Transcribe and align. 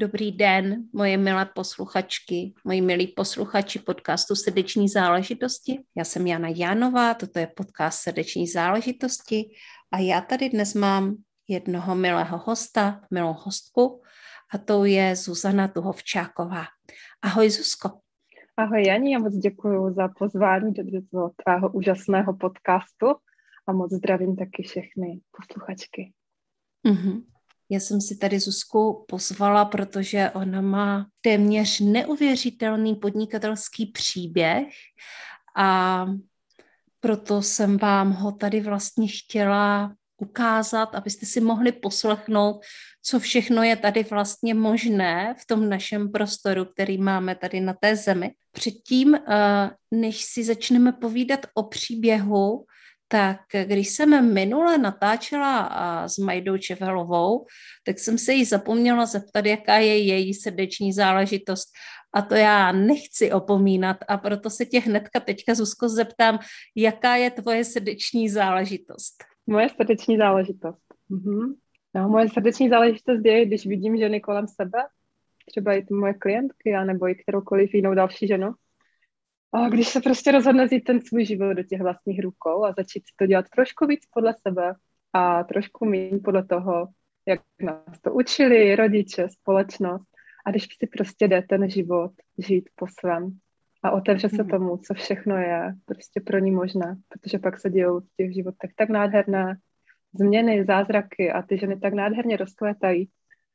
Dobrý 0.00 0.32
den, 0.32 0.88
moje 0.92 1.16
milé 1.16 1.46
posluchačky, 1.54 2.54
moji 2.64 2.80
milí 2.80 3.06
posluchači 3.06 3.78
podcastu 3.78 4.34
Srdeční 4.34 4.88
záležitosti. 4.88 5.78
Já 5.96 6.04
jsem 6.04 6.26
Jana 6.26 6.48
Jánová, 6.48 7.14
toto 7.14 7.38
je 7.38 7.46
podcast 7.46 8.02
Srdeční 8.02 8.46
záležitosti 8.46 9.50
a 9.92 9.98
já 9.98 10.20
tady 10.20 10.48
dnes 10.48 10.74
mám 10.74 11.16
jednoho 11.48 11.94
milého 11.94 12.38
hosta, 12.38 13.00
milou 13.10 13.32
hostku 13.32 14.02
a 14.54 14.58
to 14.58 14.84
je 14.84 15.16
Zuzana 15.16 15.68
Tuhovčáková. 15.68 16.64
Ahoj 17.22 17.50
Zuzko. 17.50 17.90
Ahoj 18.56 18.86
Jani, 18.86 19.12
já 19.12 19.18
moc 19.18 19.34
děkuji 19.34 19.94
za 19.94 20.08
pozvání 20.08 20.72
do 21.12 21.30
tvého 21.44 21.72
úžasného 21.72 22.36
podcastu 22.36 23.06
a 23.66 23.72
moc 23.72 23.92
zdravím 23.92 24.36
taky 24.36 24.62
všechny 24.62 25.20
posluchačky. 25.36 26.12
Mm-hmm. 26.86 27.29
Já 27.72 27.80
jsem 27.80 28.00
si 28.00 28.16
tady 28.16 28.40
Zuzku 28.40 29.04
pozvala, 29.08 29.64
protože 29.64 30.30
ona 30.30 30.60
má 30.60 31.06
téměř 31.20 31.80
neuvěřitelný 31.80 32.94
podnikatelský 32.94 33.86
příběh 33.86 34.66
a 35.56 36.06
proto 37.00 37.42
jsem 37.42 37.78
vám 37.78 38.12
ho 38.12 38.32
tady 38.32 38.60
vlastně 38.60 39.08
chtěla 39.08 39.94
ukázat, 40.20 40.94
abyste 40.94 41.26
si 41.26 41.40
mohli 41.40 41.72
poslechnout, 41.72 42.60
co 43.02 43.20
všechno 43.20 43.62
je 43.62 43.76
tady 43.76 44.02
vlastně 44.02 44.54
možné 44.54 45.34
v 45.38 45.46
tom 45.46 45.68
našem 45.68 46.12
prostoru, 46.12 46.64
který 46.64 46.98
máme 46.98 47.34
tady 47.34 47.60
na 47.60 47.74
té 47.80 47.96
zemi. 47.96 48.30
Předtím, 48.52 49.14
eh, 49.14 49.20
než 49.90 50.24
si 50.24 50.44
začneme 50.44 50.92
povídat 50.92 51.40
o 51.54 51.62
příběhu, 51.62 52.64
tak 53.12 53.40
když 53.64 53.88
jsem 53.88 54.34
minule 54.34 54.78
natáčela 54.78 55.70
s 56.08 56.18
Majdou 56.18 56.56
Čevelovou, 56.56 57.46
tak 57.84 57.98
jsem 57.98 58.18
se 58.18 58.32
jí 58.32 58.44
zapomněla 58.44 59.06
zeptat, 59.06 59.46
jaká 59.46 59.74
je 59.74 59.98
její 59.98 60.34
srdeční 60.34 60.92
záležitost. 60.92 61.68
A 62.14 62.22
to 62.22 62.34
já 62.34 62.72
nechci 62.72 63.32
opomínat 63.32 63.96
a 64.08 64.16
proto 64.16 64.50
se 64.50 64.66
tě 64.66 64.80
hnedka 64.80 65.20
teďka, 65.20 65.54
Zuzko, 65.54 65.88
zeptám, 65.88 66.38
jaká 66.76 67.16
je 67.16 67.30
tvoje 67.30 67.64
srdeční 67.64 68.28
záležitost? 68.28 69.24
Moje 69.46 69.68
srdeční 69.68 70.16
záležitost. 70.16 70.82
Mhm. 71.08 71.54
No, 71.94 72.08
moje 72.08 72.28
srdeční 72.28 72.68
záležitost 72.68 73.20
je, 73.24 73.46
když 73.46 73.66
vidím 73.66 73.96
ženy 73.96 74.20
kolem 74.20 74.48
sebe, 74.48 74.78
třeba 75.46 75.74
i 75.74 75.82
ty 75.82 75.94
moje 75.94 76.14
klientky, 76.14 76.72
nebo 76.86 77.08
i 77.08 77.14
kteroukoliv 77.14 77.74
jinou 77.74 77.94
další 77.94 78.26
ženu, 78.26 78.54
a 79.52 79.68
když 79.68 79.88
se 79.88 80.00
prostě 80.00 80.32
rozhodne 80.32 80.64
vzít 80.64 80.80
ten 80.80 81.00
svůj 81.00 81.24
život 81.24 81.54
do 81.54 81.62
těch 81.62 81.80
vlastních 81.80 82.22
rukou 82.22 82.64
a 82.64 82.74
začít 82.78 83.02
to 83.16 83.26
dělat 83.26 83.46
trošku 83.48 83.86
víc 83.86 84.00
podle 84.14 84.34
sebe 84.48 84.74
a 85.12 85.44
trošku 85.44 85.86
méně 85.86 86.18
podle 86.24 86.44
toho, 86.44 86.88
jak 87.26 87.40
nás 87.62 88.00
to 88.00 88.12
učili 88.12 88.76
rodiče, 88.76 89.28
společnost. 89.28 90.06
A 90.46 90.50
když 90.50 90.64
si 90.64 90.86
prostě 90.86 91.28
jde 91.28 91.42
ten 91.42 91.70
život 91.70 92.12
žít 92.38 92.68
po 92.74 92.86
svém 93.00 93.38
a 93.82 93.90
otevře 93.90 94.28
se 94.28 94.42
mhm. 94.42 94.50
tomu, 94.50 94.76
co 94.76 94.94
všechno 94.94 95.36
je 95.36 95.74
prostě 95.84 96.20
pro 96.20 96.38
ní 96.38 96.50
možné, 96.50 96.96
protože 97.08 97.38
pak 97.38 97.60
se 97.60 97.70
dějou 97.70 98.00
v 98.00 98.16
těch 98.16 98.34
životech 98.34 98.70
tak 98.76 98.88
nádherné 98.88 99.56
změny, 100.14 100.64
zázraky 100.64 101.32
a 101.32 101.42
ty 101.42 101.58
ženy 101.58 101.80
tak 101.80 101.94
nádherně 101.94 102.36
rozkvétají, 102.36 103.08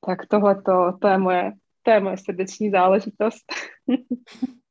tak 0.06 0.26
tohle 0.28 0.62
to 1.02 1.08
je 1.08 1.18
moje, 1.18 1.52
to 1.84 1.92
je 1.92 2.00
moje 2.00 2.18
srdeční 2.18 2.72
záležitost. 2.72 3.46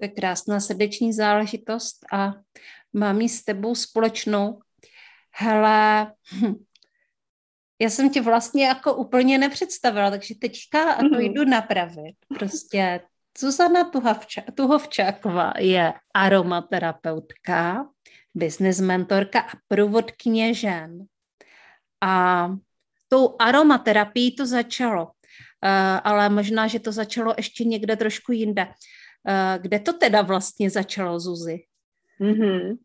To 0.00 0.04
je 0.04 0.08
krásná 0.08 0.60
srdeční 0.60 1.12
záležitost 1.12 2.06
a 2.12 2.32
mám 2.92 3.20
ji 3.20 3.28
s 3.28 3.44
tebou 3.44 3.74
společnou. 3.74 4.60
Hele, 5.34 6.12
hm, 6.32 6.54
já 7.80 7.90
jsem 7.90 8.10
tě 8.10 8.22
vlastně 8.22 8.66
jako 8.66 8.94
úplně 8.94 9.38
nepředstavila, 9.38 10.10
takže 10.10 10.34
teďka 10.34 10.94
to 10.94 11.02
mm-hmm. 11.02 11.32
jdu 11.32 11.44
napravit. 11.44 12.16
Prostě 12.38 13.00
Zuzana 13.38 13.90
Tuhavča, 13.90 14.42
Tuhovčáková 14.54 15.52
je 15.58 15.92
aromaterapeutka, 16.14 17.86
business 18.34 18.80
mentorka 18.80 19.40
a 19.40 19.52
průvodkyně 19.68 20.54
žen. 20.54 21.04
A 22.00 22.48
tou 23.08 23.36
aromaterapií 23.38 24.36
to 24.36 24.46
začalo, 24.46 25.04
uh, 25.04 25.10
ale 26.04 26.28
možná, 26.28 26.66
že 26.66 26.80
to 26.80 26.92
začalo 26.92 27.34
ještě 27.36 27.64
někde 27.64 27.96
trošku 27.96 28.32
jinde. 28.32 28.66
Eh, 29.28 29.58
kde 29.62 29.78
to 29.78 29.92
teda 29.92 30.22
vlastně 30.22 30.70
začalo, 30.70 31.20
Zuzi? 31.20 31.64
Mm-hmm. 32.20 32.76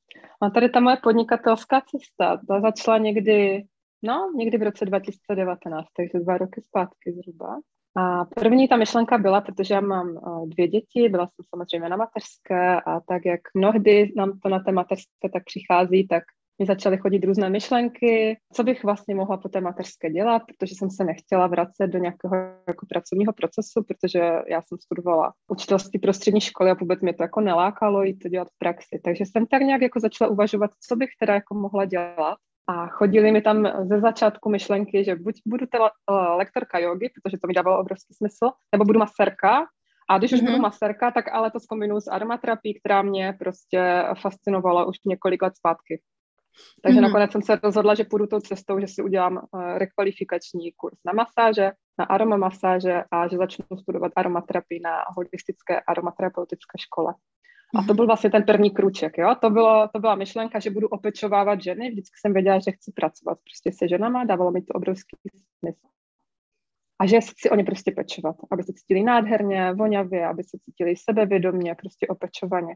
A 0.42 0.50
tady 0.50 0.70
ta 0.70 0.80
moje 0.80 0.98
podnikatelská 1.04 1.82
cesta, 1.82 2.42
ta 2.48 2.62
začala 2.62 2.98
někdy, 2.98 3.64
no, 4.04 4.32
někdy 4.36 4.58
v 4.58 4.64
roce 4.64 4.86
2019, 4.86 5.86
takže 5.98 6.20
dva 6.20 6.38
roky 6.38 6.62
zpátky 6.62 7.14
zhruba. 7.14 7.60
A 7.98 8.26
první 8.26 8.68
ta 8.68 8.78
myšlenka 8.78 9.18
byla, 9.18 9.42
protože 9.42 9.74
já 9.74 9.82
mám 9.82 10.10
uh, 10.10 10.50
dvě 10.50 10.68
děti, 10.68 11.10
byla 11.10 11.28
jsem 11.28 11.46
samozřejmě 11.50 11.90
na 11.90 11.98
mateřské 11.98 12.82
a 12.82 13.00
tak, 13.00 13.26
jak 13.26 13.42
mnohdy 13.54 14.14
nám 14.16 14.40
to 14.40 14.50
na 14.50 14.60
té 14.60 14.72
mateřské 14.72 15.30
tak 15.34 15.44
přichází, 15.46 16.08
tak 16.08 16.24
mi 16.60 16.66
začaly 16.66 16.98
chodit 16.98 17.26
různé 17.26 17.50
myšlenky, 17.50 18.38
co 18.54 18.64
bych 18.64 18.84
vlastně 18.84 19.16
mohla 19.16 19.38
po 19.38 19.50
té 19.50 19.62
mateřské 19.62 20.10
dělat, 20.10 20.42
protože 20.48 20.76
jsem 20.76 20.90
se 20.90 21.04
nechtěla 21.04 21.48
vracet 21.48 21.88
do 21.88 22.00
nějakého 22.00 22.36
jako 22.68 22.86
pracovního 22.90 23.34
procesu, 23.34 23.84
protože 23.88 24.20
já 24.48 24.62
jsem 24.62 24.78
studovala 24.78 25.34
učitelství 25.48 26.00
pro 26.00 26.14
střední 26.14 26.42
školy 26.42 26.72
a 26.72 26.74
vůbec 26.74 27.02
mě 27.02 27.14
to 27.14 27.24
jako 27.24 27.42
nelákalo 27.42 28.04
jít 28.04 28.18
to 28.18 28.30
dělat 28.30 28.48
v 28.48 28.60
praxi. 28.60 29.02
Takže 29.04 29.24
jsem 29.26 29.46
tak 29.46 29.62
nějak 29.62 29.82
jako 29.82 30.00
začala 30.00 30.32
uvažovat, 30.32 30.72
co 30.88 30.96
bych 30.96 31.10
teda 31.20 31.34
jako 31.34 31.56
mohla 31.56 31.86
dělat. 31.86 32.38
A 32.68 32.88
chodili 32.88 33.32
mi 33.32 33.42
tam 33.42 33.68
ze 33.88 34.00
začátku 34.00 34.50
myšlenky, 34.50 35.04
že 35.04 35.16
buď 35.16 35.36
budu 35.46 35.66
teda 35.66 35.84
uh, 35.84 36.38
lektorka 36.38 36.80
jogy, 36.80 37.10
protože 37.10 37.38
to 37.38 37.48
mi 37.48 37.54
dávalo 37.54 37.80
obrovský 37.80 38.14
smysl, 38.14 38.52
nebo 38.72 38.86
budu 38.86 39.00
masérka, 39.00 39.66
a 40.10 40.18
když 40.18 40.34
už 40.34 40.42
mm-hmm. 40.42 40.46
budu 40.46 40.58
masérka, 40.58 41.12
tak 41.12 41.26
ale 41.34 41.52
to 41.52 41.60
zkombinuju 41.60 42.02
s 42.02 42.08
aromaterapií, 42.08 42.80
která 42.80 43.02
mě 43.02 43.36
prostě 43.40 44.04
fascinovala 44.22 44.86
už 44.86 44.96
několik 45.06 45.42
let 45.42 45.54
zpátky. 45.58 46.02
Takže 46.84 47.00
mm-hmm. 47.00 47.04
nakonec 47.04 47.32
jsem 47.32 47.42
se 47.42 47.56
rozhodla, 47.64 47.96
že 47.96 48.04
půjdu 48.04 48.28
tou 48.28 48.40
cestou, 48.40 48.80
že 48.80 48.88
si 48.88 49.02
udělám 49.02 49.38
uh, 49.38 49.78
rekvalifikační 49.78 50.72
kurz 50.72 51.00
na 51.06 51.14
masáže, 51.14 51.72
na 52.00 52.06
aroma 52.06 52.38
masáže 52.38 53.04
a 53.12 53.28
že 53.28 53.38
začnu 53.38 53.78
studovat 53.82 54.12
aromaterapii 54.16 54.80
na 54.80 54.92
holistické 55.16 55.82
aromaterapeutické 55.88 56.78
škole. 56.80 57.14
A 57.76 57.82
to 57.82 57.84
mhm. 57.84 57.96
byl 57.96 58.06
vlastně 58.06 58.30
ten 58.30 58.44
první 58.44 58.72
kruček, 58.72 59.18
jo. 59.18 59.36
To, 59.42 59.50
bylo, 59.50 59.88
to 59.94 60.00
byla 60.00 60.16
myšlenka, 60.16 60.60
že 60.60 60.70
budu 60.70 60.88
opečovávat 60.88 61.62
ženy. 61.62 61.90
Vždycky 61.92 62.16
jsem 62.22 62.34
věděla, 62.34 62.60
že 62.60 62.72
chci 62.72 62.92
pracovat 62.92 63.38
prostě 63.44 63.72
se 63.78 63.88
ženama, 63.88 64.24
dávalo 64.24 64.52
mi 64.52 64.62
to 64.62 64.74
obrovský 64.74 65.18
smysl. 65.60 65.88
A 67.00 67.08
že 67.08 67.22
chci 67.22 67.50
o 67.50 67.56
ně 67.56 67.64
prostě 67.64 67.92
pečovat, 67.92 68.36
aby 68.52 68.64
se 68.64 68.74
cítili 68.74 69.04
nádherně, 69.04 69.74
vonavě, 69.74 70.28
aby 70.28 70.44
se 70.44 70.58
cítili 70.66 70.96
sebevědomě, 70.96 71.76
prostě 71.76 72.08
opečovaně. 72.08 72.76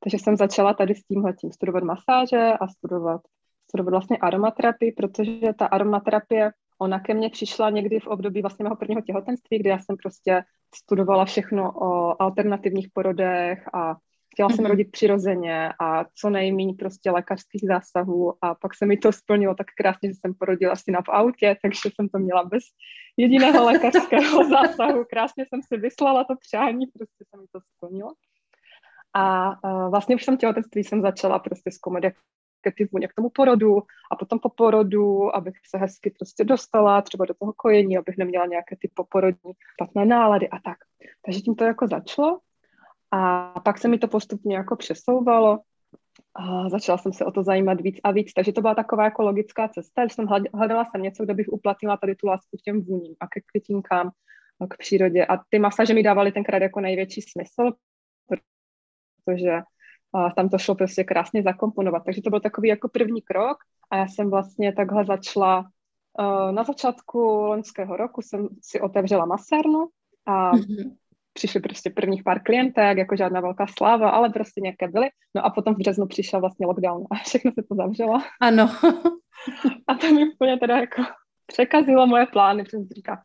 Takže 0.00 0.18
jsem 0.18 0.36
začala 0.36 0.74
tady 0.74 0.94
s 0.94 1.04
tímhletím 1.04 1.52
studovat 1.52 1.84
masáže 1.84 2.52
a 2.60 2.68
studovat, 2.68 3.20
studovat 3.68 3.90
vlastně 3.90 4.16
aromaterapii, 4.16 4.92
protože 4.92 5.52
ta 5.58 5.66
aromaterapie, 5.66 6.52
ona 6.78 7.00
ke 7.00 7.14
mně 7.14 7.30
přišla 7.30 7.70
někdy 7.70 8.00
v 8.00 8.06
období 8.06 8.42
vlastně 8.42 8.62
mého 8.62 8.76
prvního 8.76 9.00
těhotenství, 9.00 9.58
kdy 9.58 9.68
já 9.68 9.78
jsem 9.78 9.96
prostě 9.96 10.42
studovala 10.74 11.24
všechno 11.24 11.72
o 11.72 12.22
alternativních 12.22 12.88
porodech 12.92 13.68
a 13.74 13.96
chtěla 14.34 14.48
jsem 14.48 14.64
mm-hmm. 14.64 14.68
rodit 14.68 14.90
přirozeně 14.90 15.68
a 15.80 16.04
co 16.14 16.30
nejméně 16.30 16.74
prostě 16.74 17.10
lékařských 17.10 17.62
zásahů 17.68 18.44
a 18.44 18.54
pak 18.54 18.74
se 18.74 18.86
mi 18.86 18.96
to 18.96 19.12
splnilo 19.12 19.54
tak 19.54 19.66
krásně, 19.76 20.08
že 20.08 20.14
jsem 20.14 20.34
porodila 20.34 20.76
syna 20.76 21.00
v 21.02 21.08
autě, 21.08 21.56
takže 21.62 21.80
jsem 21.94 22.08
to 22.08 22.18
měla 22.18 22.44
bez 22.44 22.64
jediného 23.16 23.64
lékařského 23.64 24.44
zásahu. 24.50 25.04
Krásně 25.10 25.44
jsem 25.46 25.60
si 25.62 25.76
vyslala 25.80 26.24
to 26.24 26.34
přání, 26.40 26.86
prostě 26.86 27.24
se 27.30 27.40
mi 27.40 27.46
to 27.52 27.60
splnilo. 27.76 28.10
A 29.14 29.50
uh, 29.64 29.90
vlastně 29.90 30.16
už 30.16 30.24
tom 30.24 30.36
těhotenství 30.36 30.84
jsem 30.84 31.02
začala 31.02 31.38
prostě 31.38 31.70
zkoumat, 31.70 32.04
jak 32.04 32.14
ty 32.76 32.88
vůně 32.92 33.08
k 33.08 33.14
tomu 33.14 33.30
porodu 33.30 33.82
a 34.12 34.16
potom 34.16 34.38
po 34.38 34.48
porodu, 34.48 35.36
abych 35.36 35.54
se 35.70 35.78
hezky 35.78 36.10
prostě 36.10 36.44
dostala 36.44 37.02
třeba 37.02 37.24
do 37.24 37.34
toho 37.34 37.52
kojení, 37.52 37.98
abych 37.98 38.18
neměla 38.18 38.46
nějaké 38.46 38.76
ty 38.80 38.90
poporodní 38.94 39.52
špatné 39.74 40.04
nálady 40.04 40.48
a 40.48 40.58
tak. 40.58 40.78
Takže 41.24 41.40
tím 41.40 41.54
to 41.54 41.64
jako 41.64 41.88
začalo 41.88 42.38
a 43.10 43.52
pak 43.60 43.78
se 43.78 43.88
mi 43.88 43.98
to 43.98 44.08
postupně 44.08 44.56
jako 44.56 44.76
přesouvalo 44.76 45.60
a 46.34 46.68
začala 46.68 46.98
jsem 46.98 47.12
se 47.12 47.24
o 47.24 47.30
to 47.30 47.42
zajímat 47.42 47.80
víc 47.80 48.00
a 48.04 48.10
víc, 48.10 48.32
takže 48.32 48.52
to 48.52 48.60
byla 48.60 48.74
taková 48.74 49.04
jako 49.04 49.22
logická 49.22 49.68
cesta, 49.68 50.06
že 50.06 50.14
jsem 50.14 50.26
hledala 50.54 50.84
jsem 50.84 51.02
něco, 51.02 51.24
kde 51.24 51.34
bych 51.34 51.48
uplatnila 51.48 51.96
tady 51.96 52.14
tu 52.14 52.26
lásku 52.26 52.56
k 52.56 52.62
těm 52.62 52.82
vůním 52.82 53.14
a 53.20 53.26
ke 53.26 53.40
květinkám 53.40 54.10
k 54.70 54.76
přírodě. 54.76 55.26
A 55.26 55.36
ty 55.48 55.58
masaže 55.58 55.94
mi 55.94 56.02
dávaly 56.02 56.32
tenkrát 56.32 56.62
jako 56.62 56.80
největší 56.80 57.22
smysl, 57.22 57.72
protože 59.28 59.60
tam 60.36 60.48
to 60.48 60.58
šlo 60.58 60.74
prostě 60.74 61.04
krásně 61.04 61.42
zakomponovat. 61.42 62.02
Takže 62.04 62.22
to 62.22 62.30
byl 62.30 62.40
takový 62.40 62.68
jako 62.68 62.88
první 62.88 63.22
krok 63.22 63.56
a 63.90 63.96
já 63.96 64.08
jsem 64.08 64.30
vlastně 64.30 64.72
takhle 64.72 65.04
začala 65.04 65.64
na 66.50 66.64
začátku 66.64 67.18
loňského 67.20 67.96
roku 67.96 68.22
jsem 68.22 68.48
si 68.62 68.80
otevřela 68.80 69.26
masérnu 69.26 69.88
a 70.26 70.52
mm-hmm. 70.52 70.96
přišly 71.32 71.60
prostě 71.60 71.90
prvních 71.90 72.22
pár 72.22 72.42
klientek, 72.42 72.98
jako 72.98 73.16
žádná 73.16 73.40
velká 73.40 73.66
sláva, 73.66 74.10
ale 74.10 74.30
prostě 74.30 74.60
nějaké 74.60 74.88
byly. 74.88 75.08
No 75.34 75.44
a 75.44 75.50
potom 75.50 75.74
v 75.74 75.78
březnu 75.78 76.06
přišel 76.06 76.40
vlastně 76.40 76.66
lockdown 76.66 77.04
a 77.10 77.14
všechno 77.14 77.52
se 77.52 77.62
to 77.68 77.74
zavřelo. 77.74 78.18
Ano. 78.40 78.70
a 79.86 79.94
to 79.94 80.12
mi 80.14 80.32
úplně 80.32 80.58
teda 80.58 80.76
jako 80.78 81.02
překazilo 81.46 82.06
moje 82.06 82.26
plány, 82.26 82.64
protože 82.64 82.76
jsem 82.76 82.88
říká, 82.96 83.22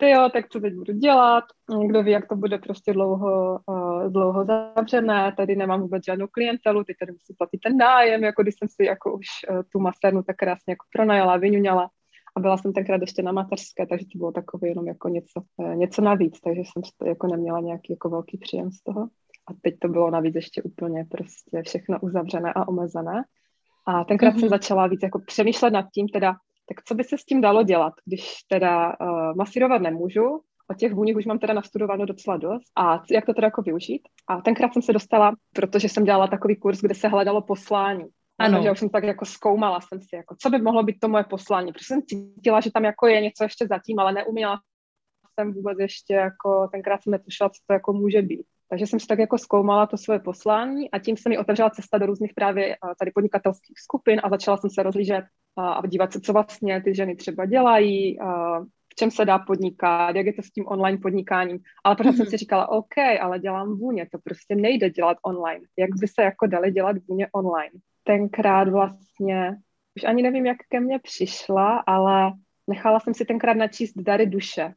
ty 0.00 0.10
jo, 0.10 0.28
tak 0.32 0.48
co 0.48 0.60
teď 0.60 0.74
budu 0.74 0.92
dělat, 0.92 1.44
kdo 1.86 2.02
ví, 2.02 2.10
jak 2.10 2.28
to 2.28 2.36
bude 2.36 2.58
prostě 2.58 2.92
dlouho, 2.92 3.60
uh, 3.66 4.12
dlouho 4.12 4.44
zavřené, 4.44 5.34
tady 5.36 5.56
nemám 5.56 5.80
vůbec 5.80 6.04
žádnou 6.04 6.26
klientelu, 6.26 6.84
teď 6.84 6.96
tady 7.00 7.12
musím 7.12 7.36
platit 7.36 7.58
ten 7.58 7.76
nájem, 7.76 8.24
jako 8.24 8.42
když 8.42 8.54
jsem 8.58 8.68
si 8.68 8.84
jako 8.84 9.14
už 9.14 9.26
uh, 9.50 9.62
tu 9.72 9.78
masernu 9.78 10.22
tak 10.22 10.36
krásně 10.36 10.72
jako 10.72 10.86
pronajala, 10.92 11.36
vyňuňala 11.36 11.90
a 12.36 12.40
byla 12.40 12.56
jsem 12.56 12.72
tenkrát 12.72 13.00
ještě 13.00 13.22
na 13.22 13.32
mateřské, 13.32 13.86
takže 13.86 14.06
to 14.12 14.18
bylo 14.18 14.32
takové 14.32 14.68
jenom 14.68 14.86
jako 14.86 15.08
něco, 15.08 15.40
uh, 15.56 15.74
něco 15.74 16.02
navíc, 16.02 16.40
takže 16.40 16.60
jsem 16.60 16.82
to 16.98 17.06
jako 17.06 17.26
neměla 17.26 17.60
nějaký 17.60 17.92
jako 17.92 18.08
velký 18.08 18.38
příjem 18.38 18.70
z 18.70 18.82
toho. 18.82 19.08
A 19.48 19.52
teď 19.62 19.74
to 19.78 19.88
bylo 19.88 20.10
navíc 20.10 20.34
ještě 20.34 20.62
úplně 20.62 21.04
prostě 21.10 21.62
všechno 21.62 21.98
uzavřené 22.00 22.52
a 22.52 22.68
omezené. 22.68 23.24
A 23.86 24.04
tenkrát 24.04 24.34
mm-hmm. 24.34 24.40
jsem 24.40 24.48
začala 24.48 24.86
víc 24.86 25.00
jako 25.02 25.18
přemýšlet 25.26 25.70
nad 25.70 25.86
tím, 25.94 26.08
teda 26.08 26.34
tak 26.74 26.84
co 26.84 26.94
by 26.94 27.04
se 27.04 27.18
s 27.18 27.24
tím 27.24 27.40
dalo 27.40 27.62
dělat, 27.62 27.92
když 28.04 28.34
teda 28.48 28.88
uh, 28.88 29.36
masírovat 29.36 29.82
nemůžu, 29.82 30.40
o 30.70 30.74
těch 30.74 30.92
vůních 30.92 31.16
už 31.16 31.26
mám 31.26 31.38
teda 31.38 31.54
nastudováno 31.54 32.06
docela 32.06 32.36
dost 32.36 32.70
a 32.78 33.02
jak 33.10 33.26
to 33.26 33.34
teda 33.34 33.46
jako 33.46 33.62
využít. 33.62 34.02
A 34.28 34.40
tenkrát 34.40 34.72
jsem 34.72 34.82
se 34.82 34.92
dostala, 34.92 35.32
protože 35.54 35.88
jsem 35.88 36.04
dělala 36.04 36.26
takový 36.26 36.56
kurz, 36.56 36.80
kde 36.80 36.94
se 36.94 37.08
hledalo 37.08 37.42
poslání. 37.42 38.04
Ano. 38.38 38.54
Takže 38.56 38.70
už 38.70 38.78
jsem 38.78 38.88
tak 38.88 39.04
jako 39.04 39.24
zkoumala 39.24 39.80
jsem 39.80 40.00
si, 40.00 40.16
jako, 40.16 40.36
co 40.38 40.50
by 40.50 40.58
mohlo 40.58 40.82
být 40.82 40.96
to 41.00 41.08
moje 41.08 41.24
poslání, 41.24 41.72
protože 41.72 41.84
jsem 41.86 42.02
cítila, 42.02 42.60
že 42.60 42.70
tam 42.70 42.84
jako 42.84 43.06
je 43.06 43.20
něco 43.20 43.44
ještě 43.44 43.66
zatím, 43.66 43.98
ale 43.98 44.12
neuměla 44.12 44.60
jsem 45.34 45.52
vůbec 45.52 45.78
ještě 45.78 46.14
jako, 46.14 46.68
tenkrát 46.72 47.02
jsem 47.02 47.10
netušila, 47.10 47.50
co 47.50 47.60
to 47.66 47.72
jako 47.72 47.92
může 47.92 48.22
být. 48.22 48.46
Takže 48.70 48.86
jsem 48.86 49.00
si 49.00 49.06
tak 49.06 49.18
jako 49.18 49.38
zkoumala 49.38 49.86
to 49.86 49.96
svoje 49.96 50.20
poslání 50.20 50.90
a 50.90 50.98
tím 50.98 51.16
se 51.16 51.28
mi 51.28 51.38
otevřela 51.38 51.70
cesta 51.70 51.98
do 51.98 52.06
různých 52.06 52.34
právě 52.34 52.76
tady 52.98 53.10
podnikatelských 53.10 53.78
skupin 53.78 54.20
a 54.24 54.28
začala 54.28 54.56
jsem 54.56 54.70
se 54.70 54.82
rozlížet 54.82 55.24
a 55.68 55.86
dívat 55.86 56.12
se, 56.12 56.20
co 56.20 56.32
vlastně 56.32 56.82
ty 56.82 56.94
ženy 56.94 57.16
třeba 57.16 57.46
dělají, 57.46 58.18
v 58.92 58.94
čem 58.94 59.10
se 59.10 59.24
dá 59.24 59.38
podnikat, 59.38 60.16
jak 60.16 60.26
je 60.26 60.32
to 60.32 60.42
s 60.42 60.50
tím 60.50 60.64
online 60.66 60.98
podnikáním. 60.98 61.58
Ale 61.84 61.96
pořád 61.96 62.10
mm-hmm. 62.10 62.16
jsem 62.16 62.24
mhm. 62.24 62.30
si 62.30 62.36
říkala, 62.36 62.68
OK, 62.68 62.98
ale 63.20 63.38
dělám 63.38 63.76
vůně, 63.76 64.08
to 64.12 64.18
prostě 64.24 64.56
nejde 64.56 64.90
dělat 64.90 65.16
online. 65.22 65.60
Jak 65.78 65.90
by 66.00 66.08
se 66.08 66.22
jako 66.22 66.46
dali 66.46 66.72
dělat 66.72 66.96
vůně 67.08 67.28
online? 67.32 67.72
Tenkrát 68.04 68.68
vlastně, 68.68 69.56
už 69.96 70.04
ani 70.04 70.22
nevím, 70.22 70.46
jak 70.46 70.56
ke 70.68 70.80
mně 70.80 70.98
přišla, 70.98 71.78
ale 71.86 72.32
nechala 72.66 73.00
jsem 73.00 73.14
si 73.14 73.24
tenkrát 73.24 73.56
načíst 73.56 73.92
dary 73.96 74.26
duše. 74.26 74.74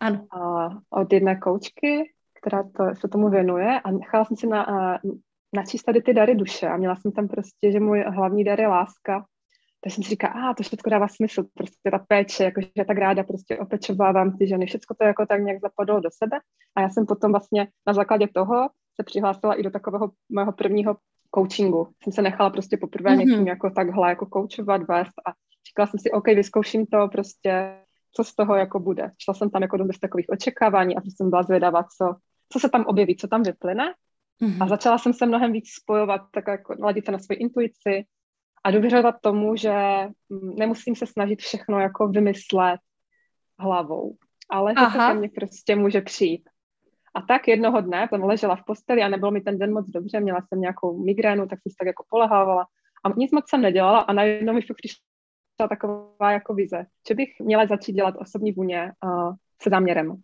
Ano. 0.00 0.26
A 0.32 0.68
od 0.90 1.12
jedné 1.12 1.36
koučky, 1.36 2.12
která 2.40 2.62
to, 2.62 2.84
se 3.00 3.08
tomu 3.08 3.28
věnuje 3.28 3.80
a 3.80 3.90
nechala 3.90 4.24
jsem 4.24 4.36
si 4.36 4.46
na, 4.46 4.66
načíst 5.52 5.82
tady 5.82 6.02
ty 6.02 6.14
dary 6.14 6.34
duše 6.34 6.68
a 6.68 6.76
měla 6.76 6.96
jsem 6.96 7.12
tam 7.12 7.28
prostě, 7.28 7.72
že 7.72 7.80
můj 7.80 8.04
hlavní 8.08 8.44
dar 8.44 8.60
je 8.60 8.68
láska 8.68 9.24
tak 9.80 9.92
jsem 9.92 10.04
si 10.04 10.10
říkala, 10.10 10.32
a 10.34 10.50
ah, 10.50 10.54
to 10.54 10.62
všechno 10.62 10.90
dává 10.90 11.08
smysl, 11.08 11.44
prostě 11.54 11.90
ta 11.90 11.98
péče, 12.08 12.44
jakože 12.44 12.68
já 12.76 12.84
tak 12.84 12.98
ráda 12.98 13.22
prostě 13.22 13.58
opečovávám 13.58 14.38
ty 14.38 14.48
ženy, 14.48 14.66
všechno 14.66 14.96
to 14.98 15.04
jako 15.04 15.26
tak 15.26 15.40
nějak 15.42 15.60
zapadlo 15.60 16.00
do 16.00 16.10
sebe 16.12 16.38
a 16.76 16.80
já 16.80 16.88
jsem 16.88 17.06
potom 17.06 17.32
vlastně 17.32 17.68
na 17.86 17.94
základě 17.94 18.28
toho 18.34 18.68
se 18.96 19.02
přihlásila 19.04 19.54
i 19.54 19.62
do 19.62 19.70
takového 19.70 20.10
mého 20.28 20.52
prvního 20.52 20.96
coachingu. 21.34 21.88
Jsem 22.02 22.12
se 22.12 22.22
nechala 22.22 22.50
prostě 22.50 22.76
poprvé 22.76 23.10
mm-hmm. 23.10 23.18
někým 23.18 23.46
jako 23.46 23.70
takhle 23.70 24.08
jako 24.08 24.26
coachovat, 24.32 24.82
vést 24.82 25.14
a 25.26 25.32
říkala 25.68 25.86
jsem 25.86 26.00
si, 26.00 26.10
OK, 26.10 26.26
vyzkouším 26.26 26.86
to 26.86 27.08
prostě, 27.12 27.76
co 28.12 28.24
z 28.24 28.34
toho 28.34 28.54
jako 28.54 28.80
bude. 28.80 29.10
Šla 29.18 29.34
jsem 29.34 29.50
tam 29.50 29.62
jako 29.62 29.76
do 29.76 29.84
bez 29.84 29.98
takových 29.98 30.26
očekávání 30.28 30.96
a 30.96 31.00
jsem 31.00 31.30
byla 31.30 31.42
zvědavá, 31.42 31.82
co, 31.82 32.14
co 32.52 32.60
se 32.60 32.68
tam 32.68 32.84
objeví, 32.84 33.16
co 33.16 33.28
tam 33.28 33.42
vyplyne. 33.42 33.94
Mm-hmm. 34.42 34.64
A 34.64 34.68
začala 34.68 34.98
jsem 34.98 35.12
se 35.12 35.26
mnohem 35.26 35.52
víc 35.52 35.68
spojovat, 35.82 36.20
tak 36.32 36.44
jako 36.48 36.74
naladit 36.78 37.04
se 37.04 37.12
na 37.12 37.18
svoji 37.18 37.38
intuici, 37.38 38.04
a 38.66 38.70
důvěřovat 38.70 39.14
tomu, 39.20 39.56
že 39.56 39.72
mm, 40.28 40.54
nemusím 40.56 40.96
se 40.96 41.06
snažit 41.06 41.40
všechno 41.40 41.80
jako 41.80 42.08
vymyslet 42.08 42.80
hlavou, 43.58 44.16
ale 44.50 44.72
že 44.72 44.76
Aha. 44.76 45.08
to 45.08 45.12
ke 45.12 45.18
mně 45.18 45.28
prostě 45.28 45.76
může 45.76 46.00
přijít. 46.00 46.48
A 47.14 47.22
tak 47.22 47.48
jednoho 47.48 47.80
dne 47.80 48.08
jsem 48.08 48.24
ležela 48.24 48.56
v 48.56 48.64
posteli 48.66 49.02
a 49.02 49.08
nebylo 49.08 49.30
mi 49.30 49.40
ten 49.40 49.58
den 49.58 49.72
moc 49.72 49.88
dobře, 49.88 50.20
měla 50.20 50.40
jsem 50.40 50.60
nějakou 50.60 51.04
migrénu, 51.04 51.46
tak 51.48 51.58
jsem 51.62 51.70
se 51.70 51.76
tak 51.78 51.86
jako 51.86 52.04
polehávala 52.10 52.66
a 53.04 53.08
nic 53.16 53.32
moc 53.32 53.48
jsem 53.48 53.62
nedělala 53.62 53.98
a 53.98 54.12
najednou 54.12 54.52
mi 54.52 54.60
přišla 54.60 55.68
taková 55.68 56.32
jako 56.32 56.54
vize, 56.54 56.86
že 57.08 57.14
bych 57.14 57.28
měla 57.40 57.66
začít 57.66 57.92
dělat 57.92 58.14
osobní 58.18 58.52
vůně 58.52 58.92
uh, 59.04 59.34
se 59.62 59.70
záměrem. 59.70 60.22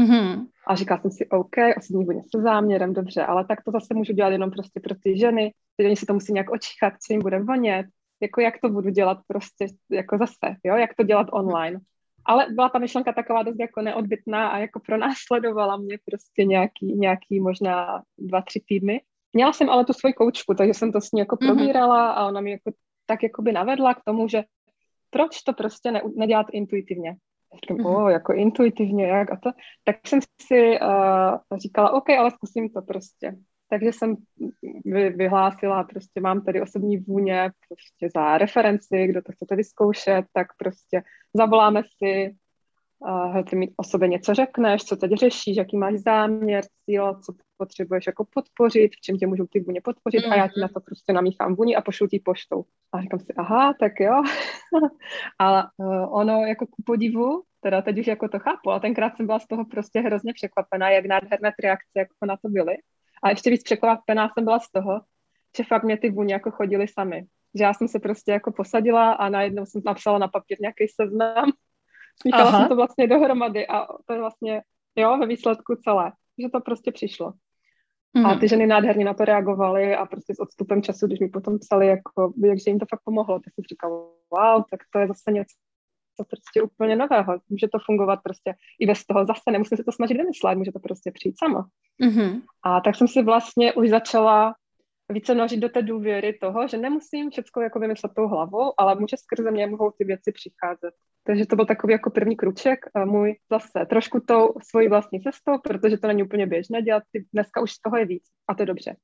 Mm-hmm. 0.00 0.46
A 0.66 0.74
říkala 0.74 1.00
jsem 1.00 1.10
si, 1.10 1.28
OK, 1.28 1.56
osobní 1.76 2.04
vůně 2.04 2.22
se 2.34 2.42
záměrem, 2.42 2.92
dobře, 2.92 3.22
ale 3.22 3.44
tak 3.44 3.64
to 3.64 3.70
zase 3.70 3.94
můžu 3.94 4.12
dělat 4.12 4.30
jenom 4.30 4.50
prostě 4.50 4.80
pro 4.80 4.94
ty 5.02 5.18
ženy, 5.18 5.52
ty 5.76 5.86
oni 5.86 5.96
si 5.96 6.06
to 6.06 6.14
musí 6.14 6.32
nějak 6.32 6.50
očichat, 6.50 6.92
co 7.06 7.12
jim 7.12 7.22
bude 7.22 7.38
vonět, 7.42 7.86
jako 8.22 8.40
jak 8.40 8.54
to 8.62 8.68
budu 8.68 8.90
dělat 8.90 9.18
prostě 9.26 9.66
jako 9.90 10.18
zase, 10.18 10.56
jo, 10.64 10.76
jak 10.76 10.94
to 10.94 11.04
dělat 11.04 11.26
online. 11.32 11.80
Ale 12.24 12.46
byla 12.50 12.68
ta 12.68 12.78
myšlenka 12.78 13.12
taková 13.12 13.42
dost 13.42 13.60
jako 13.60 13.82
neodbytná 13.82 14.48
a 14.48 14.58
jako 14.58 14.80
pro 14.80 14.96
nás 14.96 15.14
sledovala 15.26 15.76
mě 15.76 15.98
prostě 16.04 16.44
nějaký, 16.44 16.86
nějaký 16.94 17.40
možná 17.40 18.02
dva, 18.18 18.42
tři 18.42 18.60
týdny. 18.68 19.00
Měla 19.32 19.52
jsem 19.52 19.70
ale 19.70 19.84
tu 19.84 19.92
svoji 19.92 20.12
koučku, 20.12 20.54
takže 20.54 20.74
jsem 20.74 20.92
to 20.92 21.00
s 21.00 21.12
ní 21.12 21.20
jako 21.20 21.36
mm-hmm. 21.36 21.46
probírala 21.46 22.10
a 22.10 22.28
ona 22.28 22.40
mi 22.40 22.50
jako 22.50 22.70
tak 23.06 23.22
jako 23.22 23.42
by 23.42 23.52
navedla 23.52 23.94
k 23.94 24.04
tomu, 24.04 24.28
že 24.28 24.44
proč 25.10 25.42
to 25.42 25.52
prostě 25.52 25.90
ne, 25.92 26.02
nedělat 26.16 26.46
intuitivně. 26.52 27.16
Říkám, 27.54 27.76
mm-hmm. 27.76 28.04
o, 28.04 28.08
jako 28.08 28.32
intuitivně, 28.32 29.06
jak 29.06 29.32
a 29.32 29.36
to. 29.36 29.50
Tak 29.84 29.96
jsem 30.06 30.20
si 30.42 30.80
uh, 30.80 31.58
říkala, 31.58 31.92
OK, 31.92 32.10
ale 32.10 32.30
zkusím 32.30 32.70
to 32.70 32.82
prostě. 32.82 33.36
Takže 33.68 33.92
jsem 33.92 34.16
vy, 34.84 35.10
vyhlásila, 35.10 35.84
prostě 35.84 36.20
mám 36.20 36.44
tady 36.44 36.62
osobní 36.62 36.98
vůně 36.98 37.50
prostě 37.68 38.08
za 38.16 38.38
referenci, 38.38 39.06
kdo 39.06 39.22
to 39.22 39.32
chcete 39.32 39.56
vyzkoušet, 39.56 40.24
tak 40.32 40.46
prostě 40.58 41.02
zavoláme 41.34 41.82
si, 41.82 42.36
uh, 42.98 43.42
ty 43.42 43.56
mi 43.56 43.68
o 43.76 43.84
sobě 43.84 44.08
něco 44.08 44.34
řekneš, 44.34 44.84
co 44.84 44.96
teď 44.96 45.12
řešíš, 45.12 45.56
jaký 45.56 45.76
máš 45.76 45.94
záměr, 45.94 46.64
cíl, 46.84 47.14
co 47.14 47.32
potřebuješ 47.56 48.06
jako 48.06 48.26
podpořit, 48.34 48.92
v 48.96 49.00
čem 49.00 49.16
tě 49.16 49.26
můžou 49.26 49.46
ty 49.46 49.60
vůně 49.60 49.80
podpořit 49.80 50.18
mm-hmm. 50.18 50.32
a 50.32 50.36
já 50.36 50.48
ti 50.48 50.60
na 50.60 50.68
to 50.68 50.80
prostě 50.80 51.12
namíchám 51.12 51.54
vůni 51.54 51.76
a 51.76 51.80
pošlu 51.80 52.06
ti 52.08 52.22
poštou. 52.24 52.64
A 52.92 53.00
říkám 53.00 53.20
si, 53.20 53.32
aha, 53.36 53.74
tak 53.80 53.92
jo. 54.00 54.22
a 55.40 55.62
uh, 55.76 56.18
ono 56.18 56.46
jako 56.46 56.66
ku 56.66 56.82
podivu, 56.86 57.42
teda 57.60 57.82
teď 57.82 57.98
už 57.98 58.06
jako 58.06 58.28
to 58.28 58.38
chápu, 58.38 58.70
a 58.70 58.80
tenkrát 58.80 59.16
jsem 59.16 59.26
byla 59.26 59.38
z 59.38 59.46
toho 59.46 59.64
prostě 59.64 60.00
hrozně 60.00 60.32
překvapená, 60.32 60.90
jak 60.90 61.06
nádherné 61.06 61.52
ty 61.56 61.62
reakce 61.62 61.98
jako 61.98 62.26
na 62.26 62.36
to 62.36 62.48
byly. 62.48 62.76
A 63.22 63.30
ještě 63.30 63.50
víc 63.50 63.62
překvapená 63.62 64.28
jsem 64.28 64.44
byla 64.44 64.58
z 64.58 64.70
toho, 64.70 65.00
že 65.56 65.64
fakt 65.64 65.82
mě 65.82 65.98
ty 65.98 66.10
vůně 66.10 66.34
jako 66.34 66.50
chodily 66.50 66.88
sami. 66.88 67.26
Že 67.54 67.64
já 67.64 67.74
jsem 67.74 67.88
se 67.88 67.98
prostě 67.98 68.32
jako 68.32 68.52
posadila 68.52 69.12
a 69.12 69.28
najednou 69.28 69.66
jsem 69.66 69.82
napsala 69.84 70.18
na 70.18 70.28
papír 70.28 70.58
nějaký 70.60 70.88
seznam. 70.88 71.50
Míchala 72.24 72.52
jsem 72.52 72.68
to 72.68 72.76
vlastně 72.76 73.06
dohromady 73.06 73.66
a 73.66 73.86
to 74.06 74.12
je 74.12 74.18
vlastně, 74.18 74.62
jo, 74.96 75.18
ve 75.18 75.26
výsledku 75.26 75.76
celé. 75.84 76.12
Že 76.42 76.48
to 76.48 76.60
prostě 76.60 76.92
přišlo. 76.92 77.32
Mm. 78.14 78.26
A 78.26 78.28
mhm. 78.28 78.40
ty 78.40 78.48
ženy 78.48 78.66
nádherně 78.66 79.04
na 79.04 79.14
to 79.14 79.24
reagovaly 79.24 79.96
a 79.96 80.06
prostě 80.06 80.34
s 80.34 80.40
odstupem 80.40 80.82
času, 80.82 81.06
když 81.06 81.20
mi 81.20 81.28
potom 81.28 81.58
psali, 81.58 81.86
jako, 81.86 82.32
jakže 82.44 82.70
jim 82.70 82.78
to 82.78 82.86
fakt 82.90 83.04
pomohlo, 83.04 83.40
tak 83.40 83.54
jsem 83.54 83.64
říkala, 83.70 83.96
wow, 84.30 84.62
tak 84.70 84.80
to 84.92 84.98
je 84.98 85.06
zase 85.06 85.32
něco 85.32 85.54
prostě 86.24 86.62
úplně 86.62 86.96
nového. 86.96 87.38
Může 87.48 87.68
to 87.68 87.78
fungovat 87.86 88.20
prostě 88.22 88.54
i 88.80 88.86
bez 88.86 89.06
toho 89.06 89.26
zase, 89.26 89.50
nemusím 89.50 89.76
se 89.76 89.84
to 89.84 89.92
snažit 89.92 90.16
vymyslet, 90.16 90.58
může 90.58 90.72
to 90.72 90.78
prostě 90.78 91.10
přijít 91.10 91.38
samo. 91.38 91.58
Mm-hmm. 92.02 92.42
A 92.62 92.80
tak 92.80 92.96
jsem 92.96 93.08
si 93.08 93.22
vlastně 93.22 93.72
už 93.72 93.90
začala 93.90 94.54
více 95.12 95.34
nořit 95.34 95.60
do 95.60 95.68
té 95.68 95.82
důvěry 95.82 96.38
toho, 96.40 96.68
že 96.68 96.76
nemusím 96.76 97.30
všechno 97.30 97.62
jako 97.62 97.78
vymyslet 97.78 98.12
tou 98.16 98.28
hlavou, 98.28 98.72
ale 98.78 98.94
může 98.94 99.16
skrze 99.16 99.50
mě 99.50 99.66
mohou 99.66 99.90
ty 99.90 100.04
věci 100.04 100.32
přicházet. 100.32 100.94
Takže 101.24 101.46
to 101.46 101.56
byl 101.56 101.66
takový 101.66 101.92
jako 101.92 102.10
první 102.10 102.36
kruček, 102.36 102.78
můj 103.04 103.36
zase 103.50 103.86
trošku 103.90 104.20
tou 104.20 104.54
svojí 104.68 104.88
vlastní 104.88 105.20
cestou, 105.20 105.58
protože 105.58 105.98
to 105.98 106.06
není 106.06 106.22
úplně 106.22 106.46
běžné 106.46 106.82
dělat, 106.82 107.02
dneska 107.32 107.60
už 107.60 107.72
z 107.72 107.80
toho 107.80 107.96
je 107.96 108.06
víc 108.06 108.24
a 108.48 108.54
to 108.54 108.62
je 108.62 108.66
dobře. 108.66 108.96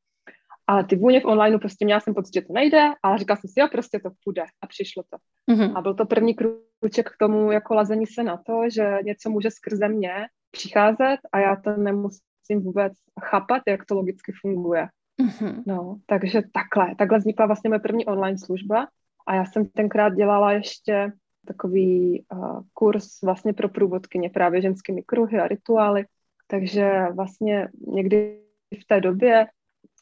Ale 0.66 0.84
ty 0.84 0.96
vůně 0.96 1.20
v 1.20 1.24
online 1.24 1.58
prostě 1.58 1.84
měla 1.84 2.00
jsem 2.00 2.14
pocit, 2.14 2.34
že 2.34 2.42
to 2.42 2.52
nejde, 2.52 2.90
ale 3.02 3.18
říkala 3.18 3.36
jsem 3.36 3.48
si, 3.48 3.60
jo, 3.60 3.68
prostě 3.72 3.98
to 3.98 4.10
půjde 4.24 4.42
a 4.62 4.66
přišlo 4.66 5.02
to. 5.02 5.16
Mm-hmm. 5.54 5.72
A 5.76 5.82
byl 5.82 5.94
to 5.94 6.06
první 6.06 6.34
kruček 6.34 7.10
k 7.10 7.18
tomu 7.18 7.52
jako 7.52 7.74
lazení 7.74 8.06
se 8.06 8.22
na 8.22 8.36
to, 8.36 8.62
že 8.74 8.98
něco 9.04 9.30
může 9.30 9.50
skrze 9.50 9.88
mě 9.88 10.14
přicházet 10.50 11.18
a 11.32 11.38
já 11.38 11.56
to 11.56 11.76
nemusím 11.76 12.60
vůbec 12.60 12.92
chápat, 13.22 13.62
jak 13.68 13.84
to 13.84 13.94
logicky 13.94 14.32
funguje. 14.40 14.88
Mm-hmm. 15.20 15.62
No, 15.66 15.96
takže 16.06 16.42
takhle, 16.52 16.94
takhle 16.94 17.18
vznikla 17.18 17.46
vlastně 17.46 17.68
moje 17.70 17.80
první 17.80 18.06
online 18.06 18.38
služba 18.38 18.88
a 19.26 19.34
já 19.34 19.44
jsem 19.44 19.66
tenkrát 19.66 20.14
dělala 20.14 20.52
ještě 20.52 21.12
takový 21.46 22.24
uh, 22.32 22.60
kurz 22.72 23.22
vlastně 23.22 23.52
pro 23.52 23.68
průvodkyně 23.68 24.30
právě 24.30 24.62
ženskými 24.62 25.02
kruhy 25.02 25.40
a 25.40 25.48
rituály. 25.48 26.04
Takže 26.46 26.90
vlastně 27.14 27.68
někdy 27.86 28.38
v 28.80 28.86
té 28.86 29.00
době 29.00 29.46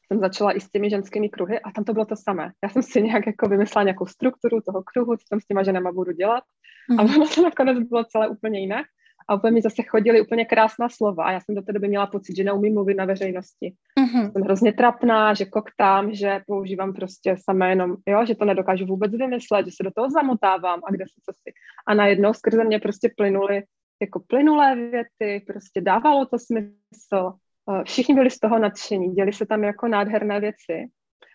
jsem 0.07 0.21
začala 0.21 0.57
i 0.57 0.61
s 0.61 0.71
těmi 0.71 0.91
ženskými 0.91 1.29
kruhy 1.29 1.61
a 1.61 1.71
tam 1.71 1.85
to 1.85 1.93
bylo 1.93 2.05
to 2.05 2.17
samé. 2.17 2.53
Já 2.65 2.69
jsem 2.69 2.83
si 2.83 3.03
nějak 3.03 3.27
jako 3.27 3.49
vymyslela 3.49 3.85
nějakou 3.85 4.07
strukturu 4.07 4.61
toho 4.61 4.83
kruhu, 4.83 5.17
co 5.17 5.25
tam 5.31 5.41
s 5.41 5.47
těma 5.47 5.63
ženama 5.63 5.93
budu 5.93 6.13
dělat 6.13 6.45
mm. 6.91 7.01
a 7.01 7.03
ono 7.03 7.29
to 7.35 7.43
nakonec 7.43 7.89
bylo 7.89 8.05
celé 8.05 8.29
úplně 8.29 8.61
jinak. 8.61 8.87
A 9.29 9.35
úplně 9.35 9.51
mi 9.51 9.63
zase 9.63 9.83
chodily 9.83 10.21
úplně 10.21 10.45
krásná 10.45 10.89
slova 10.89 11.25
a 11.25 11.33
já 11.33 11.41
jsem 11.41 11.55
do 11.55 11.63
té 11.63 11.73
doby 11.73 11.89
měla 11.89 12.07
pocit, 12.07 12.37
že 12.37 12.45
neumím 12.45 12.75
mluvit 12.75 12.95
na 12.95 13.05
veřejnosti. 13.05 13.75
Mm-hmm. 14.01 14.33
Jsem 14.33 14.43
hrozně 14.43 14.73
trapná, 14.73 15.35
že 15.35 15.45
koktám, 15.45 16.15
že 16.15 16.41
používám 16.47 16.93
prostě 16.93 17.37
samé 17.45 17.69
jenom, 17.69 17.97
jo, 18.09 18.27
že 18.27 18.35
to 18.35 18.45
nedokážu 18.45 18.87
vůbec 18.87 19.13
vymyslet, 19.13 19.67
že 19.67 19.73
se 19.77 19.83
do 19.83 19.91
toho 19.91 20.11
zamotávám 20.11 20.81
a 20.85 20.93
kde 20.93 21.05
se 21.05 21.21
co 21.25 21.33
si. 21.33 21.53
A 21.87 21.95
najednou 21.95 22.35
skrze 22.35 22.65
mě 22.65 22.79
prostě 22.79 23.11
plynuly 23.17 23.63
jako 24.03 24.21
plynulé 24.27 24.77
věty, 24.77 25.45
prostě 25.47 25.81
dávalo 25.81 26.27
to 26.27 26.39
smysl. 26.39 27.33
Eh, 27.71 27.85
všichni 27.85 28.15
byli 28.15 28.31
z 28.31 28.39
toho 28.39 28.59
nadšení, 28.59 29.15
děli 29.15 29.33
se 29.33 29.47
tam 29.47 29.65
jako 29.65 29.89
nádherné 29.89 30.41
věci 30.41 30.89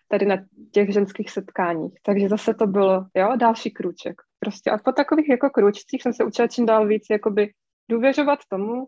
tady 0.08 0.26
na 0.26 0.36
těch 0.72 0.92
ženských 0.92 1.30
setkáních. 1.30 1.94
Takže 2.02 2.28
zase 2.28 2.54
to 2.54 2.66
bylo, 2.66 3.06
jo, 3.14 3.32
další 3.36 3.70
krůček. 3.70 4.14
Prostě 4.38 4.70
a 4.70 4.78
po 4.78 4.92
takových 4.92 5.28
jako 5.28 5.50
krůčcích 5.50 6.02
jsem 6.02 6.12
se 6.12 6.24
učila 6.24 6.48
čím 6.48 6.66
dál 6.66 6.86
víc 6.86 7.06
jakoby 7.10 7.50
důvěřovat 7.88 8.38
tomu, 8.48 8.86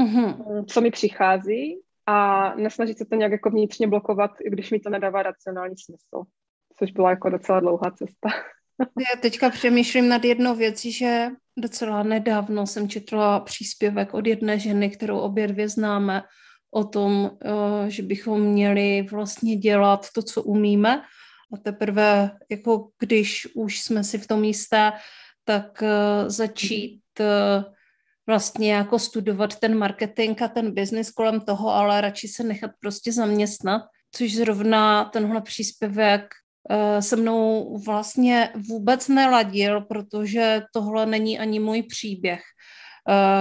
mm-hmm. 0.00 0.64
co 0.64 0.80
mi 0.80 0.90
přichází 0.90 1.80
a 2.06 2.54
nesnažit 2.54 2.98
se 2.98 3.04
to 3.04 3.16
nějak 3.16 3.32
jako 3.32 3.50
vnitřně 3.50 3.86
blokovat, 3.86 4.30
i 4.44 4.50
když 4.50 4.70
mi 4.70 4.80
to 4.80 4.90
nedává 4.90 5.22
racionální 5.22 5.74
smysl. 5.78 6.24
Což 6.78 6.92
byla 6.92 7.10
jako 7.10 7.30
docela 7.30 7.60
dlouhá 7.60 7.90
cesta. 7.90 8.28
Já 8.98 9.20
teďka 9.20 9.50
přemýšlím 9.50 10.08
nad 10.08 10.24
jednou 10.24 10.54
věcí, 10.54 10.92
že 10.92 11.28
docela 11.56 12.02
nedávno 12.02 12.66
jsem 12.66 12.88
četla 12.88 13.40
příspěvek 13.40 14.14
od 14.14 14.26
jedné 14.26 14.58
ženy, 14.58 14.90
kterou 14.90 15.18
obě 15.18 15.48
dvě 15.48 15.68
známe, 15.68 16.22
o 16.70 16.84
tom, 16.84 17.30
eh, 17.44 17.90
že 17.90 18.02
bychom 18.02 18.40
měli 18.40 19.06
vlastně 19.10 19.56
dělat 19.56 20.06
to, 20.14 20.22
co 20.22 20.42
umíme 20.42 21.02
a 21.54 21.56
teprve, 21.56 22.30
jako 22.50 22.88
když 22.98 23.48
už 23.54 23.80
jsme 23.80 24.04
si 24.04 24.18
v 24.18 24.26
tom 24.26 24.44
jisté, 24.44 24.92
tak 25.44 25.82
eh, 25.82 26.30
začít 26.30 27.02
eh, 27.20 27.64
vlastně 28.28 28.74
jako 28.74 28.98
studovat 28.98 29.56
ten 29.56 29.78
marketing 29.78 30.42
a 30.42 30.48
ten 30.48 30.74
biznis 30.74 31.10
kolem 31.10 31.40
toho, 31.40 31.68
ale 31.68 32.00
radši 32.00 32.28
se 32.28 32.42
nechat 32.42 32.70
prostě 32.80 33.12
zaměstnat, 33.12 33.82
což 34.12 34.34
zrovna 34.34 35.04
tenhle 35.04 35.40
příspěvek 35.40 36.22
se 37.00 37.16
mnou 37.16 37.78
vlastně 37.86 38.52
vůbec 38.68 39.08
neladil, 39.08 39.80
protože 39.80 40.62
tohle 40.74 41.06
není 41.06 41.38
ani 41.38 41.60
můj 41.60 41.82
příběh. 41.82 42.42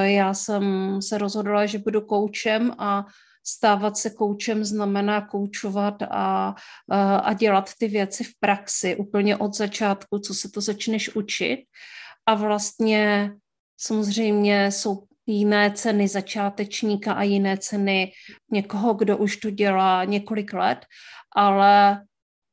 Já 0.01 0.33
jsem 0.33 0.97
se 1.01 1.17
rozhodla, 1.17 1.65
že 1.65 1.79
budu 1.79 2.01
koučem 2.01 2.71
a 2.77 3.05
stávat 3.45 3.97
se 3.97 4.09
koučem 4.09 4.65
znamená 4.65 5.21
koučovat 5.21 6.03
a, 6.11 6.55
a 7.23 7.33
dělat 7.33 7.69
ty 7.79 7.87
věci 7.87 8.23
v 8.23 8.31
praxi 8.39 8.95
úplně 8.95 9.37
od 9.37 9.55
začátku, 9.55 10.19
co 10.19 10.33
se 10.33 10.51
to 10.51 10.61
začneš 10.61 11.15
učit. 11.15 11.59
A 12.25 12.35
vlastně 12.35 13.31
samozřejmě 13.77 14.71
jsou 14.71 15.03
jiné 15.25 15.71
ceny 15.71 16.07
začátečníka 16.07 17.13
a 17.13 17.23
jiné 17.23 17.57
ceny 17.57 18.11
někoho, 18.51 18.93
kdo 18.93 19.17
už 19.17 19.37
to 19.37 19.49
dělá 19.49 20.03
několik 20.03 20.53
let, 20.53 20.85
ale 21.35 22.01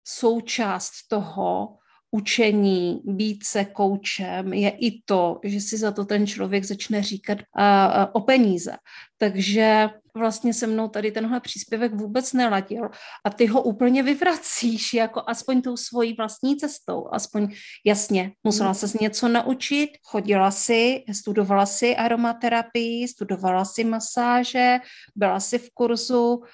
součást 0.05 0.91
toho 1.09 1.79
učení, 2.15 3.03
být 3.05 3.45
se 3.45 3.65
koučem, 3.65 4.53
je 4.53 4.71
i 4.71 5.03
to, 5.05 5.41
že 5.45 5.61
si 5.61 5.79
za 5.79 5.91
to 5.91 6.05
ten 6.05 6.27
člověk 6.27 6.65
začne 6.65 7.03
říkat 7.03 7.39
uh, 7.39 7.65
o 8.13 8.21
peníze. 8.21 8.77
Takže 9.19 9.91
vlastně 10.17 10.55
se 10.55 10.67
mnou 10.67 10.89
tady 10.89 11.13
tenhle 11.13 11.41
příspěvek 11.41 11.95
vůbec 11.95 12.33
neladil 12.33 12.89
a 13.25 13.31
ty 13.31 13.47
ho 13.47 13.63
úplně 13.63 14.03
vyvracíš, 14.03 14.95
jako 14.95 15.23
aspoň 15.27 15.63
tou 15.63 15.77
svojí 15.77 16.15
vlastní 16.15 16.57
cestou, 16.57 17.09
aspoň 17.13 17.49
jasně, 17.87 18.33
musela 18.45 18.75
se 18.75 18.87
něco 19.01 19.29
naučit, 19.29 19.91
chodila 20.03 20.51
si, 20.51 21.03
studovala 21.13 21.67
si 21.67 21.97
aromaterapii, 21.97 23.09
studovala 23.09 23.65
si 23.65 23.85
masáže, 23.85 24.79
byla 25.17 25.41
si 25.41 25.59
v 25.59 25.71
kurzu 25.75 26.35
uh, 26.35 26.45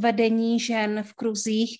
vedení 0.00 0.60
žen 0.60 1.02
v 1.02 1.12
kruzích, 1.14 1.78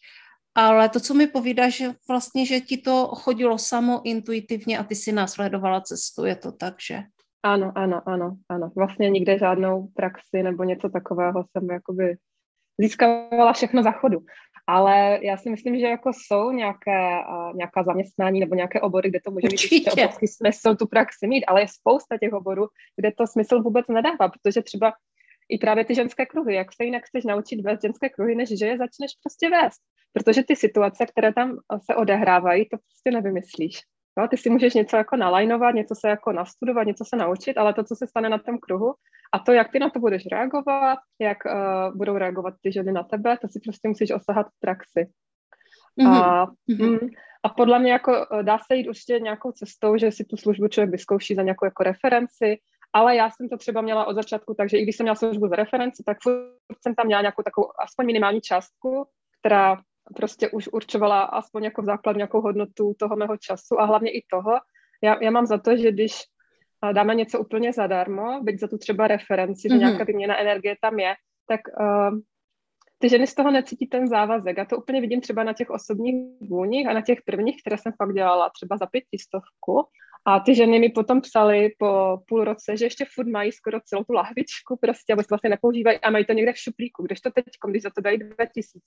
ale 0.58 0.88
to, 0.88 1.00
co 1.00 1.14
mi 1.14 1.26
povídá, 1.26 1.68
že 1.68 1.94
vlastně, 2.08 2.46
že 2.46 2.60
ti 2.60 2.76
to 2.76 3.06
chodilo 3.06 3.58
samo 3.58 4.00
intuitivně 4.04 4.78
a 4.78 4.84
ty 4.84 4.94
si 4.94 5.12
následovala 5.12 5.80
cestu, 5.80 6.24
je 6.24 6.36
to 6.36 6.52
tak, 6.52 6.74
že? 6.88 6.98
Ano, 7.42 7.72
ano, 7.74 8.02
ano, 8.06 8.36
ano. 8.48 8.70
Vlastně 8.76 9.10
nikde 9.10 9.38
žádnou 9.38 9.86
praxi 9.86 10.42
nebo 10.42 10.64
něco 10.64 10.88
takového 10.88 11.44
jsem 11.50 11.70
jakoby 11.70 12.16
získávala 12.80 13.52
všechno 13.52 13.82
za 13.82 13.90
chodu. 13.90 14.18
Ale 14.66 15.18
já 15.22 15.36
si 15.36 15.50
myslím, 15.50 15.78
že 15.78 15.86
jako 15.86 16.10
jsou 16.12 16.50
nějaké, 16.50 17.24
uh, 17.28 17.56
nějaká 17.56 17.82
zaměstnání 17.82 18.40
nebo 18.40 18.54
nějaké 18.54 18.80
obory, 18.80 19.08
kde 19.08 19.20
to 19.24 19.30
může 19.30 19.46
mít 19.46 19.72
ještě 19.72 19.92
obrovský 19.92 20.26
smysl 20.26 20.76
tu 20.76 20.86
praxi 20.86 21.26
mít, 21.26 21.44
ale 21.46 21.60
je 21.60 21.68
spousta 21.68 22.18
těch 22.18 22.32
oborů, 22.32 22.66
kde 22.96 23.12
to 23.12 23.26
smysl 23.26 23.62
vůbec 23.62 23.86
nedává, 23.88 24.28
protože 24.28 24.62
třeba 24.62 24.92
i 25.48 25.58
právě 25.58 25.84
ty 25.84 25.94
ženské 25.94 26.26
kruhy, 26.26 26.54
jak 26.54 26.72
se 26.72 26.84
jinak 26.84 27.04
chceš 27.04 27.24
naučit 27.24 27.60
vést 27.60 27.82
ženské 27.82 28.08
kruhy, 28.08 28.34
než 28.34 28.58
že 28.58 28.66
je 28.66 28.78
začneš 28.78 29.10
prostě 29.22 29.50
vést. 29.50 29.80
Protože 30.12 30.42
ty 30.42 30.56
situace, 30.56 31.06
které 31.06 31.32
tam 31.32 31.58
se 31.84 31.94
odehrávají, 31.94 32.68
to 32.68 32.76
prostě 32.76 33.10
nevymyslíš. 33.10 33.80
No, 34.18 34.28
ty 34.28 34.36
si 34.36 34.50
můžeš 34.50 34.74
něco 34.74 34.96
jako 34.96 35.16
nalajnovat, 35.16 35.74
něco 35.74 35.94
se 35.94 36.08
jako 36.08 36.32
nastudovat, 36.32 36.86
něco 36.86 37.04
se 37.04 37.16
naučit, 37.16 37.58
ale 37.58 37.74
to, 37.74 37.84
co 37.84 37.96
se 37.96 38.06
stane 38.06 38.28
na 38.28 38.38
tom 38.38 38.58
kruhu 38.58 38.94
a 39.32 39.38
to, 39.38 39.52
jak 39.52 39.72
ty 39.72 39.78
na 39.78 39.90
to 39.90 40.00
budeš 40.00 40.26
reagovat, 40.32 40.98
jak 41.18 41.38
uh, 41.44 41.96
budou 41.96 42.18
reagovat 42.18 42.54
ty 42.62 42.72
ženy 42.72 42.92
na 42.92 43.02
tebe, 43.02 43.38
to 43.40 43.48
si 43.48 43.60
prostě 43.64 43.88
musíš 43.88 44.10
osahat 44.10 44.46
v 44.46 44.60
praxi. 44.60 45.08
Mm-hmm. 46.00 46.22
A, 46.22 46.46
mm, 46.68 46.98
a 47.42 47.48
podle 47.48 47.78
mě 47.78 47.92
jako 47.92 48.26
eh, 48.32 48.42
dá 48.42 48.58
se 48.58 48.76
jít 48.76 48.88
určitě 48.88 49.20
nějakou 49.20 49.52
cestou, 49.52 49.96
že 49.96 50.12
si 50.12 50.24
tu 50.24 50.36
službu 50.36 50.68
člověk 50.68 50.90
vyzkouší 50.90 51.34
za 51.34 51.42
nějakou 51.42 51.64
jako 51.64 51.82
referenci, 51.82 52.58
ale 52.92 53.16
já 53.16 53.30
jsem 53.30 53.48
to 53.48 53.56
třeba 53.56 53.80
měla 53.80 54.04
od 54.04 54.14
začátku, 54.14 54.54
takže 54.54 54.78
i 54.78 54.82
když 54.82 54.96
jsem 54.96 55.04
měla 55.04 55.14
službu 55.14 55.48
za 55.48 55.56
referenci, 55.56 56.02
tak 56.06 56.16
furt 56.22 56.78
jsem 56.82 56.94
tam 56.94 57.06
měla 57.06 57.20
nějakou 57.20 57.42
takovou 57.42 57.68
aspoň 57.78 58.06
minimální 58.06 58.40
částku, 58.40 59.06
která 59.40 59.76
prostě 60.16 60.48
už 60.48 60.68
určovala 60.68 61.22
aspoň 61.22 61.64
jako 61.64 61.82
v 61.82 61.84
základu 61.84 62.16
nějakou 62.16 62.40
hodnotu 62.40 62.94
toho 62.98 63.16
mého 63.16 63.36
času 63.36 63.80
a 63.80 63.84
hlavně 63.84 64.10
i 64.10 64.24
toho. 64.30 64.52
Já, 65.02 65.22
já 65.22 65.30
mám 65.30 65.46
za 65.46 65.58
to, 65.58 65.76
že 65.76 65.92
když 65.92 66.12
dáme 66.92 67.14
něco 67.14 67.40
úplně 67.40 67.72
zadarmo, 67.72 68.40
byť 68.42 68.60
za 68.60 68.68
tu 68.68 68.78
třeba 68.78 69.06
referenci, 69.06 69.68
že 69.68 69.74
mm-hmm. 69.74 69.78
nějaká 69.78 70.04
vyměna 70.04 70.38
energie 70.38 70.76
tam 70.80 70.98
je, 70.98 71.14
tak 71.46 71.60
uh, 71.80 72.18
ty 72.98 73.08
ženy 73.08 73.26
z 73.26 73.34
toho 73.34 73.50
necítí 73.50 73.86
ten 73.86 74.08
závazek. 74.08 74.56
Já 74.56 74.64
to 74.64 74.76
úplně 74.76 75.00
vidím 75.00 75.20
třeba 75.20 75.44
na 75.44 75.52
těch 75.52 75.70
osobních 75.70 76.40
vůních 76.40 76.88
a 76.88 76.92
na 76.92 77.00
těch 77.00 77.18
prvních, 77.24 77.60
které 77.62 77.78
jsem 77.78 77.92
fakt 77.92 78.14
dělala 78.14 78.50
třeba 78.50 78.76
za 78.76 78.86
pětistovku. 78.86 79.86
A 80.28 80.40
ty 80.40 80.54
ženy 80.54 80.78
mi 80.78 80.88
potom 80.88 81.20
psali 81.20 81.68
po 81.78 82.18
půl 82.28 82.44
roce, 82.44 82.76
že 82.76 82.84
ještě 82.84 83.04
furt 83.14 83.28
mají 83.28 83.52
skoro 83.52 83.80
celou 83.84 84.04
tu 84.04 84.12
lahvičku 84.12 84.76
prostě, 84.80 85.12
aby 85.12 85.22
se 85.22 85.26
vlastně 85.30 85.50
nepoužívají 85.50 85.98
a 85.98 86.10
mají 86.10 86.24
to 86.24 86.32
někde 86.32 86.52
v 86.52 86.58
šuplíku. 86.58 87.02
Když 87.02 87.20
to 87.20 87.30
teď, 87.30 87.44
když 87.68 87.82
za 87.82 87.90
to 87.90 88.00
dají 88.00 88.18
2000, 88.18 88.80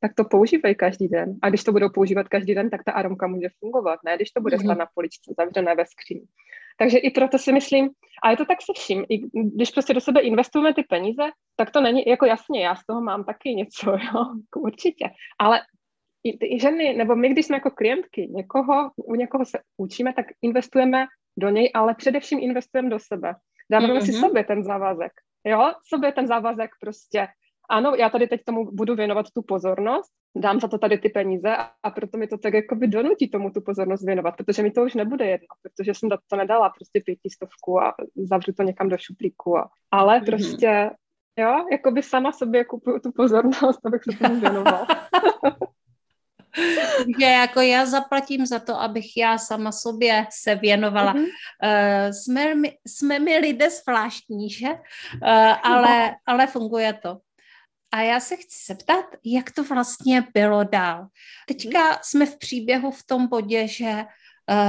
tak 0.00 0.14
to 0.14 0.24
používají 0.24 0.74
každý 0.74 1.08
den. 1.08 1.38
A 1.42 1.48
když 1.48 1.64
to 1.64 1.72
budou 1.72 1.88
používat 1.88 2.28
každý 2.28 2.54
den, 2.54 2.70
tak 2.70 2.84
ta 2.84 2.92
aromka 2.92 3.26
může 3.26 3.48
fungovat, 3.58 4.00
ne? 4.04 4.16
Když 4.16 4.30
to 4.30 4.40
bude 4.40 4.58
stát 4.58 4.74
mm-hmm. 4.74 4.78
na 4.78 4.86
poličce 4.94 5.32
zavřené 5.38 5.74
ve 5.74 5.84
skříni. 5.86 6.26
Takže 6.78 6.98
i 6.98 7.10
proto 7.10 7.38
si 7.38 7.52
myslím, 7.52 7.90
a 8.22 8.30
je 8.30 8.36
to 8.36 8.44
tak 8.44 8.58
se 8.62 8.72
vším, 8.76 9.04
i 9.08 9.18
když 9.54 9.70
prostě 9.70 9.94
do 9.94 10.00
sebe 10.00 10.20
investujeme 10.20 10.74
ty 10.74 10.82
peníze, 10.82 11.22
tak 11.56 11.70
to 11.70 11.80
není, 11.80 12.02
jako 12.06 12.26
jasně, 12.26 12.64
já 12.64 12.74
z 12.74 12.86
toho 12.86 13.00
mám 13.00 13.24
taky 13.24 13.54
něco, 13.54 13.90
jo, 13.90 14.24
určitě. 14.56 15.04
Ale 15.38 15.60
i 16.40 16.60
ženy, 16.60 16.94
nebo 16.94 17.16
my, 17.16 17.28
když 17.28 17.46
jsme 17.46 17.56
jako 17.56 17.70
klientky 17.70 18.28
někoho, 18.30 18.90
u 18.96 19.14
někoho 19.14 19.44
se 19.44 19.58
učíme, 19.76 20.12
tak 20.12 20.26
investujeme 20.42 21.06
do 21.38 21.48
něj, 21.48 21.70
ale 21.74 21.94
především 21.94 22.38
investujeme 22.42 22.90
do 22.90 22.98
sebe. 22.98 23.34
Dáváme 23.70 23.94
mm-hmm. 23.94 24.04
si 24.04 24.12
sobě 24.12 24.44
ten 24.44 24.64
závazek. 24.64 25.12
Jo, 25.44 25.72
sobě 25.88 26.12
ten 26.12 26.26
závazek 26.26 26.70
prostě. 26.80 27.26
Ano, 27.70 27.94
já 27.98 28.10
tady 28.10 28.26
teď 28.26 28.40
tomu 28.44 28.64
budu 28.72 28.94
věnovat 28.94 29.26
tu 29.34 29.42
pozornost, 29.42 30.10
dám 30.36 30.60
za 30.60 30.68
to 30.68 30.78
tady 30.78 30.98
ty 30.98 31.08
peníze 31.08 31.56
a, 31.56 31.70
a 31.82 31.90
proto 31.90 32.18
mi 32.18 32.26
to 32.26 32.38
tak 32.38 32.54
jako 32.54 32.74
by 32.74 32.88
donutí 32.88 33.30
tomu 33.30 33.50
tu 33.50 33.60
pozornost 33.60 34.04
věnovat, 34.06 34.36
protože 34.36 34.62
mi 34.62 34.70
to 34.70 34.84
už 34.84 34.94
nebude 34.94 35.26
jedno, 35.26 35.46
protože 35.62 35.94
jsem 35.94 36.08
to 36.08 36.36
nedala 36.36 36.70
prostě 36.70 37.02
pětistovku 37.04 37.80
a 37.80 37.94
zavřu 38.16 38.52
to 38.52 38.62
někam 38.62 38.88
do 38.88 38.96
šuplíku. 38.98 39.58
A, 39.58 39.70
ale 39.90 40.20
mm-hmm. 40.20 40.26
prostě, 40.26 40.90
jo, 41.36 41.66
jako 41.72 41.90
by 41.90 42.02
sama 42.02 42.32
sobě 42.32 42.64
kupuju 42.64 42.98
tu 42.98 43.12
pozornost, 43.12 43.86
abych 43.86 44.02
se 44.02 44.18
tomu 44.18 44.40
věnovala. 44.40 44.86
že 47.20 47.26
jako 47.26 47.60
já 47.60 47.86
zaplatím 47.86 48.46
za 48.46 48.58
to, 48.58 48.80
abych 48.80 49.16
já 49.16 49.38
sama 49.38 49.72
sobě 49.72 50.26
se 50.30 50.54
věnovala. 50.54 51.14
Mm-hmm. 51.14 51.26
Uh, 51.62 52.10
jsme, 52.10 52.70
jsme 52.86 53.18
mi 53.18 53.38
lidé 53.38 53.70
zvláštní, 53.70 54.50
že? 54.50 54.68
Uh, 54.68 55.54
ale, 55.62 56.14
ale 56.26 56.46
funguje 56.46 56.92
to. 56.92 57.16
A 57.92 58.00
já 58.00 58.20
se 58.20 58.36
chci 58.36 58.58
zeptat, 58.66 59.04
jak 59.24 59.50
to 59.50 59.64
vlastně 59.64 60.24
bylo 60.34 60.64
dál. 60.64 61.06
Teďka 61.46 61.98
jsme 62.02 62.26
v 62.26 62.38
příběhu 62.38 62.90
v 62.90 63.02
tom 63.06 63.26
bodě, 63.26 63.68
že 63.68 64.04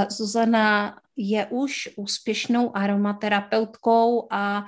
Zuzana 0.08 0.96
je 1.22 1.46
už 1.46 1.88
úspěšnou 1.96 2.76
aromaterapeutkou 2.76 4.28
a 4.30 4.64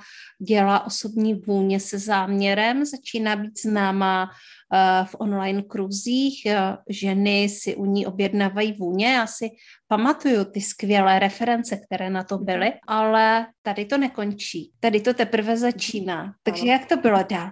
dělá 0.47 0.85
osobní 0.85 1.33
vůně 1.33 1.79
se 1.79 1.99
záměrem. 1.99 2.85
Začíná 2.85 3.35
být 3.35 3.59
známá 3.61 4.29
eh, 4.73 5.05
v 5.05 5.15
online 5.19 5.61
kruzích. 5.61 6.45
Eh, 6.45 6.77
ženy 6.89 7.49
si 7.49 7.75
u 7.75 7.85
ní 7.85 8.05
objednávají 8.05 8.73
vůně. 8.73 9.13
Já 9.13 9.27
si 9.27 9.49
pamatuju 9.87 10.45
ty 10.45 10.61
skvělé 10.61 11.19
reference, 11.19 11.77
které 11.77 12.09
na 12.09 12.23
to 12.23 12.37
byly, 12.37 12.73
ale 12.87 13.47
tady 13.61 13.85
to 13.85 13.97
nekončí. 13.97 14.71
Tady 14.79 15.01
to 15.01 15.13
teprve 15.13 15.57
začíná. 15.57 16.33
Takže 16.43 16.67
jak 16.67 16.85
to 16.85 16.97
bylo 16.97 17.19
dál? 17.29 17.49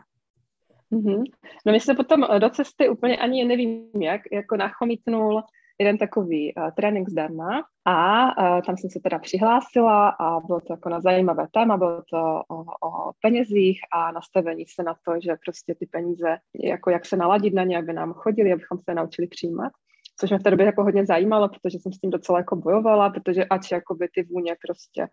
Mm-hmm. 0.92 1.24
No 1.66 1.74
my 1.74 1.80
se 1.80 1.94
potom 1.94 2.26
do 2.40 2.50
cesty 2.50 2.90
úplně 2.90 3.18
ani 3.18 3.46
nevím 3.46 3.90
jak, 4.02 4.22
jako 4.32 4.58
nachomítnul 4.58 5.44
jeden 5.82 5.98
takový 5.98 6.54
uh, 6.54 6.72
trénink 6.72 7.10
zdarma 7.10 7.64
a 7.86 8.26
uh, 8.26 8.62
tam 8.62 8.78
jsem 8.78 8.90
se 8.90 9.00
teda 9.00 9.20
přihlásila 9.20 10.10
a 10.10 10.40
bylo 10.40 10.60
to 10.62 10.74
jako 10.74 10.90
na 10.90 11.02
zajímavé 11.02 11.48
téma, 11.54 11.78
bylo 11.78 12.02
to 12.12 12.42
o, 12.48 12.62
o 12.62 13.12
penězích 13.22 13.80
a 13.94 14.12
nastavení 14.12 14.66
se 14.66 14.84
na 14.84 14.96
to, 15.06 15.14
že 15.24 15.36
prostě 15.46 15.76
ty 15.76 15.86
peníze, 15.86 16.38
jako 16.64 16.90
jak 16.90 17.06
se 17.06 17.18
naladit 17.18 17.54
na 17.54 17.64
ně, 17.64 17.78
aby 17.78 17.94
nám 17.94 18.14
chodili, 18.14 18.54
abychom 18.54 18.78
se 18.90 18.94
naučili 18.94 19.28
přijímat 19.28 19.72
což 20.20 20.30
mě 20.30 20.40
v 20.40 20.44
té 20.44 20.52
době 20.52 20.66
jako 20.66 20.84
hodně 20.84 21.06
zajímalo, 21.06 21.50
protože 21.50 21.80
jsem 21.80 21.94
s 21.94 22.00
tím 22.00 22.10
docela 22.10 22.40
jako 22.40 22.56
bojovala, 22.56 23.10
protože 23.10 23.46
ač 23.46 23.72
jakoby 23.72 24.08
ty 24.16 24.24
vůně 24.24 24.56
prostě 24.68 25.08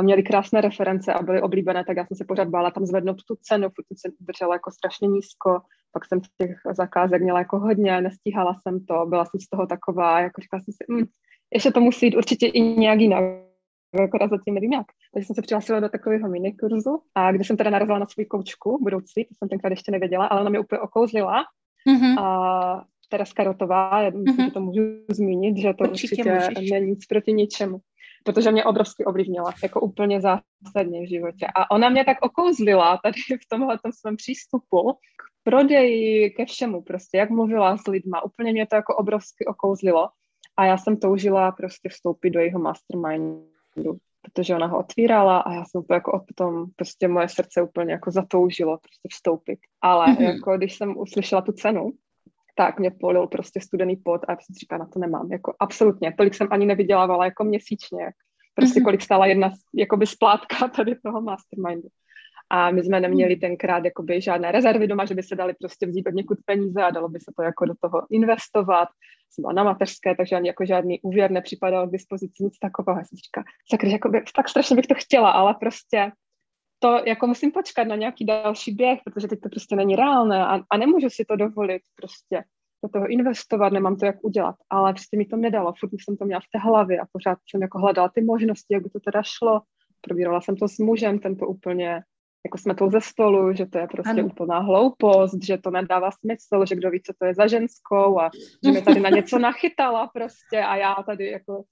měly 0.00 0.22
krásné 0.22 0.60
reference 0.60 1.12
a 1.12 1.22
byly 1.22 1.42
oblíbené, 1.42 1.84
tak 1.84 1.96
já 1.96 2.06
jsem 2.06 2.16
se 2.16 2.24
pořád 2.24 2.48
bála 2.48 2.70
tam 2.70 2.86
zvednout 2.86 3.24
tu 3.28 3.36
cenu, 3.42 3.68
furt 3.68 3.98
jsem 3.98 4.12
držela 4.20 4.54
jako 4.54 4.70
strašně 4.70 5.08
nízko, 5.08 5.60
pak 5.92 6.06
jsem 6.06 6.20
těch 6.20 6.56
zakázek 6.76 7.22
měla 7.22 7.38
jako 7.38 7.58
hodně, 7.58 8.00
nestíhala 8.00 8.54
jsem 8.54 8.84
to, 8.84 9.06
byla 9.06 9.24
jsem 9.24 9.40
z 9.40 9.48
toho 9.48 9.66
taková, 9.66 10.20
jako 10.20 10.40
říkala 10.40 10.60
jsem 10.60 10.72
si, 10.72 10.84
mm, 10.88 11.06
ještě 11.54 11.70
to 11.70 11.80
musí 11.80 12.06
jít 12.06 12.16
určitě 12.16 12.46
i 12.46 12.60
nějak 12.60 13.00
jinak, 13.00 13.24
akorát 14.04 14.30
zatím 14.30 14.54
nevím 14.54 14.72
jak. 14.72 14.86
Takže 15.14 15.26
jsem 15.26 15.34
se 15.34 15.42
přihlásila 15.42 15.80
do 15.80 15.88
takového 15.88 16.28
minikurzu 16.28 17.02
a 17.14 17.32
když 17.32 17.46
jsem 17.46 17.56
teda 17.56 17.70
narazila 17.70 17.98
na 17.98 18.06
svou 18.06 18.24
koučku 18.24 18.78
budoucí, 18.82 19.24
to 19.24 19.34
jsem 19.38 19.48
tenkrát 19.48 19.70
ještě 19.70 19.92
nevěděla, 19.92 20.26
ale 20.26 20.40
ona 20.40 20.50
mě 20.50 20.60
úplně 20.60 20.78
okouzlila 20.80 21.44
mm-hmm. 21.88 22.20
a 22.20 22.84
Tereska 23.08 23.44
Rotová, 23.44 24.00
já 24.00 24.10
myslím, 24.10 24.24
mm-hmm. 24.24 24.44
že 24.44 24.50
to 24.50 24.60
můžu 24.60 24.82
zmínit, 25.10 25.56
že 25.56 25.74
to 25.74 25.84
určitě, 25.84 26.24
určitě 26.34 26.74
není 26.74 26.90
nic 26.90 27.06
proti 27.06 27.32
ničemu, 27.32 27.78
protože 28.22 28.52
mě 28.52 28.64
obrovsky 28.64 29.04
ovlivnila, 29.04 29.52
jako 29.62 29.80
úplně 29.80 30.20
zásadně 30.20 31.02
v 31.02 31.08
životě. 31.08 31.46
A 31.56 31.70
ona 31.70 31.88
mě 31.88 32.04
tak 32.04 32.16
okouzlila 32.22 33.00
tady 33.02 33.20
v 33.42 33.48
tomhle 33.48 33.78
svém 34.00 34.16
přístupu 34.16 34.92
k 34.92 35.22
prodeji, 35.44 36.30
ke 36.30 36.46
všemu 36.46 36.82
prostě, 36.82 37.18
jak 37.18 37.30
mluvila 37.30 37.76
s 37.76 37.86
lidma, 37.86 38.24
úplně 38.24 38.52
mě 38.52 38.66
to 38.66 38.76
jako 38.76 38.96
obrovsky 38.96 39.46
okouzlilo 39.46 40.08
a 40.56 40.64
já 40.64 40.78
jsem 40.78 40.96
toužila 40.96 41.52
prostě 41.52 41.88
vstoupit 41.88 42.30
do 42.30 42.40
jeho 42.40 42.58
mastermindu, 42.58 43.96
protože 44.22 44.54
ona 44.54 44.66
ho 44.66 44.78
otvírala 44.78 45.38
a 45.38 45.52
já 45.52 45.64
jsem 45.64 45.80
úplně 45.80 45.94
jako 45.94 46.12
o 46.12 46.24
tom, 46.34 46.66
prostě 46.76 47.08
moje 47.08 47.28
srdce 47.28 47.62
úplně 47.62 47.92
jako 47.92 48.10
zatoužilo 48.10 48.78
prostě 48.78 49.08
vstoupit. 49.10 49.58
Ale 49.80 50.06
mm-hmm. 50.06 50.22
jako 50.22 50.56
když 50.56 50.76
jsem 50.76 50.98
uslyšela 50.98 51.42
tu 51.42 51.52
cenu, 51.52 51.92
tak 52.54 52.78
mě 52.78 52.90
polil 52.90 53.26
prostě 53.26 53.60
studený 53.60 53.96
pot 53.96 54.20
a 54.28 54.32
já 54.32 54.36
jsem 54.36 54.54
si 54.54 54.58
říkala, 54.58 54.78
na 54.78 54.86
to 54.86 54.98
nemám, 54.98 55.32
jako 55.32 55.54
absolutně, 55.60 56.14
tolik 56.16 56.34
jsem 56.34 56.48
ani 56.50 56.66
nevydělávala 56.66 57.24
jako 57.24 57.44
měsíčně, 57.44 58.12
prostě 58.54 58.80
mm-hmm. 58.80 58.84
kolik 58.84 59.02
stála 59.02 59.26
jedna 59.26 59.50
jakoby 59.74 60.06
splátka 60.06 60.68
tady 60.76 60.94
toho 61.04 61.20
mastermindu. 61.20 61.88
A 62.50 62.70
my 62.70 62.84
jsme 62.84 63.00
neměli 63.00 63.36
tenkrát 63.36 63.84
jakoby 63.84 64.20
žádné 64.20 64.52
rezervy 64.52 64.86
doma, 64.86 65.04
že 65.04 65.14
by 65.14 65.22
se 65.22 65.34
dali 65.36 65.54
prostě 65.60 65.86
vzít 65.86 66.06
od 66.06 66.14
někud 66.14 66.38
peníze 66.44 66.82
a 66.82 66.90
dalo 66.90 67.08
by 67.08 67.20
se 67.20 67.32
to 67.36 67.42
jako 67.42 67.64
do 67.64 67.74
toho 67.80 68.06
investovat. 68.10 68.88
Jsem 69.30 69.42
byla 69.42 69.52
na 69.52 69.64
mateřské, 69.64 70.14
takže 70.14 70.36
ani 70.36 70.48
jako 70.48 70.64
žádný 70.64 71.00
úvěr 71.00 71.30
nepřipadal 71.30 71.88
k 71.88 71.92
dispozici, 71.92 72.44
nic 72.44 72.58
takového. 72.58 73.00
Já 73.00 73.04
jsem 73.04 73.16
říkala, 73.16 73.92
jakoby, 73.92 74.22
tak 74.36 74.48
strašně 74.48 74.76
bych 74.76 74.86
to 74.86 74.94
chtěla, 74.94 75.30
ale 75.30 75.54
prostě 75.60 76.12
to 76.82 77.00
jako 77.06 77.26
musím 77.26 77.52
počkat 77.52 77.84
na 77.84 77.96
nějaký 77.96 78.24
další 78.24 78.74
běh, 78.74 78.98
protože 79.04 79.28
teď 79.28 79.40
to 79.40 79.48
prostě 79.48 79.76
není 79.76 79.96
reálné 79.96 80.46
a, 80.46 80.60
a 80.70 80.76
nemůžu 80.76 81.10
si 81.10 81.24
to 81.24 81.36
dovolit 81.36 81.82
prostě 81.96 82.44
do 82.84 82.88
toho 82.88 83.06
investovat, 83.08 83.72
nemám 83.72 83.96
to 83.96 84.06
jak 84.06 84.24
udělat, 84.24 84.54
ale 84.70 84.92
prostě 84.92 85.16
mi 85.16 85.24
to 85.24 85.36
nedalo, 85.36 85.72
furt 85.80 85.90
jsem 85.92 86.16
to 86.16 86.24
měla 86.24 86.40
v 86.40 86.50
té 86.52 86.58
hlavě 86.58 87.00
a 87.00 87.06
pořád 87.12 87.38
jsem 87.50 87.62
jako 87.62 87.78
hledala 87.78 88.08
ty 88.08 88.20
možnosti, 88.20 88.74
jak 88.74 88.82
by 88.82 88.90
to 88.90 89.00
teda 89.00 89.22
šlo, 89.22 89.60
probírala 90.00 90.40
jsem 90.40 90.56
to 90.56 90.68
s 90.68 90.78
mužem, 90.78 91.18
ten 91.18 91.36
to 91.36 91.46
úplně 91.46 92.02
jako 92.44 92.58
jsme 92.58 92.74
to 92.74 92.90
ze 92.90 93.00
stolu, 93.00 93.52
že 93.52 93.66
to 93.66 93.78
je 93.78 93.86
prostě 93.86 94.10
ano. 94.10 94.26
úplná 94.26 94.58
hloupost, 94.58 95.44
že 95.44 95.58
to 95.58 95.70
nedává 95.70 96.10
smysl, 96.10 96.66
že 96.66 96.74
kdo 96.74 96.90
ví, 96.90 97.02
co 97.02 97.12
to 97.18 97.26
je 97.26 97.34
za 97.34 97.46
ženskou 97.46 98.20
a 98.20 98.30
že 98.64 98.70
mě 98.70 98.82
tady 98.82 99.00
na 99.00 99.10
něco 99.10 99.38
nachytala 99.48 100.06
prostě 100.06 100.58
a 100.58 100.76
já 100.76 100.94
tady 101.06 101.30
jako 101.30 101.62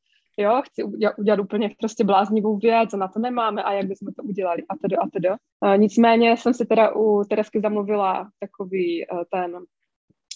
jo, 0.43 0.63
chci 0.65 0.85
udělat, 1.19 1.41
úplně 1.41 1.71
prostě 1.81 2.05
bláznivou 2.05 2.57
věc 2.57 2.95
a 2.95 2.97
na 2.97 3.09
to 3.09 3.19
nemáme 3.21 3.63
a 3.63 3.73
jak 3.73 3.87
bychom 3.87 4.13
to 4.15 4.23
udělali 4.23 4.63
a 4.69 4.77
tedy 4.77 4.97
a 4.97 5.07
tedy. 5.13 5.29
Nicméně 5.77 6.37
jsem 6.37 6.55
si 6.55 6.67
teda 6.67 6.97
u 6.97 7.25
Teresky 7.25 7.61
zamluvila 7.61 8.29
takový 8.41 9.07
uh, 9.07 9.23
ten 9.33 9.57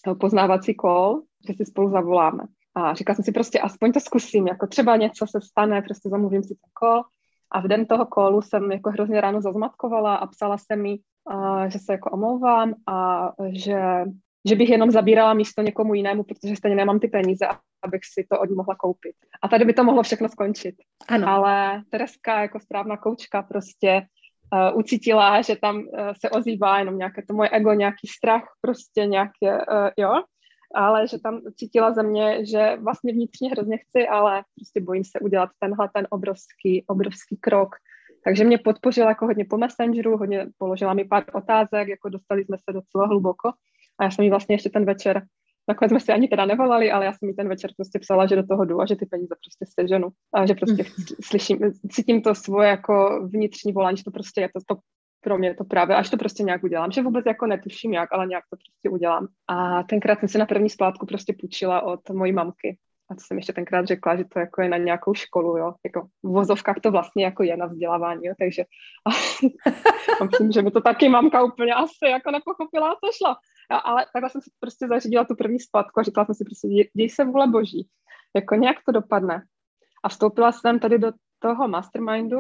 uh, 0.07 0.19
poznávací 0.19 0.75
kol, 0.75 1.23
že 1.49 1.55
si 1.55 1.65
spolu 1.65 1.91
zavoláme. 1.91 2.45
A 2.75 2.95
říkala 2.95 3.15
jsem 3.15 3.25
si 3.25 3.33
prostě, 3.33 3.61
aspoň 3.61 3.93
to 3.93 4.01
zkusím, 4.01 4.47
jako 4.47 4.67
třeba 4.67 4.97
něco 4.97 5.27
se 5.27 5.41
stane, 5.41 5.83
prostě 5.83 6.09
zamluvím 6.09 6.43
si 6.43 6.49
ten 6.49 6.71
kol. 6.73 7.03
A 7.51 7.61
v 7.61 7.69
den 7.69 7.87
toho 7.87 8.07
kolu 8.07 8.43
jsem 8.43 8.73
jako 8.73 8.91
hrozně 8.91 9.21
ráno 9.21 9.41
zazmatkovala 9.41 10.17
a 10.17 10.27
psala 10.27 10.59
jsem 10.59 10.83
mi, 10.83 10.99
uh, 11.35 11.65
že 11.65 11.79
se 11.79 11.93
jako 11.93 12.11
omlouvám 12.11 12.75
a 12.89 13.31
že 13.53 14.05
že 14.49 14.57
bych 14.57 14.69
jenom 14.69 14.91
zabírala 14.91 15.35
místo 15.35 15.63
někomu 15.63 15.95
jinému, 15.95 16.23
protože 16.23 16.57
stejně 16.57 16.77
nemám 16.77 17.01
ty 17.01 17.09
peníze, 17.09 17.47
abych 17.85 18.01
si 18.13 18.27
to 18.31 18.41
od 18.41 18.51
ní 18.51 18.57
mohla 18.57 18.75
koupit. 18.75 19.17
A 19.43 19.49
tady 19.49 19.65
by 19.65 19.73
to 19.73 19.85
mohlo 19.85 20.03
všechno 20.03 20.29
skončit. 20.29 20.75
Ano. 21.09 21.29
Ale 21.29 21.83
Tereska 21.91 22.41
jako 22.41 22.61
správná 22.61 22.97
koučka 22.97 23.43
prostě 23.43 24.03
uh, 24.53 24.79
ucítila, 24.79 25.43
že 25.43 25.57
tam 25.57 25.77
uh, 25.77 25.85
se 26.21 26.31
ozývá 26.31 26.79
jenom 26.79 26.99
nějaké 26.99 27.23
to 27.29 27.35
moje 27.35 27.51
ego, 27.51 27.73
nějaký 27.73 28.07
strach, 28.19 28.45
prostě 28.61 29.07
nějaké, 29.07 29.53
uh, 29.53 29.89
jo, 29.97 30.23
ale 30.75 31.09
že 31.09 31.19
tam 31.19 31.41
cítila 31.57 31.93
ze 31.93 32.03
mě, 32.03 32.47
že 32.47 32.77
vlastně 32.81 33.13
vnitřně 33.13 33.51
hrozně 33.51 33.79
chci, 33.79 34.09
ale 34.09 34.43
prostě 34.57 34.81
bojím 34.81 35.05
se 35.05 35.21
udělat 35.21 35.51
tenhle 35.59 35.89
ten 35.95 36.07
obrovský, 36.11 36.85
obrovský 36.87 37.37
krok. 37.37 37.69
Takže 38.25 38.45
mě 38.45 38.59
podpořila 38.59 39.09
jako 39.09 39.27
hodně 39.27 39.45
po 39.45 39.59
Messengeru, 39.59 40.17
hodně 40.17 40.47
položila 40.59 40.95
mi 40.95 41.05
pár 41.05 41.25
otázek, 41.33 41.89
jako 41.89 42.09
dostali 42.09 42.45
jsme 42.45 42.57
se 42.57 42.73
docela 42.73 43.07
hluboko. 43.07 43.53
A 43.99 44.05
já 44.05 44.11
jsem 44.11 44.25
jí 44.25 44.31
vlastně 44.31 44.55
ještě 44.55 44.71
ten 44.71 44.85
večer, 44.85 45.23
nakonec 45.69 45.91
jsme 45.91 46.01
si 46.01 46.13
ani 46.13 46.29
teda 46.29 46.45
nevolali, 46.47 46.93
ale 46.93 47.05
já 47.05 47.13
jsem 47.13 47.29
jí 47.29 47.35
ten 47.35 47.49
večer 47.49 47.71
prostě 47.77 47.99
psala, 47.99 48.27
že 48.27 48.37
do 48.37 48.47
toho 48.47 48.65
jdu 48.65 48.81
a 48.81 48.87
že 48.87 48.97
ty 48.97 49.07
peníze 49.07 49.35
prostě 49.45 49.81
seženu. 49.81 50.09
A 50.35 50.47
že 50.47 50.55
prostě 50.55 50.83
mhm. 50.83 51.17
slyším, 51.25 51.59
cítím 51.91 52.23
to 52.23 52.35
svoje 52.35 52.69
jako 52.69 53.27
vnitřní 53.33 53.73
volání, 53.73 53.97
že 53.97 54.05
to 54.05 54.11
prostě 54.11 54.41
je 54.41 54.49
to, 54.49 54.61
to 54.75 54.81
pro 55.21 55.39
mě 55.39 55.55
to 55.55 55.65
právě, 55.65 55.97
až 55.97 56.11
to 56.11 56.17
prostě 56.17 56.43
nějak 56.43 56.65
udělám, 56.65 56.93
že 56.93 57.03
vůbec 57.03 57.27
jako 57.27 57.47
netuším 57.47 57.93
jak, 57.93 58.13
ale 58.13 58.27
nějak 58.27 58.45
to 58.51 58.57
prostě 58.57 58.91
udělám. 58.91 59.27
A 59.49 59.83
tenkrát 59.83 60.21
jsem 60.21 60.29
si 60.29 60.39
na 60.39 60.47
první 60.47 60.71
splátku 60.71 61.07
prostě 61.07 61.35
půjčila 61.41 61.83
od 61.83 62.11
mojí 62.11 62.33
mamky. 62.33 62.79
A 63.11 63.15
to 63.15 63.21
jsem 63.21 63.37
ještě 63.37 63.53
tenkrát 63.53 63.87
řekla, 63.87 64.17
že 64.17 64.25
to 64.25 64.39
jako 64.39 64.63
je 64.63 64.69
na 64.69 64.77
nějakou 64.77 65.15
školu, 65.15 65.57
jo. 65.57 65.75
Jako 65.85 66.09
v 66.23 66.29
vozovkách 66.29 66.81
to 66.83 66.91
vlastně 66.91 67.25
jako 67.25 67.43
je 67.43 67.57
na 67.57 67.67
vzdělávání, 67.67 68.27
jo. 68.27 68.35
Takže 68.39 68.65
myslím, 70.31 70.53
že 70.53 70.63
mi 70.63 70.71
to 70.71 70.81
taky 70.81 71.09
mamka 71.09 71.43
úplně 71.43 71.75
asi 71.75 72.07
jako 72.11 72.31
nepochopila, 72.31 72.97
co 73.05 73.11
šlo. 73.17 73.35
A, 73.71 73.77
ale 73.77 74.07
takhle 74.13 74.31
jsem 74.31 74.41
si 74.41 74.51
prostě 74.61 74.89
zařídila 74.89 75.25
tu 75.25 75.35
první 75.35 75.61
splatku 75.61 76.01
a 76.01 76.03
říkala 76.03 76.25
jsem 76.25 76.35
si 76.35 76.45
prostě, 76.45 76.69
děj 76.69 77.11
se 77.11 77.25
vůle 77.25 77.47
boží, 77.47 77.89
jako 78.37 78.55
nějak 78.55 78.77
to 78.87 78.93
dopadne. 78.93 79.43
A 80.05 80.09
vstoupila 80.09 80.53
jsem 80.53 80.79
tady 80.79 80.99
do 80.99 81.13
toho 81.39 81.69
mastermindu, 81.69 82.39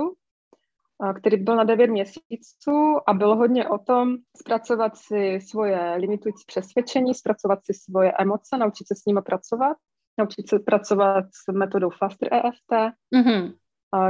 který 1.18 1.36
byl 1.36 1.56
na 1.56 1.64
9 1.64 1.86
měsíců 1.86 3.00
a 3.06 3.14
bylo 3.14 3.36
hodně 3.36 3.68
o 3.68 3.78
tom 3.78 4.16
zpracovat 4.36 4.96
si 4.96 5.40
svoje 5.40 5.94
limitující 5.96 6.44
přesvědčení, 6.46 7.14
zpracovat 7.14 7.58
si 7.64 7.74
svoje 7.74 8.12
emoce, 8.18 8.58
naučit 8.58 8.88
se 8.88 8.94
s 8.94 9.04
nimi 9.04 9.22
pracovat, 9.22 9.76
naučit 10.18 10.48
se 10.48 10.58
pracovat 10.58 11.24
s 11.24 11.52
metodou 11.52 11.90
Faster 11.90 12.34
EFT, 12.34 12.94
mm-hmm. 13.14 13.54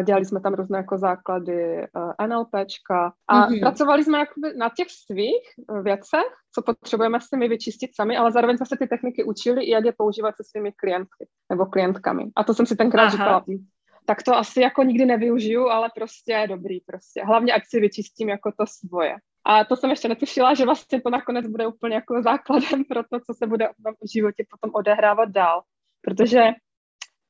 Dělali 0.05 0.25
jsme 0.25 0.41
tam 0.41 0.55
různé 0.55 0.79
jako 0.79 0.99
základy 0.99 1.87
uh, 1.97 2.27
NLPčka 2.27 3.13
a 3.29 3.49
mm-hmm. 3.49 3.61
pracovali 3.61 4.05
jsme 4.05 4.19
jakoby 4.19 4.57
na 4.57 4.71
těch 4.77 4.87
svých 4.91 5.49
uh, 5.69 5.83
věcech, 5.83 6.33
co 6.55 6.63
potřebujeme 6.63 7.21
si 7.21 7.37
my 7.37 7.49
vyčistit 7.49 7.91
sami, 7.95 8.17
ale 8.17 8.33
zároveň 8.33 8.57
jsme 8.57 8.67
se 8.67 8.77
ty 8.77 8.87
techniky 8.87 9.25
učili 9.25 9.65
i 9.65 9.71
jak 9.71 9.85
je 9.85 9.93
používat 9.93 10.37
se 10.37 10.45
svými 10.45 10.73
klientky 10.73 11.29
nebo 11.51 11.67
klientkami. 11.67 12.25
A 12.37 12.45
to 12.45 12.55
jsem 12.55 12.67
si 12.67 12.77
tenkrát 12.77 13.03
Aha. 13.03 13.11
říkala, 13.11 13.45
hm, 13.49 13.67
tak 14.07 14.23
to 14.23 14.37
asi 14.37 14.61
jako 14.61 14.83
nikdy 14.83 15.07
nevyužiju, 15.07 15.69
ale 15.69 15.91
prostě 15.95 16.47
dobrý 16.49 16.81
prostě. 16.81 17.25
Hlavně 17.25 17.53
ať 17.53 17.63
si 17.67 17.81
vyčistím 17.81 18.29
jako 18.29 18.53
to 18.59 18.65
svoje. 18.67 19.17
A 19.47 19.65
to 19.65 19.77
jsem 19.77 19.91
ještě 19.91 20.09
netušila, 20.09 20.55
že 20.55 20.65
vlastně 20.65 21.03
to 21.03 21.11
nakonec 21.11 21.47
bude 21.47 21.67
úplně 21.67 21.95
jako 21.95 22.23
základem 22.23 22.85
pro 22.85 23.03
to, 23.03 23.21
co 23.27 23.35
se 23.35 23.47
bude 23.47 23.69
v 24.03 24.13
životě 24.13 24.45
potom 24.51 24.75
odehrávat 24.75 25.29
dál. 25.29 25.63
Protože 26.01 26.43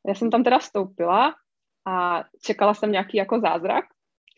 já 0.09 0.14
jsem 0.14 0.31
tam 0.31 0.45
teda 0.45 0.59
vstoupila 0.59 1.35
a 1.87 2.25
čekala 2.42 2.75
jsem 2.75 2.92
nějaký 2.92 3.16
jako 3.16 3.40
zázrak, 3.40 3.85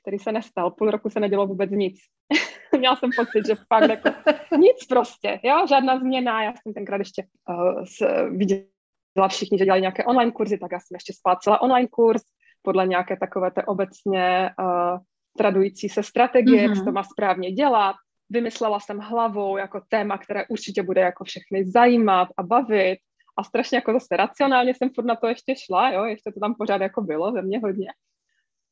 který 0.02 0.18
se 0.18 0.32
nestal. 0.32 0.70
Půl 0.70 0.90
roku 0.90 1.10
se 1.10 1.20
nedělo 1.20 1.46
vůbec 1.46 1.70
nic. 1.70 1.96
Měla 2.78 2.96
jsem 2.96 3.10
pocit, 3.16 3.46
že 3.46 3.54
fakt 3.54 3.90
jako 3.90 4.08
nic 4.56 4.86
prostě, 4.88 5.40
jo, 5.42 5.66
žádná 5.68 5.98
změna. 5.98 6.42
Já 6.42 6.52
jsem 6.52 6.74
tenkrát 6.74 6.98
ještě 6.98 7.24
uh, 7.48 7.84
s, 7.84 8.28
viděla 8.30 9.28
všichni, 9.28 9.58
že 9.58 9.64
dělají 9.64 9.80
nějaké 9.80 10.04
online 10.04 10.32
kurzy, 10.32 10.58
tak 10.58 10.72
já 10.72 10.78
jsem 10.78 10.94
ještě 10.94 11.12
splácela 11.12 11.62
online 11.62 11.88
kurz 11.88 12.22
podle 12.62 12.86
nějaké 12.86 13.16
takové 13.16 13.50
té 13.50 13.62
obecně 13.62 14.50
uh, 14.60 14.98
tradující 15.38 15.88
se 15.88 16.02
strategie, 16.02 16.62
mm-hmm. 16.62 16.68
jak 16.68 16.76
se 16.76 16.84
to 16.84 16.92
má 16.92 17.04
správně 17.04 17.52
dělat. 17.52 17.96
Vymyslela 18.30 18.80
jsem 18.80 18.98
hlavou 18.98 19.56
jako 19.56 19.80
téma, 19.88 20.18
které 20.18 20.46
určitě 20.46 20.82
bude 20.82 21.00
jako 21.00 21.24
všechny 21.24 21.70
zajímat 21.70 22.28
a 22.36 22.42
bavit 22.42 22.98
a 23.36 23.44
strašně 23.44 23.78
jako 23.78 23.92
zase 23.92 24.16
racionálně 24.16 24.74
jsem 24.74 24.90
furt 24.90 25.04
na 25.04 25.16
to 25.16 25.26
ještě 25.26 25.54
šla, 25.56 25.90
jo, 25.90 26.04
ještě 26.04 26.32
to 26.32 26.40
tam 26.40 26.54
pořád 26.54 26.80
jako 26.80 27.02
bylo 27.02 27.32
ve 27.32 27.42
mně 27.42 27.58
hodně. 27.58 27.88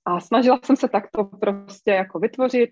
A 0.05 0.21
snažila 0.21 0.61
jsem 0.65 0.77
se 0.77 0.89
takto 0.89 1.25
prostě 1.25 1.91
jako 1.91 2.19
vytvořit, 2.19 2.71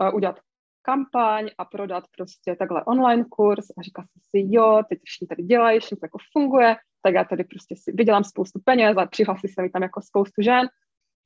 uh, 0.00 0.14
udělat 0.14 0.40
kampaň 0.82 1.50
a 1.58 1.64
prodat 1.64 2.04
prostě 2.16 2.56
takhle 2.56 2.84
online 2.84 3.24
kurz 3.30 3.70
a 3.78 3.82
říkala 3.82 4.06
jsem 4.06 4.20
si, 4.22 4.54
jo, 4.54 4.82
teď 4.88 4.98
všichni 5.04 5.26
tady 5.26 5.42
dělají, 5.42 5.80
všichni 5.80 5.96
to 5.96 6.04
jako 6.04 6.18
funguje, 6.32 6.76
tak 7.02 7.14
já 7.14 7.24
tady 7.24 7.44
prostě 7.44 7.74
si 7.78 7.92
vydělám 7.92 8.24
spoustu 8.24 8.60
peněz 8.64 8.96
a 8.96 9.06
přihlásí 9.06 9.48
se 9.48 9.62
mi 9.62 9.70
tam 9.70 9.82
jako 9.82 10.02
spoustu 10.02 10.42
žen 10.42 10.68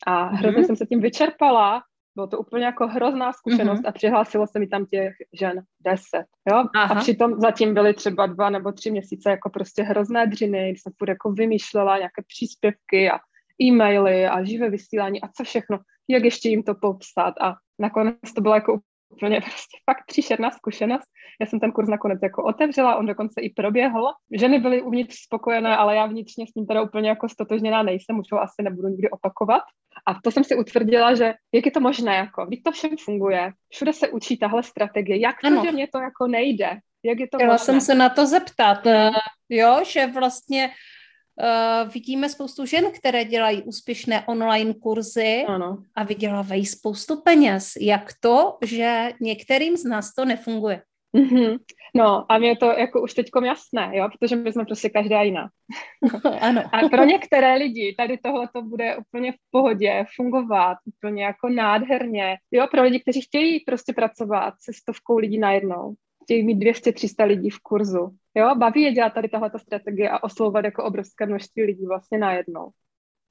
a 0.07 0.25
hrozně 0.25 0.63
mm-hmm. 0.63 0.67
jsem 0.67 0.77
se 0.77 0.87
tím 0.87 1.01
vyčerpala, 1.01 1.83
bylo 2.15 2.27
to 2.27 2.39
úplně 2.39 2.65
jako 2.65 2.87
hrozná 2.87 3.33
zkušenost 3.33 3.81
mm-hmm. 3.81 3.89
a 3.89 3.93
přihlásilo 3.93 4.47
se 4.47 4.59
mi 4.59 4.67
tam 4.67 4.87
těch 4.87 5.13
žen 5.41 5.63
deset, 5.81 6.27
jo, 6.51 6.65
Aha. 6.75 6.95
a 6.95 7.01
přitom 7.01 7.41
zatím 7.41 7.75
byly 7.75 7.95
třeba 7.95 8.27
dva 8.27 8.51
nebo 8.51 8.73
tři 8.73 8.91
měsíce 8.91 9.31
jako 9.31 9.51
prostě 9.51 9.83
hrozné 9.83 10.27
dřiny, 10.27 10.71
kdy 10.71 10.79
jsem 10.79 10.93
furt 10.99 11.09
jako 11.09 11.33
vymýšlela 11.33 11.97
nějaké 11.97 12.23
příspěvky 12.27 13.11
a 13.11 13.19
e-maily 13.63 14.27
a 14.27 14.45
živé 14.45 14.71
vysílání 14.71 15.23
a 15.23 15.29
co 15.29 15.45
všechno, 15.45 15.79
jak 16.09 16.25
ještě 16.25 16.49
jim 16.49 16.63
to 16.63 16.75
popsat 16.75 17.35
a 17.41 17.55
nakonec 17.79 18.33
to 18.37 18.41
bylo 18.41 18.55
jako 18.55 18.79
úplně 19.09 19.41
prostě 19.41 19.79
fakt 19.91 20.05
příšerná 20.07 20.51
zkušenost. 20.51 21.09
Já 21.41 21.47
jsem 21.47 21.61
ten 21.61 21.73
kurz 21.73 21.89
nakonec 21.89 22.19
jako 22.23 22.45
otevřela, 22.45 22.97
on 22.97 23.07
dokonce 23.07 23.41
i 23.41 23.51
proběhl. 23.51 24.05
Ženy 24.39 24.59
byly 24.59 24.83
uvnitř 24.83 25.17
spokojené, 25.17 25.77
ale 25.77 25.97
já 25.97 26.07
vnitřně 26.07 26.47
s 26.47 26.55
ním 26.55 26.67
teda 26.67 26.83
úplně 26.83 27.09
jako 27.09 27.29
stotožněná 27.29 27.83
nejsem, 27.83 28.19
už 28.19 28.33
ho 28.33 28.43
asi 28.43 28.63
nebudu 28.63 28.89
nikdy 28.89 29.11
opakovat. 29.11 29.63
A 30.07 30.15
to 30.25 30.31
jsem 30.31 30.45
si 30.45 30.57
utvrdila, 30.57 31.15
že 31.15 31.35
jak 31.55 31.67
je 31.67 31.73
to 31.73 31.81
možné, 31.81 32.17
jako, 32.17 32.47
když 32.47 32.61
to 32.63 32.73
všem 32.73 32.91
funguje, 33.05 33.53
všude 33.69 33.93
se 33.93 34.09
učí 34.09 34.39
tahle 34.39 34.63
strategie, 34.63 35.21
jak 35.21 35.41
to, 35.41 35.47
ano. 35.47 35.65
že 35.65 35.73
mě 35.73 35.89
to 35.93 35.99
jako 35.99 36.27
nejde, 36.27 36.71
jak 37.03 37.19
je 37.19 37.29
to 37.29 37.39
Chtěla 37.39 37.53
možné? 37.53 37.65
jsem 37.65 37.81
se 37.81 37.95
na 37.95 38.09
to 38.09 38.27
zeptat, 38.27 38.87
eh, 38.87 39.11
jo, 39.49 39.81
že 39.85 40.07
vlastně 40.07 40.71
Uh, 41.41 41.93
vidíme 41.93 42.29
spoustu 42.29 42.67
žen, 42.67 42.85
které 42.99 43.25
dělají 43.25 43.63
úspěšné 43.63 44.27
online 44.27 44.75
kurzy 44.75 45.45
ano. 45.49 45.79
a 45.95 46.05
vydělávají 46.05 46.67
spoustu 46.67 47.21
peněz. 47.21 47.73
Jak 47.81 48.11
to, 48.21 48.59
že 48.65 49.11
některým 49.21 49.77
z 49.77 49.85
nás 49.85 50.15
to 50.15 50.25
nefunguje? 50.25 50.83
Mm-hmm. 51.17 51.59
No 51.95 52.33
a 52.33 52.39
mě 52.39 52.49
je 52.49 52.57
to 52.57 52.67
jako 52.67 53.03
už 53.03 53.15
teď 53.15 53.27
jasné, 53.45 53.91
jo, 53.93 54.09
protože 54.13 54.37
my 54.37 54.53
jsme 54.53 54.65
prostě 54.65 54.89
každá 54.89 55.23
jiná. 55.23 55.49
ano. 56.41 56.63
A 56.73 56.89
pro 56.89 57.05
některé 57.05 57.55
lidi 57.55 57.95
tady 57.99 58.19
tohle 58.19 58.49
to 58.55 58.63
bude 58.63 58.97
úplně 58.97 59.33
v 59.33 59.37
pohodě, 59.51 60.05
fungovat 60.17 60.79
úplně 60.85 61.25
jako 61.25 61.49
nádherně. 61.49 62.37
Jo, 62.51 62.67
pro 62.71 62.83
lidi, 62.83 63.01
kteří 63.01 63.21
chtějí 63.21 63.61
prostě 63.61 63.93
pracovat 63.93 64.55
se 64.61 64.73
stovkou 64.73 65.19
lidí 65.19 65.39
najednou, 65.39 65.95
chtějí 66.25 66.43
mít 66.43 66.59
200-300 66.59 67.27
lidí 67.27 67.51
v 67.51 67.59
kurzu. 67.59 68.11
Jo, 68.39 68.55
baví 68.55 68.83
je 68.83 68.93
dělat 68.93 69.13
tady 69.13 69.29
tahle 69.29 69.51
strategie 69.57 70.11
a 70.11 70.23
oslovovat 70.23 70.65
jako 70.65 70.85
obrovské 70.85 71.27
množství 71.27 71.63
lidí 71.63 71.87
vlastně 71.87 72.19
najednou. 72.19 72.71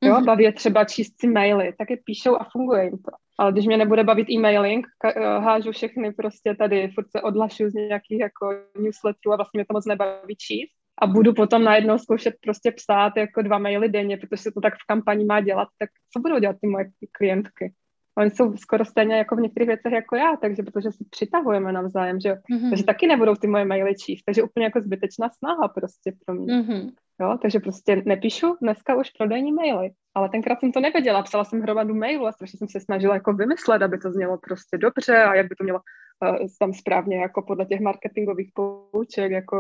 Jo, 0.04 0.14
mm-hmm. 0.14 0.26
baví 0.26 0.44
je 0.44 0.54
třeba 0.54 0.86
číst 0.86 1.20
si 1.20 1.28
maily, 1.28 1.74
tak 1.78 1.90
je 1.90 1.98
píšou 2.04 2.36
a 2.36 2.48
funguje 2.52 2.84
jim 2.84 2.98
to. 2.98 3.12
Ale 3.40 3.52
když 3.52 3.66
mě 3.66 3.78
nebude 3.78 4.04
bavit 4.04 4.30
e-mailing, 4.30 4.88
ka- 5.04 5.14
eh, 5.16 5.40
hážu 5.40 5.72
všechny 5.72 6.14
prostě 6.14 6.56
tady, 6.56 6.92
furt 6.96 7.12
se 7.12 7.22
odlašu 7.22 7.70
z 7.70 7.74
nějakých 7.74 8.20
jako 8.20 8.54
newsletterů 8.80 9.34
a 9.34 9.36
vlastně 9.36 9.58
mě 9.58 9.66
to 9.66 9.74
moc 9.74 9.86
nebaví 9.86 10.36
číst. 10.36 10.72
A 11.02 11.08
budu 11.08 11.34
potom 11.34 11.64
najednou 11.64 11.98
zkoušet 11.98 12.34
prostě 12.42 12.72
psát 12.72 13.14
jako 13.18 13.42
dva 13.42 13.58
maily 13.58 13.90
denně, 13.90 14.18
protože 14.18 14.42
se 14.42 14.52
to 14.52 14.62
tak 14.62 14.74
v 14.74 14.88
kampani 14.88 15.26
má 15.26 15.42
dělat, 15.42 15.68
tak 15.80 15.90
co 16.14 16.20
budou 16.20 16.40
dělat 16.40 16.56
ty 16.62 16.68
moje 16.68 16.86
klientky? 17.12 17.74
Oni 18.18 18.32
jsou 18.32 18.58
skoro 18.58 18.86
stejně 18.86 19.16
jako 19.16 19.36
v 19.36 19.40
některých 19.40 19.68
věcech 19.68 19.92
jako 19.94 20.16
já, 20.16 20.36
takže 20.42 20.64
protože 20.64 20.92
si 20.92 21.06
přitahujeme 21.10 21.72
navzájem, 21.72 22.20
že 22.20 22.30
jo. 22.30 22.36
Mm-hmm. 22.36 22.70
Takže 22.70 22.84
taky 22.84 23.08
nebudou 23.08 23.36
ty 23.36 23.48
moje 23.48 23.66
maily 23.66 23.96
číst, 23.96 24.24
takže 24.24 24.44
úplně 24.44 24.66
jako 24.66 24.82
zbytečná 24.82 25.30
snaha 25.30 25.68
prostě 25.68 26.14
pro 26.26 26.36
mě. 26.36 26.54
Mm-hmm. 26.54 26.92
Jo, 27.22 27.38
takže 27.42 27.60
prostě 27.60 28.02
nepíšu 28.06 28.58
dneska 28.62 28.96
už 28.96 29.10
prodejní 29.10 29.52
maily. 29.52 29.90
Ale 30.16 30.30
tenkrát 30.30 30.60
jsem 30.60 30.72
to 30.72 30.80
nevěděla, 30.80 31.22
psala 31.22 31.44
jsem 31.44 31.62
hromadu 31.62 31.96
mailů 31.96 32.28
a 32.28 32.32
strašně 32.32 32.58
jsem 32.58 32.68
se 32.68 32.80
snažila 32.80 33.14
jako 33.14 33.34
vymyslet, 33.34 33.82
aby 33.82 33.98
to 33.98 34.12
znělo 34.12 34.38
prostě 34.38 34.78
dobře 34.78 35.18
a 35.18 35.36
jak 35.36 35.48
by 35.48 35.56
to 35.56 35.64
mělo 35.64 35.80
uh, 35.80 36.48
tam 36.60 36.74
správně 36.74 37.18
jako 37.18 37.42
podle 37.42 37.66
těch 37.66 37.80
marketingových 37.80 38.52
pouček 38.54 39.32
jako 39.32 39.58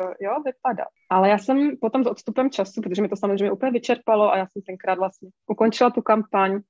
uh, 0.00 0.12
jo, 0.20 0.32
vypadat. 0.44 0.88
Ale 1.10 1.28
já 1.28 1.38
jsem 1.38 1.76
potom 1.80 2.04
s 2.04 2.06
odstupem 2.06 2.50
času, 2.50 2.80
protože 2.82 3.02
mi 3.02 3.08
to 3.08 3.16
samozřejmě 3.16 3.52
úplně 3.52 3.72
vyčerpalo 3.72 4.32
a 4.32 4.36
já 4.36 4.46
jsem 4.46 4.62
tenkrát 4.62 4.98
vlastně 4.98 5.28
ukončila 5.46 5.90
tu 5.90 6.02
kampaň, 6.02 6.60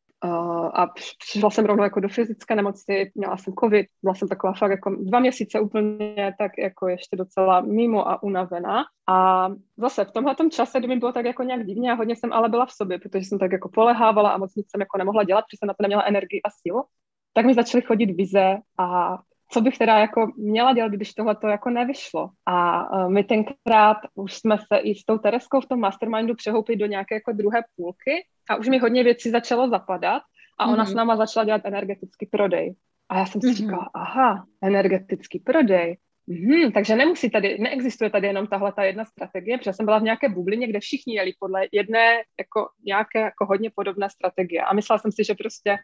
a 0.74 0.86
přišla 1.18 1.50
jsem 1.50 1.64
rovnou 1.64 1.84
jako 1.84 2.00
do 2.00 2.08
fyzické 2.08 2.54
nemoci, 2.54 3.12
měla 3.14 3.36
jsem 3.36 3.54
covid, 3.54 3.86
byla 4.02 4.14
jsem 4.14 4.28
taková 4.28 4.52
fakt 4.52 4.70
jako 4.70 4.90
dva 4.90 5.20
měsíce 5.20 5.60
úplně 5.60 6.34
tak 6.38 6.52
jako 6.58 6.88
ještě 6.88 7.16
docela 7.16 7.60
mimo 7.60 8.08
a 8.08 8.22
unavená. 8.22 8.84
A 9.08 9.48
zase 9.76 10.04
v 10.04 10.12
tomhle 10.12 10.34
čase, 10.50 10.78
kdy 10.78 10.88
mi 10.88 10.96
bylo 10.96 11.12
tak 11.12 11.24
jako 11.24 11.42
nějak 11.42 11.66
divně 11.66 11.92
a 11.92 11.94
hodně 11.94 12.16
jsem 12.16 12.32
ale 12.32 12.48
byla 12.48 12.66
v 12.66 12.72
sobě, 12.72 12.98
protože 12.98 13.24
jsem 13.24 13.38
tak 13.38 13.52
jako 13.52 13.68
polehávala 13.68 14.30
a 14.30 14.38
moc 14.38 14.54
nic 14.54 14.70
jsem 14.70 14.80
jako 14.80 14.98
nemohla 14.98 15.24
dělat, 15.24 15.42
protože 15.42 15.58
jsem 15.58 15.66
na 15.66 15.74
to 15.74 15.82
neměla 15.82 16.02
energii 16.02 16.40
a 16.42 16.50
sílu, 16.50 16.84
tak 17.32 17.46
mi 17.46 17.54
začaly 17.54 17.82
chodit 17.82 18.06
vize 18.06 18.56
a 18.78 19.18
co 19.50 19.60
bych 19.60 19.78
teda 19.78 19.98
jako 19.98 20.32
měla 20.36 20.74
dělat, 20.74 20.92
když 20.92 21.14
tohle 21.14 21.36
to 21.36 21.48
jako 21.48 21.70
nevyšlo. 21.70 22.30
A 22.46 22.90
uh, 22.92 23.12
my 23.12 23.24
tenkrát 23.24 23.96
už 24.14 24.34
jsme 24.34 24.58
se 24.58 24.76
i 24.82 24.94
s 24.94 25.04
tou 25.04 25.18
Tereskou 25.18 25.60
v 25.60 25.66
tom 25.66 25.80
mastermindu 25.80 26.34
přehoupili 26.34 26.78
do 26.78 26.86
nějaké 26.86 27.14
jako 27.14 27.32
druhé 27.32 27.62
půlky 27.76 28.26
a 28.50 28.56
už 28.56 28.68
mi 28.68 28.78
hodně 28.78 29.04
věcí 29.04 29.30
začalo 29.30 29.68
zapadat 29.68 30.22
a 30.58 30.66
ona 30.66 30.84
mm-hmm. 30.84 30.90
s 30.90 30.94
náma 30.94 31.16
začala 31.16 31.44
dělat 31.44 31.60
energetický 31.64 32.26
prodej. 32.26 32.74
A 33.08 33.18
já 33.18 33.26
jsem 33.26 33.40
si 33.40 33.46
mm-hmm. 33.46 33.54
říkala, 33.54 33.90
aha, 33.94 34.44
energetický 34.62 35.38
prodej. 35.38 35.98
Hmm, 36.28 36.72
takže 36.72 36.96
nemusí 36.96 37.30
tady, 37.30 37.58
neexistuje 37.58 38.10
tady 38.10 38.26
jenom 38.26 38.46
tahle 38.46 38.72
ta 38.72 38.84
jedna 38.84 39.04
strategie, 39.04 39.58
protože 39.58 39.72
jsem 39.72 39.86
byla 39.86 39.98
v 39.98 40.02
nějaké 40.02 40.28
bublině, 40.28 40.66
kde 40.66 40.80
všichni 40.80 41.14
jeli 41.14 41.32
podle 41.38 41.66
jedné 41.72 42.16
jako 42.38 42.68
nějaké 42.84 43.20
jako 43.20 43.46
hodně 43.46 43.70
podobné 43.74 44.10
strategie. 44.10 44.62
A 44.62 44.74
myslela 44.74 44.98
jsem 44.98 45.12
si, 45.12 45.24
že 45.24 45.34
prostě 45.34 45.78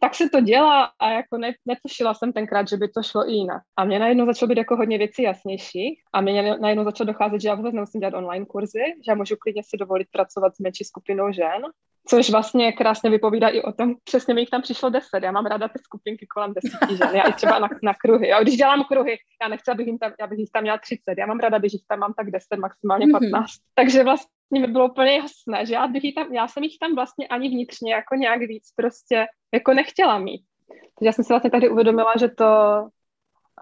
tak 0.00 0.14
se 0.14 0.28
to 0.28 0.40
dělá 0.40 0.90
a 0.98 1.10
jako 1.10 1.38
ne, 1.38 1.52
netušila 1.66 2.14
jsem 2.14 2.32
tenkrát, 2.32 2.68
že 2.68 2.76
by 2.76 2.88
to 2.88 3.02
šlo 3.02 3.28
i 3.30 3.32
jinak. 3.32 3.62
A 3.76 3.84
mě 3.84 3.98
najednou 3.98 4.26
začalo 4.26 4.48
být 4.48 4.58
jako 4.58 4.76
hodně 4.76 4.98
věcí 4.98 5.22
jasnější 5.22 6.00
a 6.12 6.20
mě 6.20 6.56
najednou 6.60 6.84
začalo 6.84 7.06
docházet, 7.06 7.40
že 7.40 7.48
já 7.48 7.54
vůbec 7.54 7.74
nemusím 7.74 8.00
dělat 8.00 8.14
online 8.14 8.46
kurzy, 8.46 8.84
že 9.04 9.08
já 9.08 9.14
můžu 9.14 9.36
klidně 9.36 9.62
si 9.64 9.76
dovolit 9.76 10.08
pracovat 10.12 10.56
s 10.56 10.58
menší 10.58 10.84
skupinou 10.84 11.32
žen, 11.32 11.62
což 12.08 12.30
vlastně 12.30 12.72
krásně 12.72 13.10
vypovídá 13.10 13.48
i 13.48 13.62
o 13.62 13.72
tom, 13.72 13.94
přesně 14.04 14.34
mi 14.34 14.40
jich 14.40 14.50
tam 14.50 14.62
přišlo 14.62 14.90
deset, 14.90 15.22
já 15.22 15.32
mám 15.32 15.46
ráda 15.46 15.68
ty 15.68 15.78
skupinky 15.78 16.26
kolem 16.26 16.54
deseti 16.54 16.96
žen, 16.96 17.10
já 17.14 17.22
i 17.22 17.32
třeba 17.32 17.58
na, 17.58 17.68
na 17.82 17.94
kruhy, 17.94 18.32
a 18.32 18.42
když 18.42 18.56
dělám 18.56 18.84
kruhy, 18.84 19.16
já 19.42 19.48
nechci, 19.48 19.70
abych, 19.70 19.86
jim 19.86 19.98
tam, 19.98 20.12
abych 20.22 20.38
jich 20.38 20.50
tam 20.52 20.62
měla 20.62 20.78
30, 20.78 21.02
já 21.18 21.26
mám 21.26 21.38
ráda, 21.38 21.58
když 21.58 21.72
jich 21.72 21.82
tam 21.88 21.98
mám 21.98 22.14
tak 22.14 22.30
10, 22.30 22.56
maximálně 22.56 23.06
15, 23.12 23.32
mm-hmm. 23.32 23.60
takže 23.74 24.04
vlastně 24.04 24.37
mi 24.50 24.66
bylo 24.66 24.90
úplně 24.90 25.16
jasné, 25.16 25.66
že 25.66 25.74
já, 25.74 25.86
bych 25.86 26.14
tam, 26.14 26.34
já 26.34 26.48
jsem 26.48 26.62
jich 26.62 26.78
tam 26.80 26.94
vlastně 26.94 27.28
ani 27.28 27.48
vnitřně 27.48 27.92
jako 27.92 28.14
nějak 28.14 28.40
víc 28.40 28.72
prostě 28.76 29.26
jako 29.52 29.74
nechtěla 29.74 30.18
mít. 30.18 30.42
Takže 30.68 31.06
já 31.06 31.12
jsem 31.12 31.24
si 31.24 31.32
vlastně 31.32 31.50
tady 31.50 31.68
uvědomila, 31.68 32.12
že 32.20 32.28
to 32.28 32.44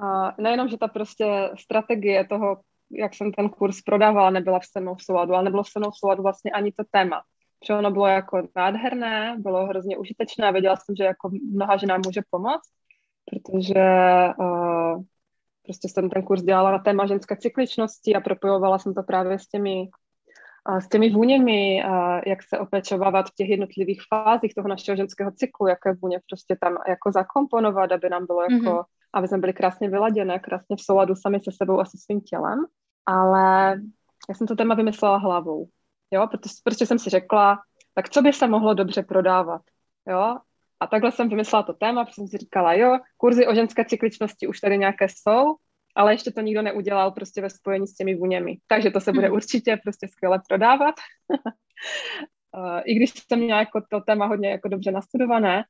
uh, 0.01 0.31
nejenom, 0.39 0.69
že 0.69 0.79
ta 0.79 0.89
prostě 0.89 1.51
strategie 1.61 2.25
toho, 2.25 2.61
jak 2.91 3.15
jsem 3.15 3.33
ten 3.33 3.49
kurz 3.49 3.83
prodávala, 3.83 4.31
nebyla 4.31 4.59
v 4.59 4.67
se 4.67 4.81
mnou 4.81 4.95
v 4.95 5.03
souladu, 5.03 5.35
ale 5.35 5.45
nebylo 5.45 5.63
v 5.63 5.69
se 5.69 5.79
mnou 5.79 5.91
v 5.91 5.99
souladu 5.99 6.23
vlastně 6.23 6.51
ani 6.51 6.73
to 6.73 6.85
téma. 6.91 7.23
Že 7.67 7.75
ono 7.75 7.91
bylo 7.91 8.07
jako 8.07 8.49
nádherné, 8.57 9.37
bylo 9.39 9.67
hrozně 9.67 9.99
užitečné 9.99 10.53
věděla 10.53 10.77
jsem, 10.77 10.97
že 10.97 11.05
jako 11.05 11.31
mnoha 11.53 11.77
ženám 11.77 12.01
může 12.05 12.21
pomoct, 12.31 12.71
protože 13.31 13.85
uh, 14.39 15.03
prostě 15.63 15.89
jsem 15.89 16.11
ten 16.11 16.23
kurz 16.23 16.43
dělala 16.43 16.71
na 16.71 16.79
téma 16.79 17.07
ženské 17.07 17.37
cykličnosti 17.37 18.15
a 18.15 18.21
propojovala 18.21 18.79
jsem 18.79 18.95
to 18.95 19.03
právě 19.03 19.39
s 19.39 19.49
těmi 19.49 19.89
s 20.81 20.89
těmi 20.89 21.11
vůněmi, 21.11 21.83
jak 22.27 22.43
se 22.43 22.59
opečovávat 22.59 23.27
v 23.27 23.35
těch 23.35 23.49
jednotlivých 23.49 24.03
fázích 24.09 24.55
toho 24.55 24.69
našeho 24.69 24.97
ženského 24.97 25.31
cyklu, 25.33 25.67
jaké 25.67 25.93
vůně 26.03 26.21
prostě 26.31 26.57
tam 26.61 26.77
jako 26.89 27.13
zakomponovat, 27.13 27.93
aby 27.93 28.09
nám 28.09 28.27
bylo 28.27 28.43
jako, 28.43 28.55
mm-hmm. 28.55 28.85
aby 29.15 29.29
jsme 29.29 29.39
byli 29.39 29.53
krásně 29.53 29.91
vyladěné, 29.91 30.39
krásně 30.39 30.77
v 30.77 30.81
souladu 30.81 31.15
sami 31.15 31.41
se 31.41 31.51
sebou 31.57 31.81
a 31.81 31.85
se 31.85 31.99
svým 32.05 32.21
tělem. 32.21 32.65
Ale 33.07 33.77
já 34.29 34.35
jsem 34.35 34.47
to 34.47 34.57
téma 34.57 34.75
vymyslela 34.75 35.17
hlavou, 35.17 35.69
jo, 36.11 36.27
protože, 36.31 36.55
protože 36.65 36.87
jsem 36.87 36.99
si 36.99 37.11
řekla, 37.11 37.59
tak 37.95 38.09
co 38.09 38.23
by 38.23 38.33
se 38.33 38.47
mohlo 38.47 38.75
dobře 38.75 39.03
prodávat, 39.03 39.63
jo, 40.09 40.37
a 40.81 40.87
takhle 40.87 41.13
jsem 41.13 41.29
vymyslela 41.29 41.63
to 41.63 41.73
téma, 41.73 42.05
protože 42.05 42.15
jsem 42.15 42.29
si 42.29 42.39
říkala, 42.39 42.73
jo, 42.73 42.99
kurzy 43.17 43.47
o 43.47 43.55
ženské 43.55 43.85
cykličnosti 43.85 44.47
už 44.47 44.61
tady 44.61 44.79
nějaké 44.79 45.07
jsou, 45.09 45.45
ale 45.97 46.15
ještě 46.15 46.31
to 46.31 46.41
nikdo 46.41 46.63
neudělal 46.63 47.11
prostě 47.11 47.43
ve 47.43 47.51
spojení 47.51 47.87
s 47.87 47.95
těmi 47.95 48.15
vůněmi. 48.15 48.57
Takže 48.67 48.91
to 48.91 49.01
se 49.01 49.13
bude 49.13 49.27
hmm. 49.27 49.37
určitě 49.37 49.79
prostě 49.85 50.09
skvěle 50.09 50.41
prodávat. 50.49 50.95
Eh, 52.57 52.83
I 52.85 52.95
když 52.95 53.11
jsem 53.11 53.39
měla 53.39 53.61
jako 53.61 53.81
to 53.91 54.01
téma 54.01 54.27
hodně 54.27 54.51
jako 54.51 54.69
dobře 54.69 54.91
nastudované 54.91 55.65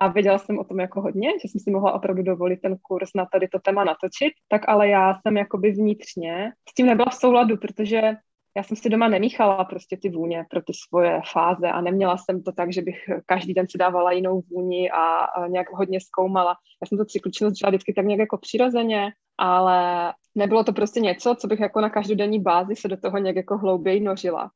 a 0.00 0.08
věděla 0.08 0.38
jsem 0.38 0.58
o 0.58 0.64
tom 0.64 0.80
jako 0.80 1.00
hodně, 1.00 1.30
že 1.42 1.48
jsem 1.48 1.60
si 1.60 1.70
mohla 1.70 1.92
opravdu 1.92 2.22
dovolit 2.22 2.60
ten 2.60 2.76
kurz 2.82 3.10
na 3.14 3.26
tady 3.32 3.48
to 3.48 3.58
téma 3.58 3.84
natočit, 3.84 4.32
tak 4.48 4.68
ale 4.68 4.88
já 4.88 5.14
jsem 5.14 5.36
jakoby 5.36 5.70
vnitřně 5.72 6.52
s 6.68 6.74
tím 6.74 6.86
nebyla 6.86 7.10
v 7.10 7.14
souladu, 7.14 7.56
protože 7.56 8.16
já 8.56 8.62
jsem 8.62 8.76
si 8.76 8.88
doma 8.88 9.08
nemíchala 9.08 9.64
prostě 9.64 9.96
ty 9.96 10.08
vůně 10.08 10.46
pro 10.50 10.62
ty 10.62 10.72
svoje 10.88 11.20
fáze 11.32 11.68
a 11.68 11.80
neměla 11.80 12.16
jsem 12.16 12.42
to 12.42 12.52
tak, 12.52 12.72
že 12.72 12.82
bych 12.82 12.96
každý 13.26 13.54
den 13.54 13.66
si 13.70 13.78
dávala 13.78 14.12
jinou 14.12 14.42
vůni 14.50 14.90
a, 14.90 15.26
nějak 15.48 15.66
hodně 15.72 16.00
zkoumala. 16.00 16.54
Já 16.82 16.86
jsem 16.86 16.98
to 16.98 17.04
cykličnost 17.04 17.56
dělala 17.56 17.70
vždycky 17.70 17.92
tak 17.92 18.04
nějak 18.04 18.18
jako 18.18 18.38
přirozeně, 18.38 19.12
ale 19.40 20.12
nebylo 20.34 20.64
to 20.64 20.72
prostě 20.72 21.00
něco, 21.00 21.34
co 21.34 21.46
bych 21.46 21.60
jako 21.60 21.80
na 21.80 21.90
každodenní 21.90 22.40
bázi 22.40 22.76
se 22.76 22.88
do 22.88 22.96
toho 22.96 23.18
nějak 23.18 23.36
jako 23.36 23.58
hlouběji 23.58 24.00
nořila. 24.00 24.50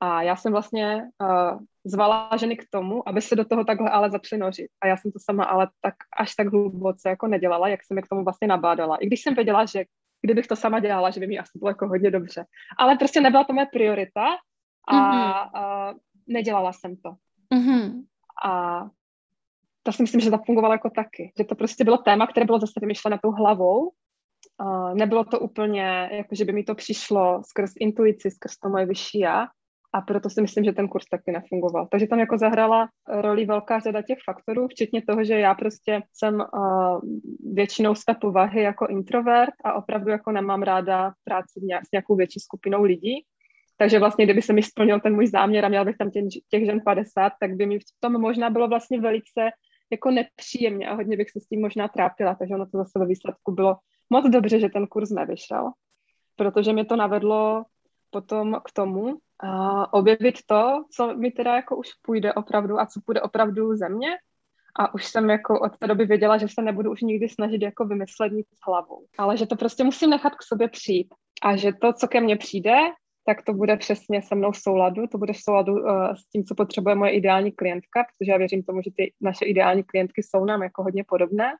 A 0.00 0.22
já 0.22 0.36
jsem 0.36 0.52
vlastně 0.52 1.02
uh, 1.22 1.58
zvala 1.84 2.30
ženy 2.36 2.56
k 2.56 2.64
tomu, 2.70 3.08
aby 3.08 3.20
se 3.20 3.36
do 3.36 3.44
toho 3.44 3.64
takhle 3.64 3.90
ale 3.90 4.10
začaly 4.10 4.40
nořit. 4.40 4.66
A 4.80 4.86
já 4.86 4.96
jsem 4.96 5.12
to 5.12 5.18
sama 5.18 5.44
ale 5.44 5.68
tak 5.80 5.94
až 6.18 6.34
tak 6.34 6.48
hluboce 6.48 7.08
jako 7.08 7.26
nedělala, 7.26 7.68
jak 7.68 7.84
jsem 7.84 7.96
je 7.96 8.02
k 8.02 8.08
tomu 8.08 8.24
vlastně 8.24 8.48
nabádala. 8.48 8.96
I 8.96 9.06
když 9.06 9.22
jsem 9.22 9.34
věděla, 9.34 9.64
že 9.64 9.84
kdybych 10.22 10.46
to 10.46 10.56
sama 10.56 10.80
dělala, 10.80 11.10
že 11.10 11.20
by 11.20 11.26
mi 11.26 11.38
asi 11.38 11.58
bylo 11.58 11.70
jako 11.70 11.88
hodně 11.88 12.10
dobře. 12.10 12.44
Ale 12.78 12.96
prostě 12.96 13.20
nebyla 13.20 13.44
to 13.44 13.52
moje 13.52 13.66
priorita 13.72 14.26
a, 14.88 14.94
mm-hmm. 14.94 15.50
a 15.54 15.94
nedělala 16.26 16.72
jsem 16.72 16.96
to. 16.96 17.10
Mm-hmm. 17.54 18.02
A 18.44 18.82
to 19.82 19.92
si 19.92 20.02
myslím, 20.02 20.20
že 20.20 20.30
zafungovalo 20.30 20.74
jako 20.74 20.90
taky. 20.90 21.32
Že 21.38 21.44
to 21.44 21.54
prostě 21.54 21.84
bylo 21.84 21.98
téma, 21.98 22.26
které 22.26 22.46
bylo 22.46 22.58
zase 22.58 22.80
vymyšlené 22.80 23.18
tou 23.22 23.30
hlavou. 23.30 23.90
Uh, 24.60 24.94
nebylo 24.94 25.24
to 25.24 25.40
úplně, 25.40 26.08
jako 26.12 26.34
že 26.34 26.44
by 26.44 26.52
mi 26.52 26.64
to 26.64 26.74
přišlo 26.74 27.42
skrz 27.46 27.72
intuici, 27.80 28.30
skrz 28.30 28.58
to 28.58 28.68
moje 28.68 28.86
vyšší 28.86 29.18
já, 29.18 29.46
a 29.92 30.00
proto 30.00 30.30
si 30.30 30.42
myslím, 30.42 30.64
že 30.64 30.72
ten 30.72 30.88
kurz 30.88 31.04
taky 31.06 31.32
nefungoval. 31.32 31.88
Takže 31.90 32.06
tam 32.06 32.18
jako 32.18 32.38
zahrala 32.38 32.88
roli 33.08 33.46
velká 33.46 33.78
řada 33.78 34.02
těch 34.02 34.18
faktorů, 34.24 34.68
včetně 34.68 35.02
toho, 35.02 35.24
že 35.24 35.38
já 35.38 35.54
prostě 35.54 36.02
jsem 36.12 36.34
uh, 36.34 37.00
většinou 37.54 37.94
své 37.94 38.14
povahy 38.14 38.62
jako 38.62 38.86
introvert 38.86 39.54
a 39.64 39.72
opravdu 39.72 40.10
jako 40.10 40.32
nemám 40.32 40.62
ráda 40.62 41.12
práci 41.24 41.60
nějak, 41.62 41.86
s 41.86 41.92
nějakou 41.92 42.16
větší 42.16 42.40
skupinou 42.40 42.82
lidí. 42.82 43.24
Takže 43.76 43.98
vlastně, 43.98 44.24
kdyby 44.24 44.42
se 44.42 44.52
mi 44.52 44.62
splnil 44.62 45.00
ten 45.00 45.14
můj 45.14 45.26
záměr 45.26 45.64
a 45.64 45.68
měl 45.68 45.84
bych 45.84 45.96
tam 45.96 46.10
těch, 46.10 46.24
těch 46.48 46.66
žen 46.66 46.80
50, 46.84 47.32
tak 47.40 47.54
by 47.54 47.66
mi 47.66 47.78
v 47.78 47.82
tom 48.00 48.20
možná 48.20 48.50
bylo 48.50 48.68
vlastně 48.68 49.00
velice 49.00 49.50
jako 49.90 50.10
nepříjemně 50.10 50.88
a 50.88 50.94
hodně 50.94 51.16
bych 51.16 51.30
se 51.30 51.40
s 51.40 51.46
tím 51.46 51.60
možná 51.60 51.88
trápila, 51.88 52.34
takže 52.34 52.54
ono 52.54 52.66
to 52.66 52.78
zase 52.78 52.98
ve 52.98 53.06
výsledku 53.06 53.52
bylo 53.52 53.76
moc 54.10 54.28
dobře, 54.28 54.60
že 54.60 54.68
ten 54.68 54.86
kurz 54.86 55.10
nevyšel, 55.10 55.70
protože 56.36 56.72
mě 56.72 56.84
to 56.84 56.96
navedlo 56.96 57.64
potom 58.10 58.60
k 58.64 58.72
tomu, 58.72 59.18
a 59.40 59.92
objevit 59.92 60.38
to, 60.46 60.84
co 60.90 61.14
mi 61.16 61.30
teda 61.30 61.56
jako 61.56 61.76
už 61.76 61.88
půjde 62.02 62.32
opravdu 62.32 62.80
a 62.80 62.86
co 62.86 63.00
půjde 63.06 63.20
opravdu 63.20 63.76
ze 63.76 63.88
mě. 63.88 64.08
A 64.80 64.94
už 64.94 65.06
jsem 65.06 65.30
jako 65.30 65.60
od 65.60 65.78
té 65.78 65.86
doby 65.86 66.06
věděla, 66.06 66.38
že 66.38 66.48
se 66.48 66.62
nebudu 66.62 66.90
už 66.90 67.00
nikdy 67.02 67.28
snažit 67.28 67.62
jako 67.62 67.84
vymyslet 67.84 68.32
nic 68.32 68.46
hlavou. 68.66 69.06
Ale 69.18 69.36
že 69.36 69.46
to 69.46 69.56
prostě 69.56 69.84
musím 69.84 70.10
nechat 70.10 70.34
k 70.34 70.42
sobě 70.42 70.68
přijít. 70.68 71.14
A 71.42 71.56
že 71.56 71.72
to, 71.72 71.92
co 71.92 72.08
ke 72.08 72.20
mně 72.20 72.36
přijde, 72.36 72.76
tak 73.26 73.42
to 73.42 73.52
bude 73.52 73.76
přesně 73.76 74.22
se 74.22 74.34
mnou 74.34 74.52
v 74.52 74.56
souladu, 74.56 75.06
to 75.06 75.18
bude 75.18 75.32
v 75.32 75.40
souladu 75.40 75.72
uh, 75.72 76.14
s 76.14 76.28
tím, 76.28 76.44
co 76.44 76.54
potřebuje 76.54 76.94
moje 76.94 77.12
ideální 77.12 77.52
klientka, 77.52 78.04
protože 78.04 78.32
já 78.32 78.38
věřím 78.38 78.62
tomu, 78.62 78.82
že 78.82 78.90
ty 78.96 79.12
naše 79.20 79.44
ideální 79.44 79.82
klientky 79.82 80.22
jsou 80.22 80.44
nám 80.44 80.62
jako 80.62 80.82
hodně 80.82 81.04
podobné 81.08 81.52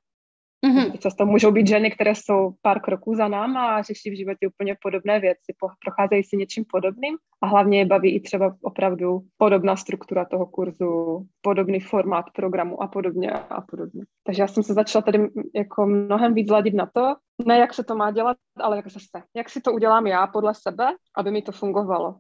Mm-hmm. 0.67 0.99
Často 0.99 1.27
můžou 1.27 1.51
být 1.51 1.67
ženy, 1.67 1.91
které 1.91 2.15
jsou 2.15 2.55
pár 2.63 2.81
kroků 2.81 3.15
za 3.15 3.29
náma 3.29 3.77
a 3.77 3.83
řeší 3.83 4.11
v 4.11 4.17
životě 4.17 4.49
úplně 4.49 4.77
podobné 4.83 5.21
věci, 5.21 5.55
procházejí 5.85 6.25
si 6.25 6.37
něčím 6.37 6.65
podobným 6.71 7.17
a 7.43 7.47
hlavně 7.47 7.79
je 7.79 7.87
baví 7.87 8.15
i 8.15 8.21
třeba 8.21 8.57
opravdu 8.63 9.21
podobná 9.37 9.77
struktura 9.77 10.25
toho 10.25 10.47
kurzu, 10.47 11.27
podobný 11.41 11.81
formát 11.81 12.25
programu 12.35 12.83
a 12.83 12.89
podobně 12.89 13.31
a 13.31 13.61
podobně. 13.61 14.03
Takže 14.25 14.43
já 14.43 14.49
jsem 14.49 14.63
se 14.63 14.75
začala 14.75 15.03
tady 15.03 15.29
jako 15.55 15.87
mnohem 15.87 16.35
víc 16.35 16.49
zladit 16.49 16.75
na 16.75 16.87
to, 16.95 17.15
ne 17.47 17.59
jak 17.59 17.75
se 17.75 17.85
to 17.85 17.97
má 17.97 18.11
dělat, 18.11 18.37
ale 18.57 18.77
jak 18.77 18.89
zase, 18.89 19.23
jak 19.37 19.51
si 19.51 19.61
to 19.61 19.73
udělám 19.73 20.07
já 20.07 20.27
podle 20.27 20.55
sebe, 20.55 20.87
aby 21.17 21.31
mi 21.31 21.43
to 21.43 21.53
fungovalo. 21.53 22.15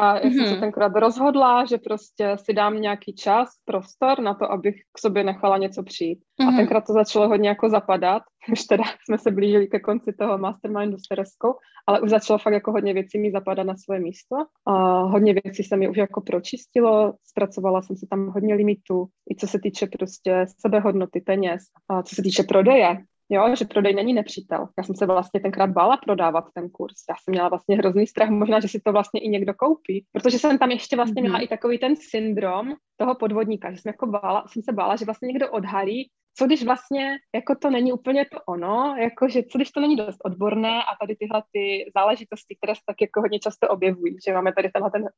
A 0.00 0.18
já 0.18 0.24
mm-hmm. 0.24 0.34
jsem 0.34 0.46
se 0.46 0.52
mhm. 0.52 0.60
tenkrát 0.60 0.92
rozhodla, 0.96 1.64
že 1.64 1.78
prostě 1.78 2.36
si 2.44 2.52
dám 2.52 2.80
nějaký 2.80 3.14
čas, 3.14 3.48
prostor 3.64 4.20
na 4.20 4.34
to, 4.34 4.52
abych 4.52 4.74
k 4.92 4.98
sobě 4.98 5.24
nechala 5.24 5.58
něco 5.58 5.82
přijít. 5.82 6.18
Mm-hmm. 6.18 6.48
A 6.48 6.50
mhm. 6.50 6.56
tenkrát 6.56 6.86
to 6.86 6.92
začalo 6.92 7.28
hodně 7.28 7.48
jako 7.48 7.68
zapadat. 7.68 8.22
Už 8.52 8.64
teda 8.64 8.84
jsme 9.04 9.18
se 9.18 9.30
blížili 9.30 9.66
ke 9.66 9.80
konci 9.80 10.12
toho 10.12 10.38
mastermindu 10.38 10.98
s 10.98 11.08
Tereskou, 11.08 11.54
ale 11.86 12.00
už 12.00 12.10
začalo 12.10 12.38
fakt 12.38 12.52
jako 12.52 12.72
hodně 12.72 12.94
věcí 12.94 13.18
mi 13.18 13.30
zapadat 13.30 13.66
na 13.66 13.74
svoje 13.76 14.00
místo. 14.00 14.36
A 14.66 15.02
hodně 15.02 15.34
věcí 15.44 15.64
se 15.64 15.76
mi 15.76 15.88
už 15.88 15.96
jako 15.96 16.20
pročistilo, 16.20 17.14
zpracovala 17.24 17.82
jsem 17.82 17.96
si 17.96 18.06
tam 18.06 18.26
hodně 18.26 18.54
limitů, 18.54 19.06
i 19.30 19.36
co 19.36 19.46
se 19.46 19.58
týče 19.62 19.86
prostě 19.86 20.46
sebehodnoty 20.60 21.20
peněz, 21.20 21.62
a 21.88 22.02
co 22.02 22.14
se 22.14 22.22
týče 22.22 22.42
prodeje, 22.42 22.96
Jo, 23.32 23.56
že 23.56 23.64
prodej 23.64 23.94
není 23.94 24.12
nepřítel. 24.14 24.68
Já 24.78 24.84
jsem 24.84 24.94
se 24.96 25.06
vlastně 25.06 25.40
tenkrát 25.40 25.70
bála 25.70 25.96
prodávat 25.96 26.44
ten 26.54 26.70
kurz. 26.70 26.94
Já 27.08 27.14
jsem 27.22 27.32
měla 27.32 27.48
vlastně 27.48 27.76
hrozný 27.76 28.06
strach, 28.06 28.30
možná, 28.30 28.60
že 28.60 28.68
si 28.68 28.80
to 28.80 28.92
vlastně 28.92 29.20
i 29.20 29.28
někdo 29.28 29.54
koupí, 29.54 30.04
protože 30.12 30.38
jsem 30.38 30.58
tam 30.58 30.70
ještě 30.70 30.96
vlastně 30.96 31.22
měla 31.22 31.38
mm-hmm. 31.38 31.44
i 31.44 31.48
takový 31.48 31.78
ten 31.78 31.94
syndrom 31.96 32.74
toho 32.96 33.14
podvodníka, 33.14 33.70
že 33.70 33.76
jsem, 33.76 33.90
jako 33.90 34.06
bála, 34.06 34.44
jsem 34.48 34.62
se 34.62 34.72
bála, 34.72 34.96
že 34.96 35.04
vlastně 35.04 35.26
někdo 35.26 35.50
odhalí, 35.50 36.10
co 36.34 36.46
když 36.46 36.64
vlastně 36.64 37.18
jako 37.34 37.54
to 37.54 37.70
není 37.70 37.92
úplně 37.92 38.24
to 38.24 38.40
ono, 38.46 38.94
jako 38.98 39.28
že 39.28 39.42
co 39.42 39.58
když 39.58 39.70
to 39.70 39.80
není 39.80 39.96
dost 39.96 40.18
odborné 40.24 40.82
a 40.82 40.96
tady 41.00 41.16
tyhle 41.16 41.42
ty 41.52 41.90
záležitosti, 41.96 42.56
které 42.56 42.74
se 42.74 42.80
tak 42.86 42.96
jako 43.00 43.20
hodně 43.20 43.38
často 43.38 43.68
objevují, 43.68 44.16
že 44.26 44.32
máme 44.32 44.52
tady 44.52 44.70
tenhle 44.70 44.90
ten 44.90 45.02
uh, 45.02 45.08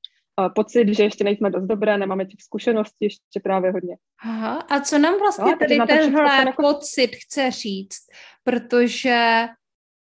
pocit, 0.54 0.88
že 0.88 1.02
ještě 1.02 1.24
nejsme 1.24 1.50
dost 1.50 1.64
dobré, 1.64 1.98
nemáme 1.98 2.24
těch 2.24 2.42
zkušeností 2.42 3.04
ještě 3.04 3.40
právě 3.42 3.70
hodně. 3.70 3.96
Aha, 4.22 4.56
a 4.56 4.80
co 4.80 4.98
nám 4.98 5.18
vlastně 5.18 5.52
no, 5.52 5.58
tady 5.58 5.78
tenhle 5.86 6.36
jako... 6.36 6.62
pocit 6.62 7.10
chce 7.16 7.50
říct? 7.50 8.06
Protože 8.44 9.48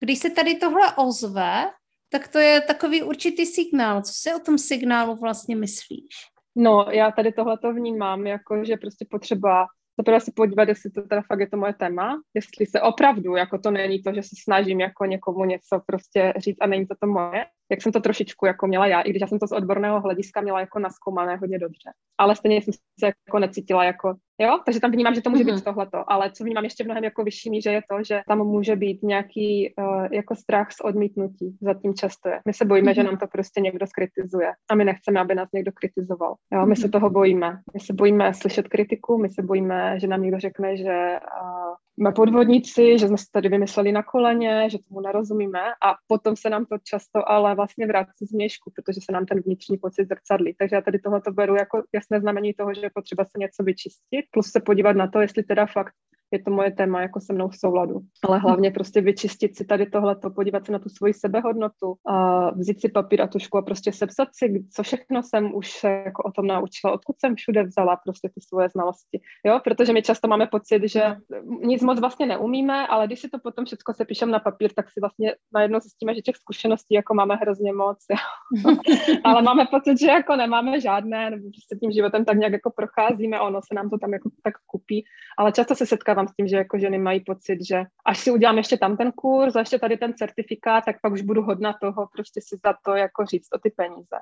když 0.00 0.18
se 0.18 0.30
tady 0.30 0.54
tohle 0.54 0.92
ozve, 0.96 1.64
tak 2.08 2.28
to 2.28 2.38
je 2.38 2.60
takový 2.60 3.02
určitý 3.02 3.46
signál. 3.46 4.02
Co 4.02 4.12
si 4.14 4.34
o 4.34 4.38
tom 4.38 4.58
signálu 4.58 5.16
vlastně 5.16 5.56
myslíš? 5.56 6.14
No, 6.56 6.86
já 6.90 7.10
tady 7.10 7.32
tohle 7.32 7.58
to 7.58 7.72
vnímám, 7.72 8.26
jako 8.26 8.64
že 8.64 8.76
prostě 8.76 9.06
potřeba 9.10 9.66
zaprvé 9.96 10.20
si 10.20 10.32
podívat, 10.32 10.68
jestli 10.68 10.90
to 10.90 11.02
teda 11.02 11.22
fakt 11.22 11.40
je 11.40 11.48
to 11.48 11.56
moje 11.56 11.74
téma, 11.74 12.20
jestli 12.34 12.66
se 12.66 12.80
opravdu, 12.80 13.36
jako 13.36 13.58
to 13.58 13.70
není 13.70 14.02
to, 14.02 14.14
že 14.14 14.22
se 14.22 14.36
snažím 14.42 14.80
jako 14.80 15.04
někomu 15.04 15.44
něco 15.44 15.82
prostě 15.86 16.32
říct 16.36 16.58
a 16.60 16.66
není 16.66 16.86
to 16.86 16.94
to 17.00 17.06
moje, 17.06 17.44
jak 17.72 17.82
jsem 17.82 17.92
to 17.92 18.00
trošičku 18.00 18.46
jako 18.46 18.66
měla 18.66 18.86
já, 18.86 19.00
i 19.00 19.10
když 19.10 19.20
já 19.20 19.26
jsem 19.26 19.38
to 19.38 19.46
z 19.46 19.52
odborného 19.52 20.00
hlediska 20.00 20.40
měla 20.40 20.60
jako 20.60 20.78
naskoumané 20.78 21.36
hodně 21.36 21.58
dobře. 21.58 21.90
Ale 22.18 22.36
stejně 22.36 22.56
jsem 22.56 22.74
se 22.74 23.06
jako 23.28 23.38
necítila 23.38 23.84
jako, 23.84 24.14
jo, 24.38 24.58
takže 24.64 24.80
tam 24.80 24.90
vnímám, 24.90 25.14
že 25.14 25.22
to 25.22 25.30
může 25.30 25.42
mm-hmm. 25.42 25.46
být 25.46 25.52
mhm. 25.52 25.60
tohleto, 25.62 26.04
ale 26.06 26.32
co 26.32 26.44
vnímám 26.44 26.64
ještě 26.64 26.84
mnohem 26.84 27.04
jako 27.04 27.24
vyšší 27.24 27.50
míře 27.50 27.72
je 27.72 27.82
to, 27.90 28.04
že 28.04 28.20
tam 28.28 28.38
může 28.38 28.76
být 28.76 29.02
nějaký 29.02 29.74
uh, 29.78 30.06
jako 30.10 30.34
strach 30.34 30.72
z 30.72 30.80
odmítnutí, 30.80 31.56
zatím 31.60 31.94
často 31.94 32.28
je. 32.28 32.40
My 32.46 32.52
se 32.52 32.64
bojíme, 32.64 32.90
mm-hmm. 32.90 32.94
že 32.94 33.02
mhm. 33.02 33.10
nám 33.10 33.18
to 33.18 33.26
prostě 33.26 33.60
někdo 33.60 33.86
skritizuje 33.86 34.52
a 34.70 34.74
my 34.74 34.84
nechceme, 34.84 35.20
aby 35.20 35.34
nás 35.34 35.48
někdo 35.54 35.72
kritizoval. 35.74 36.34
Jo, 36.52 36.66
my 36.66 36.74
mm-hmm. 36.74 36.80
se 36.80 36.88
toho 36.88 37.10
bojíme. 37.10 37.58
My 37.74 37.80
se 37.80 37.92
bojíme 37.92 38.34
slyšet 38.34 38.68
kritiku, 38.68 39.18
my 39.18 39.30
se 39.30 39.42
bojíme, 39.42 40.00
že 40.00 40.06
nám 40.06 40.22
někdo 40.22 40.38
řekne, 40.40 40.76
že 40.76 41.18
uh, 41.42 41.74
jsme 41.98 42.12
podvodníci, 42.12 42.98
že 42.98 43.08
jsme 43.08 43.18
si 43.18 43.24
tady 43.32 43.48
vymysleli 43.48 43.92
na 43.92 44.02
koleně, 44.02 44.70
že 44.70 44.78
tomu 44.88 45.00
nerozumíme 45.00 45.60
a 45.60 45.94
potom 46.06 46.36
se 46.36 46.50
nám 46.50 46.64
to 46.64 46.76
často 46.84 47.30
ale 47.30 47.54
vlastně 47.62 47.86
vrací 47.86 48.26
z 48.26 48.32
měšku, 48.32 48.72
protože 48.74 49.00
se 49.04 49.12
nám 49.12 49.26
ten 49.26 49.40
vnitřní 49.40 49.78
pocit 49.78 50.08
zrcadlí. 50.08 50.54
Takže 50.58 50.76
já 50.76 50.82
tady 50.82 50.98
tohle 50.98 51.20
beru 51.30 51.54
jako 51.56 51.82
jasné 51.94 52.20
znamení 52.20 52.54
toho, 52.54 52.74
že 52.74 52.80
je 52.80 52.90
potřeba 52.94 53.24
se 53.24 53.38
něco 53.38 53.62
vyčistit, 53.62 54.24
plus 54.30 54.50
se 54.50 54.60
podívat 54.60 54.96
na 54.96 55.06
to, 55.08 55.20
jestli 55.20 55.42
teda 55.42 55.66
fakt 55.66 55.94
je 56.32 56.42
to 56.42 56.50
moje 56.50 56.70
téma 56.70 57.00
jako 57.00 57.20
se 57.20 57.32
mnou 57.32 57.48
v 57.48 57.56
souladu. 57.56 58.00
Ale 58.28 58.38
hlavně 58.38 58.70
prostě 58.70 59.00
vyčistit 59.00 59.56
si 59.56 59.64
tady 59.64 59.86
tohleto, 59.86 60.30
podívat 60.30 60.66
se 60.66 60.72
na 60.72 60.78
tu 60.78 60.88
svoji 60.88 61.14
sebehodnotu, 61.14 61.94
a 62.08 62.50
vzít 62.50 62.80
si 62.80 62.88
papír 62.88 63.22
a 63.22 63.26
tušku 63.26 63.58
a 63.58 63.62
prostě 63.62 63.92
sepsat 63.92 64.28
si, 64.32 64.64
co 64.74 64.82
všechno 64.82 65.22
jsem 65.22 65.54
už 65.54 65.70
se 65.70 65.88
jako 65.90 66.22
o 66.22 66.32
tom 66.32 66.46
naučila, 66.46 66.92
odkud 66.92 67.16
jsem 67.20 67.34
všude 67.34 67.62
vzala 67.62 67.96
prostě 67.96 68.28
ty 68.28 68.40
svoje 68.48 68.68
znalosti. 68.68 69.20
Jo, 69.46 69.60
protože 69.64 69.92
my 69.92 70.02
často 70.02 70.28
máme 70.28 70.46
pocit, 70.46 70.82
že 70.84 71.16
nic 71.60 71.82
moc 71.82 72.00
vlastně 72.00 72.26
neumíme, 72.26 72.86
ale 72.86 73.06
když 73.06 73.20
si 73.20 73.28
to 73.28 73.38
potom 73.38 73.64
všechno 73.64 73.94
se 73.94 74.04
píšem 74.04 74.30
na 74.30 74.38
papír, 74.38 74.70
tak 74.76 74.90
si 74.90 75.00
vlastně 75.00 75.34
najednou 75.54 75.80
zjistíme, 75.80 76.14
že 76.14 76.20
těch 76.20 76.36
zkušeností 76.36 76.94
jako 76.94 77.14
máme 77.14 77.34
hrozně 77.34 77.72
moc. 77.72 77.98
Jo. 78.10 78.16
ale 79.24 79.42
máme 79.42 79.66
pocit, 79.70 80.00
že 80.00 80.06
jako 80.06 80.36
nemáme 80.36 80.80
žádné, 80.80 81.30
nebo 81.30 81.42
prostě 81.42 81.76
tím 81.80 81.92
životem 81.92 82.24
tak 82.24 82.36
nějak 82.36 82.52
jako 82.52 82.70
procházíme, 82.70 83.40
ono 83.40 83.60
se 83.60 83.74
nám 83.74 83.90
to 83.90 83.98
tam 83.98 84.12
jako 84.12 84.30
tak 84.42 84.54
kupí, 84.66 85.04
ale 85.38 85.52
často 85.52 85.74
se 85.74 85.86
setkávám 85.86 86.21
setkávám 86.22 86.28
s 86.28 86.36
tím, 86.36 86.48
že 86.48 86.56
jako 86.56 86.78
ženy 86.78 86.98
mají 86.98 87.20
pocit, 87.20 87.58
že 87.68 87.84
až 88.04 88.18
si 88.18 88.30
udělám 88.30 88.58
ještě 88.58 88.76
tam 88.76 88.96
ten 88.96 89.12
kurz 89.12 89.56
a 89.56 89.58
ještě 89.58 89.78
tady 89.78 89.96
ten 89.96 90.14
certifikát, 90.14 90.84
tak 90.84 90.96
pak 91.02 91.12
už 91.12 91.22
budu 91.22 91.42
hodna 91.42 91.74
toho 91.80 92.08
prostě 92.12 92.40
si 92.40 92.56
za 92.64 92.74
to 92.84 92.94
jako 92.94 93.24
říct 93.24 93.48
o 93.54 93.58
ty 93.58 93.70
peníze. 93.70 94.16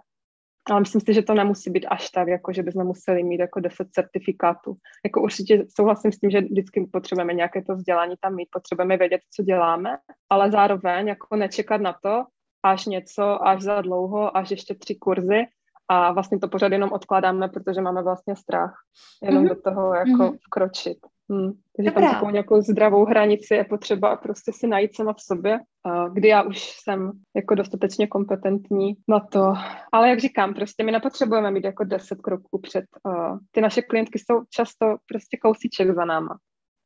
Ale 0.71 0.81
myslím 0.81 1.01
si, 1.01 1.15
že 1.15 1.23
to 1.23 1.35
nemusí 1.35 1.71
být 1.71 1.87
až 1.87 2.11
tak, 2.11 2.29
jako 2.29 2.53
že 2.53 2.63
bychom 2.63 2.85
museli 2.87 3.23
mít 3.23 3.41
jako 3.41 3.61
10 3.61 3.89
certifikátů. 3.91 4.77
Jako 5.05 5.23
určitě 5.23 5.65
souhlasím 5.77 6.13
s 6.13 6.19
tím, 6.19 6.31
že 6.31 6.41
vždycky 6.41 6.87
potřebujeme 6.93 7.35
nějaké 7.35 7.63
to 7.63 7.75
vzdělání 7.75 8.15
tam 8.21 8.35
mít, 8.35 8.49
potřebujeme 8.53 8.97
vědět, 8.97 9.21
co 9.35 9.43
děláme, 9.43 9.99
ale 10.31 10.51
zároveň 10.51 11.09
jako 11.09 11.37
nečekat 11.37 11.81
na 11.81 11.93
to, 12.03 12.25
až 12.63 12.87
něco, 12.87 13.47
až 13.47 13.63
za 13.63 13.81
dlouho, 13.81 14.37
až 14.37 14.51
ještě 14.51 14.75
tři 14.75 14.95
kurzy 14.95 15.47
a 15.89 16.13
vlastně 16.13 16.39
to 16.39 16.49
pořád 16.49 16.73
jenom 16.73 16.93
odkládáme, 16.93 17.49
protože 17.49 17.81
máme 17.81 18.03
vlastně 18.03 18.37
strach 18.37 18.75
jenom 19.23 19.45
mm-hmm. 19.45 19.49
do 19.49 19.63
toho 19.63 19.95
jako 19.95 20.23
mm-hmm. 20.23 20.39
vkročit. 20.47 20.99
Hmm. 21.31 21.53
Takže 21.77 21.91
tam 21.91 22.03
takovou 22.03 22.31
nějakou 22.31 22.61
zdravou 22.61 23.05
hranici 23.05 23.55
je 23.55 23.65
potřeba 23.65 24.17
prostě 24.17 24.53
si 24.55 24.67
najít 24.67 24.97
sama 24.97 25.13
v 25.13 25.21
sobě, 25.21 25.59
kdy 26.13 26.29
já 26.29 26.43
už 26.43 26.59
jsem 26.59 27.13
jako 27.37 27.55
dostatečně 27.55 28.07
kompetentní 28.07 28.95
na 29.09 29.21
to. 29.21 29.55
Ale 29.93 30.09
jak 30.09 30.21
říkám, 30.21 30.55
prostě 30.55 30.85
my 30.85 30.93
nepotřebujeme 30.93 31.51
mít 31.51 31.65
jako 31.65 31.85
deset 31.85 32.21
kroků 32.21 32.61
před. 32.61 32.85
Ty 33.51 33.61
naše 33.61 33.83
klientky 33.83 34.19
jsou 34.19 34.43
často 34.51 34.97
prostě 35.07 35.37
kousíček 35.37 35.95
za 35.95 36.05
náma. 36.05 36.39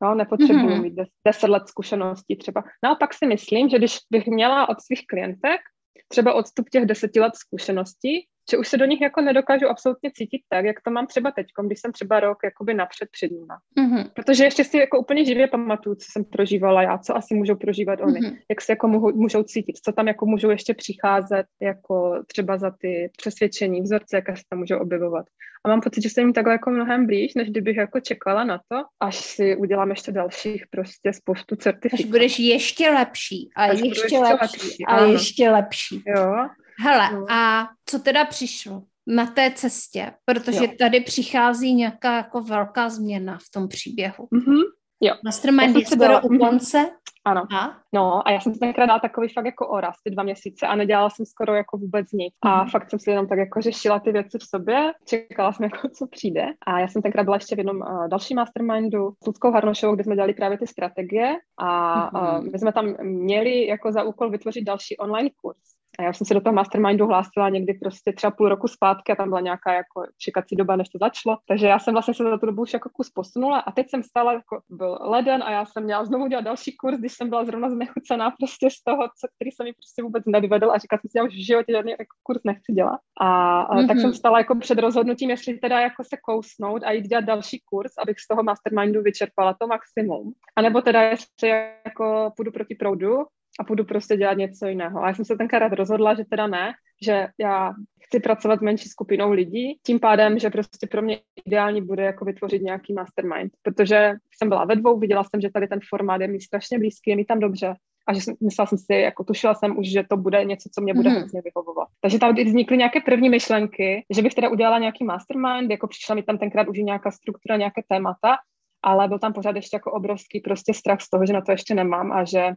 No, 0.03 0.15
nepotřebuji 0.15 0.67
mm-hmm. 0.67 0.81
mít 0.81 0.95
deset 1.27 1.47
let 1.47 1.63
zkušeností 1.67 2.35
třeba. 2.35 2.63
Naopak 2.83 3.13
si 3.13 3.27
myslím, 3.27 3.69
že 3.69 3.77
když 3.77 3.97
bych 4.11 4.27
měla 4.27 4.69
od 4.69 4.81
svých 4.81 5.07
klientek 5.07 5.59
třeba 6.07 6.33
odstup 6.33 6.69
těch 6.69 6.85
deseti 6.85 7.19
let 7.19 7.35
zkušeností, 7.35 8.27
že 8.51 8.57
už 8.57 8.67
se 8.67 8.77
do 8.77 8.85
nich 8.85 9.01
jako 9.01 9.21
nedokážu 9.21 9.67
absolutně 9.67 10.11
cítit 10.11 10.41
tak, 10.49 10.65
jak 10.65 10.81
to 10.81 10.91
mám 10.91 11.07
třeba 11.07 11.31
teď, 11.31 11.47
když 11.65 11.79
jsem 11.81 11.91
třeba 11.91 12.19
rok 12.19 12.37
jakoby 12.43 12.73
napřed 12.73 13.09
před 13.11 13.31
nima. 13.31 13.57
Mm-hmm. 13.79 14.09
Protože 14.13 14.43
ještě 14.43 14.63
si 14.63 14.77
jako 14.77 14.99
úplně 14.99 15.25
živě 15.25 15.47
pamatuju, 15.47 15.95
co 15.95 16.07
jsem 16.11 16.23
prožívala 16.23 16.81
já, 16.81 16.97
co 16.97 17.15
asi 17.15 17.35
můžou 17.35 17.55
prožívat 17.55 17.99
oni, 18.01 18.19
mm-hmm. 18.19 18.37
jak 18.49 18.61
se 18.61 18.71
jako 18.71 18.87
můžou, 18.87 19.15
můžou 19.15 19.43
cítit, 19.43 19.77
co 19.83 19.91
tam 19.91 20.07
jako 20.07 20.25
můžou 20.25 20.49
ještě 20.49 20.73
přicházet 20.73 21.45
jako 21.61 22.23
třeba 22.27 22.57
za 22.57 22.71
ty 22.71 23.09
přesvědčení, 23.17 23.81
vzorce, 23.81 24.15
jaké 24.15 24.35
se 24.35 24.43
tam 24.49 24.59
můžou 24.59 24.77
objevovat. 24.77 25.25
A 25.65 25.69
mám 25.69 25.81
pocit, 25.81 26.01
že 26.01 26.09
jsem 26.09 26.23
jim 26.23 26.33
takhle 26.33 26.53
jako 26.53 26.69
mnohem 26.69 27.05
blíž, 27.05 27.33
než 27.33 27.49
kdybych 27.49 27.77
jako 27.77 27.99
čekala 27.99 28.43
na 28.43 28.57
to, 28.57 28.83
až 28.99 29.15
si 29.15 29.55
udělám 29.55 29.89
ještě 29.89 30.11
dalších 30.11 30.63
prostě 30.69 31.13
spoustu 31.13 31.55
certifikátů. 31.55 32.03
Až 32.03 32.11
budeš 32.11 32.39
ještě 32.39 32.89
lepší 32.89 33.49
a 33.55 33.63
až 33.63 33.79
ještě, 33.79 33.87
ještě 33.87 34.17
lepší, 34.17 34.41
lepší 34.41 34.85
a 34.85 34.91
ano. 34.91 35.11
ještě 35.11 35.49
lepší. 35.49 36.03
Jo. 36.07 36.47
Hele, 36.79 37.13
no. 37.13 37.25
a 37.29 37.69
co 37.85 37.99
teda 37.99 38.25
přišlo 38.25 38.83
na 39.07 39.25
té 39.25 39.51
cestě? 39.51 40.13
Protože 40.25 40.65
jo. 40.65 40.71
tady 40.79 41.01
přichází 41.01 41.73
nějaká 41.73 42.15
jako 42.15 42.41
velká 42.41 42.89
změna 42.89 43.37
v 43.37 43.51
tom 43.53 43.67
příběhu. 43.67 44.27
Mm-hmm. 44.33 44.61
Jo. 45.01 45.13
Mastermind 45.23 45.75
je 45.75 45.85
skoro 45.85 46.21
u 46.21 46.37
konce. 46.37 46.89
Ano. 47.25 47.43
A? 47.55 47.77
No 47.93 48.27
a 48.27 48.31
já 48.31 48.39
jsem 48.39 48.53
si 48.53 48.59
tenkrát 48.59 48.85
dala 48.85 48.99
takový 48.99 49.29
fakt 49.29 49.45
jako 49.45 49.67
oraz, 49.67 49.95
ty 50.03 50.09
dva 50.11 50.23
měsíce 50.23 50.67
a 50.67 50.75
nedělala 50.75 51.09
jsem 51.09 51.25
skoro 51.25 51.55
jako 51.55 51.77
vůbec 51.77 52.11
nic. 52.11 52.33
A 52.41 52.63
mm. 52.63 52.69
fakt 52.69 52.89
jsem 52.89 52.99
si 52.99 53.09
jenom 53.09 53.27
tak 53.27 53.39
jako 53.39 53.61
řešila 53.61 53.99
ty 53.99 54.11
věci 54.11 54.37
v 54.37 54.43
sobě, 54.43 54.93
čekala 55.05 55.53
jsem 55.53 55.63
jako 55.73 55.89
co 55.89 56.07
přijde. 56.07 56.45
A 56.67 56.79
já 56.79 56.87
jsem 56.87 57.01
tenkrát 57.01 57.23
byla 57.23 57.35
ještě 57.35 57.55
v 57.55 57.59
jednom 57.59 57.77
uh, 57.77 58.07
další 58.07 58.33
mastermindu 58.33 59.13
s 59.23 59.27
Ludskou 59.27 59.51
Harnošovou, 59.51 59.95
kde 59.95 60.03
jsme 60.03 60.15
dělali 60.15 60.33
právě 60.33 60.57
ty 60.57 60.67
strategie 60.67 61.35
a 61.59 61.95
mm. 62.13 62.39
uh, 62.39 62.51
my 62.51 62.59
jsme 62.59 62.73
tam 62.73 62.95
měli 63.01 63.67
jako 63.67 63.91
za 63.91 64.03
úkol 64.03 64.29
vytvořit 64.29 64.63
další 64.63 64.97
online 64.97 65.29
kurz. 65.41 65.74
A 65.99 66.03
já 66.03 66.13
jsem 66.13 66.27
se 66.27 66.33
do 66.33 66.41
toho 66.41 66.53
mastermindu 66.53 67.05
hlásila 67.05 67.49
někdy 67.49 67.73
prostě 67.73 68.13
třeba 68.13 68.31
půl 68.31 68.49
roku 68.49 68.67
zpátky 68.67 69.11
a 69.11 69.15
tam 69.15 69.29
byla 69.29 69.41
nějaká 69.41 69.73
jako 69.73 70.05
čekací 70.17 70.55
doba, 70.55 70.75
než 70.75 70.89
to 70.89 70.97
začalo. 70.97 71.37
Takže 71.47 71.67
já 71.67 71.79
jsem 71.79 71.93
vlastně 71.93 72.13
se 72.13 72.23
za 72.23 72.37
tu 72.37 72.45
dobu 72.45 72.61
už 72.61 72.73
jako 72.73 72.89
kus 72.89 73.09
posunula 73.09 73.59
a 73.59 73.71
teď 73.71 73.89
jsem 73.89 74.03
stala, 74.03 74.33
jako 74.33 74.61
byl 74.69 74.97
leden 75.01 75.43
a 75.43 75.51
já 75.51 75.65
jsem 75.65 75.83
měla 75.83 76.05
znovu 76.05 76.27
dělat 76.27 76.41
další 76.41 76.75
kurz, 76.77 76.97
když 76.97 77.13
jsem 77.13 77.29
byla 77.29 77.45
zrovna 77.45 77.69
znechucená 77.69 78.31
prostě 78.31 78.69
z 78.69 78.83
toho, 78.83 79.03
co, 79.03 79.27
který 79.35 79.51
se 79.51 79.63
mi 79.63 79.73
prostě 79.73 80.03
vůbec 80.03 80.23
nevyvedl 80.25 80.71
a 80.71 80.77
říkala 80.77 80.99
jsem 80.99 81.09
si, 81.09 81.17
já 81.17 81.23
už 81.23 81.33
v 81.33 81.45
životě 81.45 81.71
žádný 81.71 81.91
jako 81.91 82.15
kurz 82.23 82.41
nechci 82.43 82.73
dělat. 82.73 82.99
A, 83.21 83.61
a 83.61 83.75
mm-hmm. 83.75 83.87
tak 83.87 83.99
jsem 83.99 84.13
stala 84.13 84.37
jako 84.37 84.55
před 84.55 84.79
rozhodnutím, 84.79 85.29
jestli 85.29 85.57
teda 85.57 85.79
jako 85.79 86.03
se 86.03 86.17
kousnout 86.27 86.83
a 86.83 86.91
jít 86.91 87.07
dělat 87.07 87.25
další 87.25 87.61
kurz, 87.65 87.91
abych 87.97 88.19
z 88.19 88.27
toho 88.27 88.43
mastermindu 88.43 89.01
vyčerpala 89.01 89.55
to 89.61 89.67
maximum. 89.67 90.33
A 90.55 90.61
nebo 90.61 90.81
teda 90.81 91.01
jestli 91.01 91.49
jako 91.85 92.31
půjdu 92.35 92.51
proti 92.51 92.75
proudu 92.75 93.25
a 93.59 93.63
půjdu 93.63 93.83
prostě 93.83 94.17
dělat 94.17 94.37
něco 94.37 94.67
jiného. 94.67 95.03
A 95.03 95.07
já 95.07 95.13
jsem 95.13 95.25
se 95.25 95.35
tenkrát 95.35 95.73
rozhodla, 95.73 96.13
že 96.13 96.23
teda 96.29 96.47
ne, 96.47 96.73
že 97.01 97.27
já 97.39 97.73
chci 98.05 98.19
pracovat 98.19 98.59
s 98.59 98.63
menší 98.63 98.89
skupinou 98.89 99.31
lidí, 99.31 99.79
tím 99.83 99.99
pádem, 99.99 100.39
že 100.39 100.49
prostě 100.49 100.87
pro 100.87 101.01
mě 101.01 101.19
ideální 101.45 101.81
bude 101.81 102.03
jako 102.03 102.25
vytvořit 102.25 102.61
nějaký 102.61 102.93
mastermind, 102.93 103.51
protože 103.61 104.13
jsem 104.37 104.49
byla 104.49 104.65
ve 104.65 104.75
dvou, 104.75 104.99
viděla 104.99 105.23
jsem, 105.23 105.41
že 105.41 105.49
tady 105.49 105.67
ten 105.67 105.79
formát 105.89 106.21
je 106.21 106.27
mi 106.27 106.41
strašně 106.41 106.79
blízký, 106.79 107.09
je 107.09 107.15
mi 107.15 107.25
tam 107.25 107.39
dobře, 107.39 107.75
a 108.07 108.13
že 108.13 108.21
jsem, 108.21 108.35
myslela 108.43 108.67
jsem 108.67 108.77
si, 108.77 108.93
jako 108.93 109.23
tušila 109.23 109.53
jsem 109.53 109.77
už, 109.77 109.87
že 109.87 110.03
to 110.09 110.17
bude 110.17 110.45
něco, 110.45 110.69
co 110.73 110.81
mě 110.81 110.93
bude 110.93 111.09
mm. 111.09 111.15
hrozně 111.15 111.41
vyhovovat. 111.41 111.87
Takže 112.01 112.19
tam 112.19 112.35
vznikly 112.35 112.77
nějaké 112.77 113.01
první 113.01 113.29
myšlenky, 113.29 114.05
že 114.09 114.21
bych 114.21 114.33
teda 114.33 114.49
udělala 114.49 114.79
nějaký 114.79 115.03
mastermind, 115.03 115.71
jako 115.71 115.87
přišla 115.87 116.15
mi 116.15 116.23
tam 116.23 116.37
tenkrát 116.37 116.67
už 116.67 116.77
nějaká 116.77 117.11
struktura, 117.11 117.57
nějaké 117.57 117.81
témata 117.89 118.37
ale 118.85 119.07
byl 119.07 119.19
tam 119.19 119.33
pořád 119.33 119.55
ještě 119.55 119.75
jako 119.75 119.91
obrovský 119.91 120.39
prostě 120.39 120.73
strach 120.73 121.01
z 121.01 121.09
toho, 121.09 121.25
že 121.25 121.33
na 121.33 121.41
to 121.41 121.51
ještě 121.51 121.75
nemám 121.75 122.11
a 122.11 122.25
že 122.25 122.53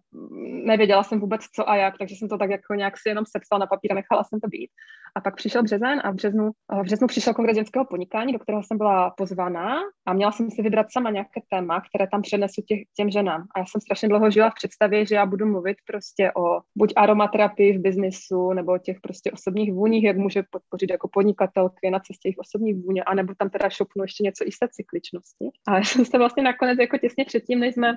nevěděla 0.65 1.03
jsem 1.03 1.21
vůbec 1.21 1.43
co 1.55 1.69
a 1.69 1.77
jak, 1.77 1.99
takže 1.99 2.17
jsem 2.17 2.29
to 2.29 2.39
tak 2.39 2.51
jako 2.51 2.75
nějak 2.75 2.99
si 2.99 3.09
jenom 3.09 3.25
sepsala 3.27 3.59
na 3.59 3.67
papír 3.67 3.93
a 3.93 3.95
nechala 3.95 4.25
jsem 4.25 4.41
to 4.41 4.49
být. 4.49 4.71
A 5.17 5.21
pak 5.21 5.37
přišel 5.37 5.63
březen 5.63 6.01
a 6.05 6.11
v 6.11 6.15
březnu, 6.15 6.51
v 6.81 6.83
březnu 6.83 7.07
přišel 7.07 7.35
kongres 7.35 7.57
ženského 7.57 7.85
podnikání, 7.85 8.33
do 8.33 8.39
kterého 8.39 8.63
jsem 8.63 8.79
byla 8.79 9.11
pozvaná 9.11 9.77
a 10.07 10.13
měla 10.13 10.33
jsem 10.33 10.51
si 10.51 10.63
vybrat 10.63 10.87
sama 10.91 11.11
nějaké 11.11 11.41
téma, 11.51 11.81
které 11.81 12.07
tam 12.11 12.23
přenesu 12.23 12.63
těch, 12.69 12.81
těm 12.97 13.11
ženám. 13.11 13.43
A 13.55 13.59
já 13.59 13.65
jsem 13.67 13.81
strašně 13.81 14.09
dlouho 14.09 14.31
žila 14.31 14.51
v 14.51 14.55
představě, 14.55 15.07
že 15.07 15.15
já 15.15 15.27
budu 15.27 15.47
mluvit 15.47 15.77
prostě 15.87 16.33
o 16.37 16.61
buď 16.79 16.93
aromaterapii 16.97 17.79
v 17.79 17.81
biznisu, 17.81 18.53
nebo 18.53 18.73
o 18.73 18.79
těch 18.79 19.01
prostě 19.01 19.31
osobních 19.31 19.73
vůních, 19.73 20.05
jak 20.05 20.17
může 20.17 20.43
podpořit 20.51 20.91
jako 20.91 21.09
podnikatelky 21.13 21.91
na 21.91 21.99
cestě 21.99 22.29
jejich 22.29 22.39
osobních 22.39 22.77
vůně, 22.85 23.05
anebo 23.05 23.35
tam 23.39 23.51
teda 23.51 23.71
šopnu 23.71 24.05
ještě 24.05 24.25
něco 24.25 24.45
i 24.47 24.53
se 24.53 24.69
cykličnosti. 24.71 25.51
A 25.69 25.77
já 25.77 25.85
jsem 25.85 26.05
se 26.05 26.19
vlastně 26.19 26.43
nakonec 26.43 26.79
jako 26.79 26.99
těsně 26.99 27.25
předtím, 27.25 27.61
než 27.61 27.75
jsme, 27.75 27.97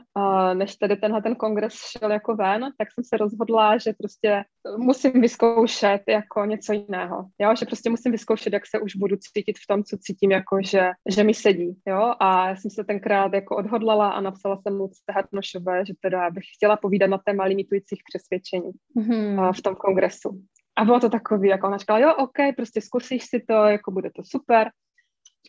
než 0.54 0.76
tady 0.76 0.96
tenhle 0.96 1.22
ten 1.22 1.36
kongres 1.36 1.74
šel 1.74 2.12
jako 2.12 2.36
ven, 2.36 2.62
tak 2.78 2.88
jsem 2.92 3.04
se 3.04 3.18
rozhodla, 3.18 3.78
že 3.78 3.94
prostě 3.98 4.44
musím 4.78 5.12
vyzkoušet 5.12 6.02
jako 6.08 6.46
něco 6.46 6.74
jiného. 6.74 7.01
Jo, 7.40 7.56
že 7.60 7.66
prostě 7.66 7.90
musím 7.90 8.12
vyzkoušet, 8.12 8.54
jak 8.54 8.68
se 8.68 8.80
už 8.80 8.96
budu 8.96 9.16
cítit 9.16 9.58
v 9.58 9.68
tom, 9.68 9.84
co 9.84 9.98
cítím, 9.98 10.32
jako 10.32 10.58
že, 10.66 10.92
že 11.10 11.24
mi 11.24 11.34
sedí. 11.34 11.76
Jo, 11.88 12.14
a 12.20 12.50
já 12.50 12.56
jsem 12.56 12.72
se 12.72 12.84
tenkrát 12.84 13.34
jako 13.34 13.56
odhodlala 13.56 14.10
a 14.10 14.22
napsala 14.22 14.58
jsem 14.62 14.78
mu 14.78 14.90
Hatnošové, 15.16 15.86
že 15.86 15.94
teda 16.00 16.30
bych 16.30 16.44
chtěla 16.56 16.78
povídat 16.78 17.10
na 17.10 17.18
téma 17.18 17.44
limitujících 17.44 18.02
přesvědčení 18.10 18.72
mm-hmm. 18.98 19.54
v 19.54 19.62
tom 19.62 19.76
kongresu. 19.76 20.42
A 20.78 20.86
bylo 20.86 21.00
to 21.00 21.10
takový, 21.10 21.50
jako 21.50 21.68
ona 21.68 21.78
říkala, 21.78 22.00
jo, 22.00 22.16
OK, 22.16 22.56
prostě 22.56 22.82
zkusíš 22.82 23.24
si 23.26 23.40
to, 23.48 23.54
jako 23.54 23.92
bude 23.92 24.10
to 24.16 24.24
super. 24.26 24.70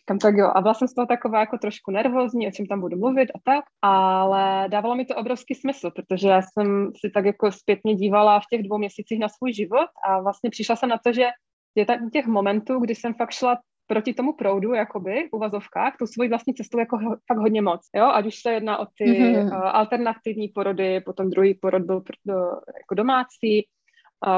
Říkám, 0.03 0.19
tak 0.19 0.35
jo. 0.35 0.51
A 0.55 0.61
byla 0.61 0.73
jsem 0.73 0.87
z 0.87 0.93
toho 0.93 1.07
taková 1.07 1.39
jako 1.39 1.57
trošku 1.57 1.91
nervózní, 1.91 2.47
o 2.47 2.51
čem 2.51 2.65
tam 2.65 2.81
budu 2.81 2.97
mluvit 2.97 3.29
a 3.35 3.39
tak, 3.43 3.65
ale 3.81 4.65
dávalo 4.69 4.95
mi 4.95 5.05
to 5.05 5.15
obrovský 5.15 5.55
smysl, 5.55 5.91
protože 5.91 6.27
já 6.27 6.41
jsem 6.41 6.91
si 6.95 7.11
tak 7.13 7.25
jako 7.25 7.51
zpětně 7.51 7.95
dívala 7.95 8.39
v 8.39 8.43
těch 8.51 8.63
dvou 8.63 8.77
měsících 8.77 9.19
na 9.19 9.29
svůj 9.29 9.53
život 9.53 9.87
a 10.07 10.21
vlastně 10.21 10.49
přišla 10.49 10.75
jsem 10.75 10.89
na 10.89 10.97
to, 11.05 11.13
že 11.13 11.27
je 11.75 11.85
tak 11.85 11.99
těch 12.13 12.27
momentů, 12.27 12.79
kdy 12.79 12.95
jsem 12.95 13.13
fakt 13.13 13.31
šla 13.31 13.57
proti 13.87 14.13
tomu 14.13 14.33
proudu, 14.33 14.73
jakoby, 14.73 15.29
v 15.29 15.35
uvazovkách, 15.35 15.97
tu 15.99 16.07
svoji 16.07 16.29
vlastní 16.29 16.53
cestu 16.53 16.79
jako 16.79 16.97
ho, 16.97 17.15
fakt 17.27 17.37
hodně 17.37 17.61
moc, 17.61 17.81
jo, 17.95 18.05
ať 18.05 18.25
už 18.25 18.35
se 18.35 18.51
jedná 18.51 18.77
o 18.77 18.85
ty 18.85 19.05
mm-hmm. 19.05 19.45
uh, 19.45 19.53
alternativní 19.53 20.47
porody, 20.47 21.01
potom 21.01 21.29
druhý 21.29 21.53
porod 21.53 21.81
byl 21.81 22.03
do, 22.25 22.35
jako 22.77 22.95
domácí, 22.95 23.67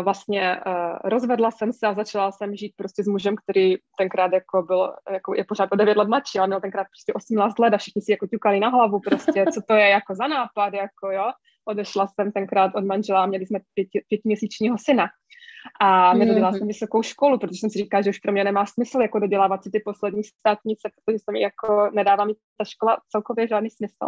vlastně 0.01 0.59
uh, 0.67 0.97
rozvedla 1.03 1.51
jsem 1.51 1.73
se 1.73 1.87
a 1.87 1.93
začala 1.93 2.31
jsem 2.31 2.55
žít 2.55 2.73
prostě 2.75 3.03
s 3.03 3.07
mužem, 3.07 3.35
který 3.35 3.75
tenkrát 3.97 4.33
jako 4.33 4.63
byl, 4.63 4.93
jako 5.11 5.35
je 5.35 5.43
pořád 5.43 5.69
o 5.71 5.75
9 5.75 5.97
let 5.97 6.07
mladší, 6.07 6.39
ale 6.39 6.47
měl 6.47 6.61
tenkrát 6.61 6.83
prostě 6.83 7.13
18 7.13 7.59
let 7.59 7.73
a 7.73 7.77
všichni 7.77 8.01
si 8.01 8.11
jako 8.11 8.27
ťukali 8.27 8.59
na 8.59 8.69
hlavu 8.69 8.99
prostě, 8.99 9.45
co 9.53 9.61
to 9.67 9.73
je 9.73 9.89
jako 9.89 10.15
za 10.15 10.27
nápad, 10.27 10.73
jako 10.73 11.11
jo. 11.11 11.31
Odešla 11.67 12.07
jsem 12.07 12.31
tenkrát 12.31 12.75
od 12.75 12.85
manžela 12.85 13.23
a 13.23 13.25
měli 13.25 13.45
jsme 13.45 13.59
pěti, 13.73 14.05
pětiměsíčního 14.09 14.77
syna. 14.79 15.07
A 15.79 16.13
nedodělala 16.13 16.53
mm-hmm. 16.53 16.57
jsem 16.57 16.67
vysokou 16.67 17.01
školu, 17.01 17.39
protože 17.39 17.59
jsem 17.59 17.69
si 17.69 17.79
říkala, 17.79 18.01
že 18.01 18.09
už 18.09 18.19
pro 18.19 18.31
mě 18.31 18.43
nemá 18.43 18.65
smysl 18.65 19.01
jako 19.01 19.19
dodělávat 19.19 19.63
si 19.63 19.69
ty 19.71 19.79
poslední 19.85 20.23
státnice, 20.23 20.89
protože 20.95 21.19
se 21.19 21.31
mi 21.31 21.41
jako 21.41 21.89
nedává 21.93 22.25
mi 22.25 22.33
ta 22.57 22.65
škola 22.65 22.97
celkově 23.09 23.47
žádný 23.47 23.69
smysl. 23.69 24.05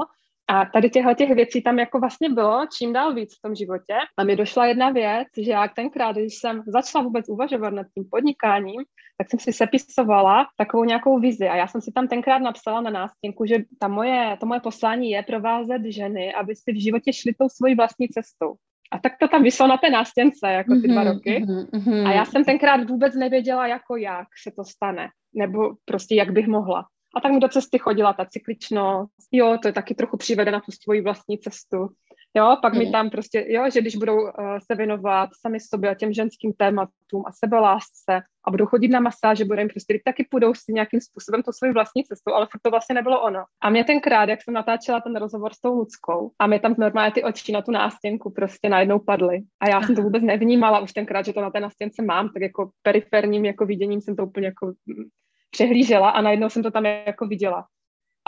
A 0.49 0.65
tady 0.65 0.89
těchto 0.89 1.13
těch 1.13 1.35
věcí 1.35 1.61
tam 1.61 1.79
jako 1.79 1.99
vlastně 1.99 2.29
bylo 2.29 2.65
čím 2.77 2.93
dál 2.93 3.13
víc 3.13 3.37
v 3.37 3.41
tom 3.41 3.55
životě. 3.55 3.93
A 4.17 4.23
mi 4.23 4.35
došla 4.35 4.65
jedna 4.65 4.89
věc, 4.89 5.27
že 5.37 5.51
já 5.51 5.67
tenkrát, 5.67 6.15
když 6.15 6.35
jsem 6.35 6.63
začala 6.67 7.03
vůbec 7.03 7.29
uvažovat 7.29 7.69
nad 7.69 7.87
tím 7.93 8.05
podnikáním, 8.11 8.81
tak 9.17 9.29
jsem 9.29 9.39
si 9.39 9.53
sepisovala 9.53 10.47
takovou 10.57 10.83
nějakou 10.83 11.19
vizi. 11.19 11.47
A 11.47 11.55
já 11.55 11.67
jsem 11.67 11.81
si 11.81 11.91
tam 11.91 12.07
tenkrát 12.07 12.39
napsala 12.39 12.81
na 12.81 12.91
nástěnku, 12.91 13.45
že 13.45 13.55
ta 13.79 13.87
moje, 13.87 14.37
to 14.39 14.45
moje 14.45 14.59
poslání 14.59 15.09
je 15.09 15.23
provázet 15.23 15.81
ženy, 15.85 16.33
aby 16.33 16.55
si 16.55 16.71
v 16.71 16.83
životě 16.83 17.13
šly 17.13 17.33
tou 17.33 17.49
svojí 17.49 17.75
vlastní 17.75 18.07
cestou. 18.07 18.55
A 18.91 18.99
tak 18.99 19.13
to 19.19 19.27
tam 19.27 19.43
vyšlo 19.43 19.67
na 19.67 19.77
té 19.77 19.89
nástěnce, 19.89 20.47
jako 20.47 20.75
ty 20.75 20.87
dva 20.87 21.03
mhm, 21.03 21.13
roky. 21.13 21.45
Mm-hmm. 21.45 22.07
A 22.07 22.11
já 22.11 22.25
jsem 22.25 22.43
tenkrát 22.43 22.89
vůbec 22.89 23.15
nevěděla, 23.15 23.67
jako 23.67 23.95
jak 23.95 24.27
se 24.43 24.51
to 24.55 24.63
stane, 24.63 25.07
nebo 25.35 25.73
prostě 25.85 26.15
jak 26.15 26.31
bych 26.31 26.47
mohla. 26.47 26.85
A 27.15 27.21
tak 27.21 27.31
mi 27.31 27.39
do 27.39 27.47
cesty 27.47 27.79
chodila 27.79 28.13
ta 28.13 28.25
cykličnost, 28.25 29.27
jo, 29.31 29.57
to 29.61 29.67
je 29.67 29.73
taky 29.73 29.95
trochu 29.95 30.17
přivede 30.17 30.51
na 30.51 30.59
tu 30.59 30.71
svoji 30.71 31.01
vlastní 31.01 31.37
cestu. 31.39 31.89
Jo, 32.37 32.57
pak 32.61 32.73
mm. 32.73 32.79
mi 32.79 32.91
tam 32.91 33.09
prostě, 33.09 33.45
jo, 33.47 33.69
že 33.73 33.81
když 33.81 33.95
budou 33.95 34.21
uh, 34.21 34.29
se 34.71 34.75
věnovat 34.75 35.29
sami 35.41 35.59
sobě 35.59 35.89
a 35.89 35.93
těm 35.93 36.13
ženským 36.13 36.53
tématům 36.53 37.23
a 37.25 37.31
sebelásce 37.31 38.21
a 38.47 38.51
budou 38.51 38.65
chodit 38.65 38.87
na 38.87 38.99
masáže, 38.99 39.45
budou 39.45 39.59
jim 39.59 39.69
prostě 39.69 39.99
taky 40.05 40.27
půjdou 40.31 40.53
si 40.53 40.73
nějakým 40.73 41.01
způsobem 41.01 41.43
to 41.43 41.53
svoji 41.53 41.73
vlastní 41.73 42.03
cestou, 42.03 42.33
ale 42.33 42.47
furt 42.51 42.61
to 42.61 42.69
vlastně 42.69 42.95
nebylo 42.95 43.21
ono. 43.21 43.43
A 43.61 43.69
mě 43.69 43.83
tenkrát, 43.83 44.29
jak 44.29 44.43
jsem 44.43 44.53
natáčela 44.53 45.01
ten 45.01 45.15
rozhovor 45.15 45.53
s 45.53 45.59
tou 45.59 45.73
Ludskou 45.73 46.31
a 46.39 46.47
mě 46.47 46.59
tam 46.59 46.75
normálně 46.77 47.11
ty 47.11 47.23
oči 47.23 47.51
na 47.51 47.61
tu 47.61 47.71
nástěnku 47.71 48.29
prostě 48.29 48.69
najednou 48.69 48.99
padly. 48.99 49.39
A 49.59 49.69
já 49.69 49.81
jsem 49.81 49.95
to 49.95 50.01
vůbec 50.01 50.23
nevnímala 50.23 50.79
už 50.79 50.93
tenkrát, 50.93 51.25
že 51.25 51.33
to 51.33 51.41
na 51.41 51.51
té 51.51 51.59
nástěnce 51.59 52.01
mám, 52.01 52.29
tak 52.29 52.41
jako 52.41 52.69
periferním 52.81 53.45
jako 53.45 53.65
viděním 53.65 54.01
jsem 54.01 54.15
to 54.15 54.25
úplně 54.25 54.45
jako 54.45 54.73
přehlížela 55.49 56.09
a 56.09 56.21
najednou 56.21 56.49
jsem 56.49 56.63
to 56.63 56.71
tam 56.71 56.85
jako 56.85 57.27
viděla. 57.27 57.67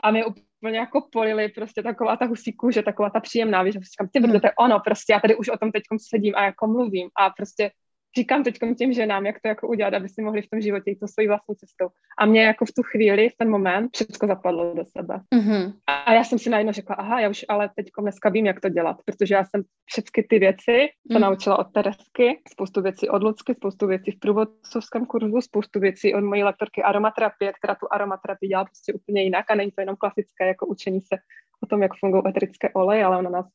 A 0.03 0.11
mě 0.11 0.25
úplně 0.25 0.77
jako 0.77 1.07
polili, 1.11 1.49
prostě 1.49 1.83
taková 1.83 2.17
ta 2.17 2.25
husí 2.25 2.53
kůže, 2.53 2.83
taková 2.83 3.09
ta 3.09 3.19
příjemná, 3.19 3.63
víš, 3.63 3.73
říkám, 3.73 4.07
ty 4.13 4.19
brdo, 4.19 4.39
to 4.39 4.47
je 4.47 4.53
ono, 4.59 4.79
prostě 4.79 5.13
já 5.13 5.19
tady 5.19 5.35
už 5.35 5.49
o 5.49 5.57
tom 5.57 5.71
teď 5.71 5.83
sedím 6.09 6.35
a 6.35 6.43
jako 6.43 6.67
mluvím 6.67 7.09
a 7.19 7.29
prostě 7.29 7.71
říkám 8.17 8.43
teď 8.43 8.59
těm 8.77 8.93
ženám, 8.93 9.25
jak 9.25 9.41
to 9.41 9.47
jako 9.47 9.67
udělat, 9.67 9.93
aby 9.93 10.09
si 10.09 10.21
mohli 10.21 10.41
v 10.41 10.49
tom 10.49 10.61
životě 10.61 10.91
jít 10.91 10.99
to 10.99 11.07
svojí 11.07 11.27
vlastní 11.27 11.55
cestou. 11.55 11.87
A 12.17 12.25
mě 12.25 12.43
jako 12.43 12.65
v 12.65 12.71
tu 12.71 12.83
chvíli, 12.83 13.29
v 13.29 13.37
ten 13.37 13.49
moment, 13.49 13.89
všechno 13.95 14.27
zapadlo 14.27 14.73
do 14.73 14.85
sebe. 14.85 15.21
Mm-hmm. 15.35 15.73
A 15.87 16.13
já 16.13 16.23
jsem 16.23 16.39
si 16.39 16.49
najednou 16.49 16.73
řekla, 16.73 16.95
aha, 16.95 17.19
já 17.19 17.29
už 17.29 17.45
ale 17.49 17.69
teď 17.75 17.85
dneska 18.01 18.29
vím, 18.29 18.45
jak 18.45 18.59
to 18.59 18.69
dělat, 18.69 18.97
protože 19.05 19.35
já 19.35 19.45
jsem 19.45 19.63
všechny 19.85 20.23
ty 20.29 20.39
věci 20.39 20.89
to 21.11 21.17
mm. 21.17 21.21
naučila 21.21 21.59
od 21.59 21.67
Teresky, 21.73 22.41
spoustu 22.51 22.81
věcí 22.81 23.09
od 23.09 23.23
Lucky, 23.23 23.55
spoustu 23.55 23.87
věcí 23.87 24.11
v 24.11 24.19
průvodcovském 24.19 25.05
kurzu, 25.05 25.41
spoustu 25.41 25.79
věcí 25.79 26.13
od 26.13 26.23
mojí 26.23 26.43
lektorky 26.43 26.83
aromaterapie, 26.83 27.53
která 27.53 27.75
tu 27.75 27.87
aromaterapii 27.91 28.49
dělá 28.49 28.65
prostě 28.65 28.93
úplně 28.93 29.23
jinak 29.23 29.51
a 29.51 29.55
není 29.55 29.71
to 29.71 29.81
jenom 29.81 29.95
klasické 29.95 30.47
jako 30.47 30.65
učení 30.65 31.01
se 31.01 31.15
o 31.63 31.65
tom, 31.65 31.81
jak 31.81 31.91
fungují 31.99 32.23
eterické 32.27 32.69
oleje, 32.69 33.05
ale 33.05 33.17
ona 33.17 33.29
nás 33.29 33.45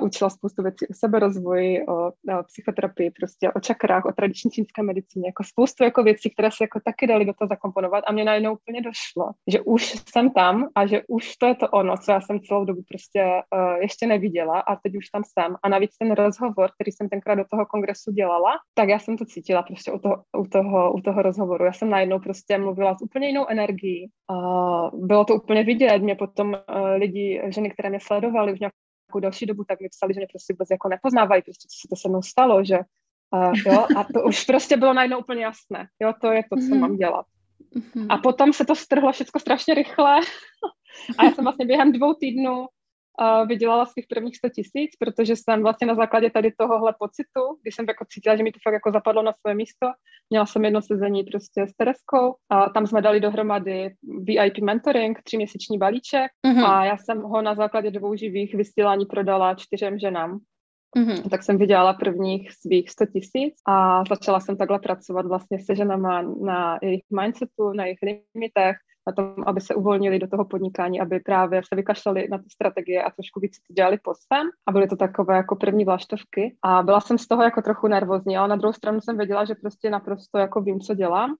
učila 0.00 0.30
spoustu 0.30 0.62
věcí 0.62 0.86
o 0.86 0.94
seberozvoji, 0.94 1.86
o, 1.86 2.06
o 2.06 2.12
psychoterapii, 2.46 3.10
prostě 3.10 3.52
o 3.52 3.60
čakrách, 3.60 4.04
o 4.04 4.12
tradiční 4.12 4.50
čínské 4.50 4.82
medicíně, 4.82 5.28
jako 5.28 5.44
spoustu 5.44 5.84
jako 5.84 6.02
věcí, 6.02 6.30
které 6.30 6.50
se 6.50 6.64
jako 6.64 6.80
taky 6.84 7.06
dali 7.06 7.24
do 7.24 7.32
toho 7.32 7.48
zakomponovat 7.48 8.04
a 8.06 8.12
mě 8.12 8.24
najednou 8.24 8.52
úplně 8.52 8.80
došlo, 8.80 9.30
že 9.52 9.60
už 9.60 9.94
jsem 10.12 10.30
tam 10.30 10.68
a 10.74 10.86
že 10.86 11.02
už 11.08 11.36
to 11.36 11.46
je 11.46 11.54
to 11.54 11.68
ono, 11.68 11.96
co 11.96 12.12
já 12.12 12.20
jsem 12.20 12.40
celou 12.40 12.64
dobu 12.64 12.80
prostě 12.88 13.24
uh, 13.24 13.80
ještě 13.80 14.06
neviděla 14.06 14.60
a 14.60 14.76
teď 14.76 14.96
už 14.96 15.08
tam 15.08 15.22
jsem. 15.24 15.56
A 15.62 15.68
navíc 15.68 15.96
ten 15.98 16.12
rozhovor, 16.12 16.70
který 16.74 16.92
jsem 16.92 17.08
tenkrát 17.08 17.34
do 17.34 17.44
toho 17.50 17.66
kongresu 17.66 18.12
dělala, 18.12 18.52
tak 18.74 18.88
já 18.88 18.98
jsem 18.98 19.16
to 19.16 19.24
cítila 19.24 19.62
prostě 19.62 19.92
u 19.92 19.98
toho, 19.98 20.22
u 20.38 20.46
toho, 20.46 20.92
u 20.92 21.00
toho 21.00 21.22
rozhovoru. 21.22 21.64
Já 21.64 21.72
jsem 21.72 21.90
najednou 21.90 22.18
prostě 22.18 22.58
mluvila 22.58 22.94
s 22.94 23.02
úplně 23.02 23.28
jinou 23.28 23.46
energií. 23.48 24.10
Uh, 24.30 25.06
bylo 25.06 25.24
to 25.24 25.34
úplně 25.34 25.64
vidět, 25.64 25.98
mě 25.98 26.14
potom 26.14 26.48
uh, 26.48 26.86
lidi, 26.96 27.42
ženy, 27.48 27.70
které 27.70 27.90
mě 27.90 28.00
sledovaly 28.00 28.52
už 28.52 28.60
nějak 28.60 28.72
nějakou 29.08 29.20
další 29.20 29.46
dobu, 29.46 29.64
tak 29.64 29.80
mi 29.80 29.88
psali, 29.88 30.14
že 30.14 30.20
mě 30.20 30.26
prostě 30.32 30.52
vůbec 30.52 30.70
jako 30.70 30.88
nepoznávají, 30.88 31.42
prostě 31.42 31.66
co 31.68 31.76
se 31.80 31.88
to 31.88 31.96
se 31.96 32.08
mnou 32.08 32.22
stalo, 32.22 32.64
že 32.64 32.78
uh, 33.30 33.52
jo, 33.66 33.86
a 33.96 34.04
to 34.04 34.22
už 34.22 34.44
prostě 34.44 34.76
bylo 34.76 34.92
najednou 34.94 35.18
úplně 35.18 35.44
jasné, 35.44 35.88
jo, 36.00 36.12
to 36.20 36.32
je 36.32 36.42
to, 36.42 36.56
co 36.56 36.62
mm-hmm. 36.62 36.78
mám 36.78 36.96
dělat. 36.96 37.26
Mm-hmm. 37.76 38.06
A 38.08 38.18
potom 38.18 38.52
se 38.52 38.64
to 38.64 38.74
strhlo 38.74 39.12
všechno 39.12 39.40
strašně 39.40 39.74
rychle 39.74 40.20
a 41.18 41.24
já 41.24 41.32
jsem 41.32 41.44
vlastně 41.44 41.66
během 41.66 41.92
dvou 41.92 42.14
týdnů 42.14 42.66
uh, 43.20 43.48
vydělala 43.48 43.86
svých 43.86 44.06
prvních 44.08 44.36
100 44.36 44.48
tisíc, 44.48 44.90
protože 44.98 45.36
jsem 45.36 45.62
vlastně 45.62 45.86
na 45.86 45.94
základě 45.94 46.30
tady 46.30 46.52
tohohle 46.58 46.94
pocitu, 46.98 47.40
když 47.62 47.74
jsem 47.74 47.84
jako 47.88 48.04
cítila, 48.08 48.36
že 48.36 48.42
mi 48.42 48.52
to 48.52 48.58
fakt 48.62 48.74
jako 48.74 48.92
zapadlo 48.92 49.22
na 49.22 49.32
své 49.32 49.54
místo, 49.54 49.86
měla 50.30 50.46
jsem 50.46 50.64
jedno 50.64 50.82
sezení 50.82 51.22
prostě 51.24 51.66
s 51.66 51.72
Tereskou 51.76 52.34
a 52.50 52.70
tam 52.70 52.86
jsme 52.86 53.02
dali 53.02 53.20
dohromady 53.20 53.94
VIP 54.22 54.58
mentoring, 54.58 55.22
tříměsíční 55.22 55.78
balíček 55.78 56.30
mm-hmm. 56.46 56.64
a 56.64 56.84
já 56.84 56.96
jsem 56.96 57.22
ho 57.22 57.42
na 57.42 57.54
základě 57.54 57.90
dvou 57.90 58.14
živých 58.14 58.54
vysílání 58.54 59.06
prodala 59.06 59.54
čtyřem 59.54 59.98
ženám. 59.98 60.38
Mm-hmm. 60.96 61.28
Tak 61.30 61.42
jsem 61.42 61.58
vydělala 61.58 61.92
prvních 61.92 62.52
svých 62.52 62.90
100 62.90 63.06
tisíc 63.06 63.54
a 63.68 64.04
začala 64.08 64.40
jsem 64.40 64.56
takhle 64.56 64.78
pracovat 64.78 65.26
vlastně 65.26 65.58
se 65.58 65.76
ženama 65.76 66.22
na 66.22 66.78
jejich 66.82 67.02
mindsetu, 67.20 67.72
na 67.72 67.84
jejich 67.84 67.98
limitech, 68.02 68.76
na 69.06 69.12
tom, 69.12 69.34
aby 69.46 69.60
se 69.60 69.74
uvolnili 69.74 70.18
do 70.18 70.28
toho 70.28 70.44
podnikání, 70.44 71.00
aby 71.00 71.20
právě 71.20 71.62
se 71.68 71.76
vykašlali 71.76 72.28
na 72.30 72.38
ty 72.38 72.44
strategie 72.52 73.02
a 73.02 73.10
trošku 73.10 73.40
víc 73.40 73.52
to 73.52 73.74
dělali 73.74 73.98
po 74.02 74.12
svém. 74.14 74.48
A 74.68 74.72
byly 74.72 74.88
to 74.88 74.96
takové 74.96 75.36
jako 75.36 75.56
první 75.56 75.84
vlaštovky. 75.84 76.56
A 76.62 76.82
byla 76.82 77.00
jsem 77.00 77.18
z 77.18 77.28
toho 77.28 77.42
jako 77.42 77.62
trochu 77.62 77.88
nervózní, 77.88 78.36
ale 78.36 78.48
na 78.48 78.56
druhou 78.56 78.72
stranu 78.72 79.00
jsem 79.00 79.16
věděla, 79.16 79.44
že 79.44 79.54
prostě 79.54 79.90
naprosto 79.90 80.38
jako 80.38 80.60
vím, 80.60 80.80
co 80.80 80.94
dělám. 80.94 81.34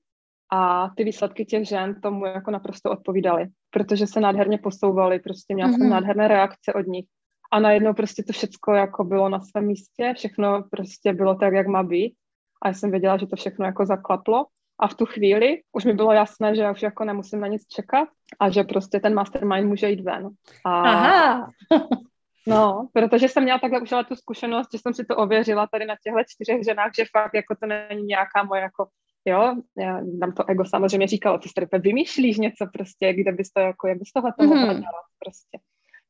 A 0.52 0.90
ty 0.96 1.04
výsledky 1.04 1.44
těch 1.44 1.68
žen 1.68 2.00
tomu 2.00 2.26
jako 2.26 2.50
naprosto 2.50 2.90
odpovídaly, 2.90 3.46
protože 3.70 4.06
se 4.06 4.20
nádherně 4.20 4.58
posouvaly, 4.58 5.18
prostě 5.18 5.54
měla 5.54 5.70
mm-hmm. 5.70 5.72
jsem 5.72 5.80
mhm. 5.80 5.90
nádherné 5.90 6.28
reakce 6.28 6.72
od 6.72 6.86
nich. 6.86 7.06
A 7.52 7.60
najednou 7.60 7.94
prostě 7.94 8.22
to 8.22 8.32
všechno 8.32 8.74
jako 8.74 9.04
bylo 9.04 9.28
na 9.28 9.40
svém 9.40 9.66
místě, 9.66 10.12
všechno 10.16 10.64
prostě 10.70 11.12
bylo 11.12 11.34
tak, 11.34 11.54
jak 11.54 11.66
má 11.66 11.82
být. 11.82 12.14
A 12.62 12.68
já 12.68 12.74
jsem 12.74 12.90
věděla, 12.90 13.16
že 13.16 13.26
to 13.26 13.36
všechno 13.36 13.66
jako 13.66 13.86
zaklaplo. 13.86 14.46
A 14.78 14.88
v 14.88 14.94
tu 14.94 15.06
chvíli 15.06 15.62
už 15.72 15.84
mi 15.84 15.92
bylo 15.92 16.12
jasné, 16.12 16.56
že 16.56 16.62
já 16.62 16.72
už 16.72 16.82
jako 16.82 17.04
nemusím 17.04 17.40
na 17.40 17.46
nic 17.46 17.62
čekat 17.68 18.08
a 18.40 18.50
že 18.50 18.64
prostě 18.64 19.00
ten 19.00 19.14
mastermind 19.14 19.68
může 19.68 19.90
jít 19.90 20.00
ven. 20.00 20.28
A, 20.64 20.80
Aha. 20.80 21.50
no, 22.46 22.88
protože 22.92 23.28
jsem 23.28 23.42
měla 23.42 23.58
takhle 23.58 23.80
už 23.80 23.92
ale 23.92 24.04
tu 24.04 24.14
zkušenost, 24.16 24.68
že 24.72 24.78
jsem 24.78 24.94
si 24.94 25.04
to 25.04 25.16
ověřila 25.16 25.66
tady 25.66 25.86
na 25.86 25.94
těchto 26.04 26.20
čtyřech 26.28 26.64
ženách, 26.64 26.90
že 26.98 27.04
fakt 27.12 27.34
jako 27.34 27.54
to 27.60 27.66
není 27.66 28.02
nějaká 28.02 28.42
moje 28.42 28.62
jako 28.62 28.86
jo, 29.24 29.54
já, 29.78 30.00
nám 30.18 30.32
to 30.32 30.44
ego 30.48 30.64
samozřejmě 30.64 31.06
říkalo, 31.06 31.38
ty 31.38 31.48
tady 31.70 31.82
vymýšlíš 31.82 32.38
něco 32.38 32.66
prostě, 32.72 33.12
kde 33.12 33.32
bys 33.32 33.50
to 33.50 33.60
jako, 33.60 33.88
jak 33.88 33.98
bys 33.98 34.12
tohle 34.12 34.32
to 34.38 34.46
mohla 34.46 34.64
mm-hmm. 34.64 34.80
dělat 34.80 35.04
prostě. 35.18 35.58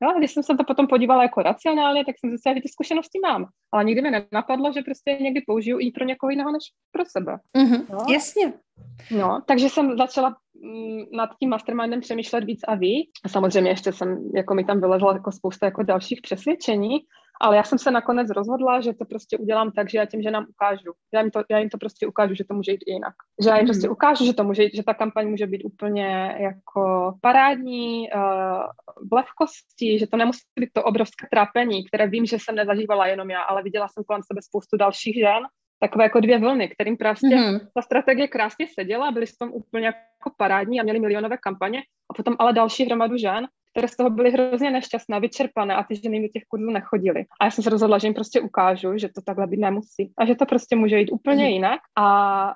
No 0.05 0.11
a 0.11 0.19
když 0.19 0.33
jsem 0.33 0.43
se 0.43 0.55
to 0.59 0.65
potom 0.65 0.87
podívala 0.87 1.23
jako 1.23 1.43
racionálně, 1.43 2.05
tak 2.05 2.15
jsem 2.19 2.31
zjistila, 2.31 2.55
že 2.55 2.61
ty 2.61 2.69
zkušenosti 2.69 3.19
mám. 3.23 3.47
Ale 3.73 3.85
nikdy 3.85 4.03
mi 4.03 4.11
nenapadlo, 4.11 4.73
že 4.73 4.83
prostě 4.83 5.19
někdy 5.21 5.41
použiju 5.47 5.79
i 5.81 5.91
pro 5.91 6.05
někoho 6.05 6.31
jiného 6.31 6.53
než 6.53 6.63
pro 6.93 7.05
sebe. 7.07 7.37
Mm-hmm, 7.59 7.87
no. 7.93 7.99
Jasně. 8.13 8.53
No, 9.19 9.43
takže 9.47 9.69
jsem 9.69 9.97
začala 9.99 10.37
mm, 10.63 11.05
nad 11.13 11.31
tím 11.41 11.51
mastermindem 11.51 12.01
přemýšlet 12.01 12.45
víc 12.45 12.61
a 12.69 12.75
víc. 12.75 13.11
A 13.25 13.29
samozřejmě 13.29 13.71
ještě 13.71 13.93
jsem, 13.93 14.31
jako 14.35 14.55
mi 14.55 14.65
tam 14.65 14.81
vylezla 14.81 15.13
jako 15.13 15.33
spousta 15.33 15.67
jako 15.67 15.83
dalších 15.83 16.21
přesvědčení, 16.23 16.99
ale 17.41 17.57
já 17.57 17.63
jsem 17.63 17.79
se 17.79 17.91
nakonec 17.91 18.31
rozhodla, 18.31 18.81
že 18.81 18.93
to 18.93 19.05
prostě 19.05 19.39
udělám 19.39 19.73
tak, 19.73 19.91
že 19.91 19.99
já 19.99 20.07
tím, 20.07 20.23
že 20.23 20.31
nám 20.31 20.47
ukážu. 20.49 20.93
Já 21.15 21.21
jim 21.21 21.31
to, 21.31 21.43
já 21.51 21.59
jim 21.59 21.69
to 21.69 21.79
prostě 21.79 22.07
ukážu, 22.07 22.35
že 22.35 22.45
to 22.45 22.55
může 22.55 22.73
jít 22.73 22.85
i 22.87 22.93
jinak. 22.93 23.15
Že 23.43 23.51
já 23.51 23.57
jim 23.57 23.67
prostě 23.67 23.87
mhm. 23.87 23.93
ukážu, 23.93 24.25
že 24.25 24.35
to 24.35 24.45
může 24.45 24.63
jít, 24.63 24.75
že 24.75 24.83
ta 24.83 24.95
kampaň 24.95 25.29
může 25.29 25.47
být 25.47 25.65
úplně 25.65 26.37
jako 26.39 27.15
parádní, 27.21 28.09
uh, 28.15 28.21
v 29.11 29.13
lehkosti, 29.13 29.99
že 29.99 30.07
to 30.07 30.17
nemusí 30.17 30.41
být 30.61 30.71
to 30.73 30.85
obrovské 30.85 31.27
trápení, 31.31 31.87
které 31.87 32.07
vím, 32.07 32.27
že 32.27 32.39
jsem 32.39 32.55
nezažívala 32.55 33.07
jenom 33.07 33.31
já, 33.31 33.43
ale 33.43 33.63
viděla 33.63 33.89
jsem 33.89 34.05
kolem 34.05 34.23
sebe 34.23 34.43
spoustu 34.43 34.77
dalších 34.77 35.15
žen, 35.15 35.43
takové 35.81 36.05
jako 36.05 36.21
dvě 36.21 36.39
vlny, 36.39 36.69
kterým 36.69 36.97
prostě 36.97 37.37
mm-hmm. 37.37 37.61
ta 37.75 37.83
strategie 37.83 38.29
krásně 38.29 38.67
seděla, 38.75 39.11
byly 39.11 39.27
s 39.27 39.37
tom 39.37 39.51
úplně 39.53 39.87
jako 39.87 40.31
parádní 40.37 40.81
a 40.81 40.83
měli 40.83 41.01
milionové 41.01 41.37
kampaně 41.37 41.83
a 42.11 42.15
potom 42.15 42.37
ale 42.39 42.53
další 42.53 42.85
hromadu 42.85 43.17
žen, 43.17 43.47
které 43.75 43.89
z 43.89 43.97
toho 43.97 44.11
byly 44.11 44.31
hrozně 44.31 44.71
nešťastné, 44.71 45.21
vyčerpané 45.21 45.75
a 45.75 45.83
ty 45.83 45.97
ženy 45.97 46.23
do 46.23 46.29
těch 46.29 46.43
kurzů 46.49 46.71
nechodily. 46.71 47.25
A 47.41 47.45
já 47.45 47.51
jsem 47.51 47.65
se 47.65 47.71
rozhodla, 47.71 47.99
že 47.99 48.07
jim 48.07 48.15
prostě 48.15 48.41
ukážu, 48.41 48.99
že 48.99 49.09
to 49.09 49.21
takhle 49.27 49.47
být 49.47 49.61
nemusí 49.61 50.13
a 50.19 50.25
že 50.27 50.35
to 50.35 50.47
prostě 50.47 50.77
může 50.77 50.99
jít 50.99 51.13
úplně 51.13 51.51
jinak 51.51 51.81
a 51.97 52.07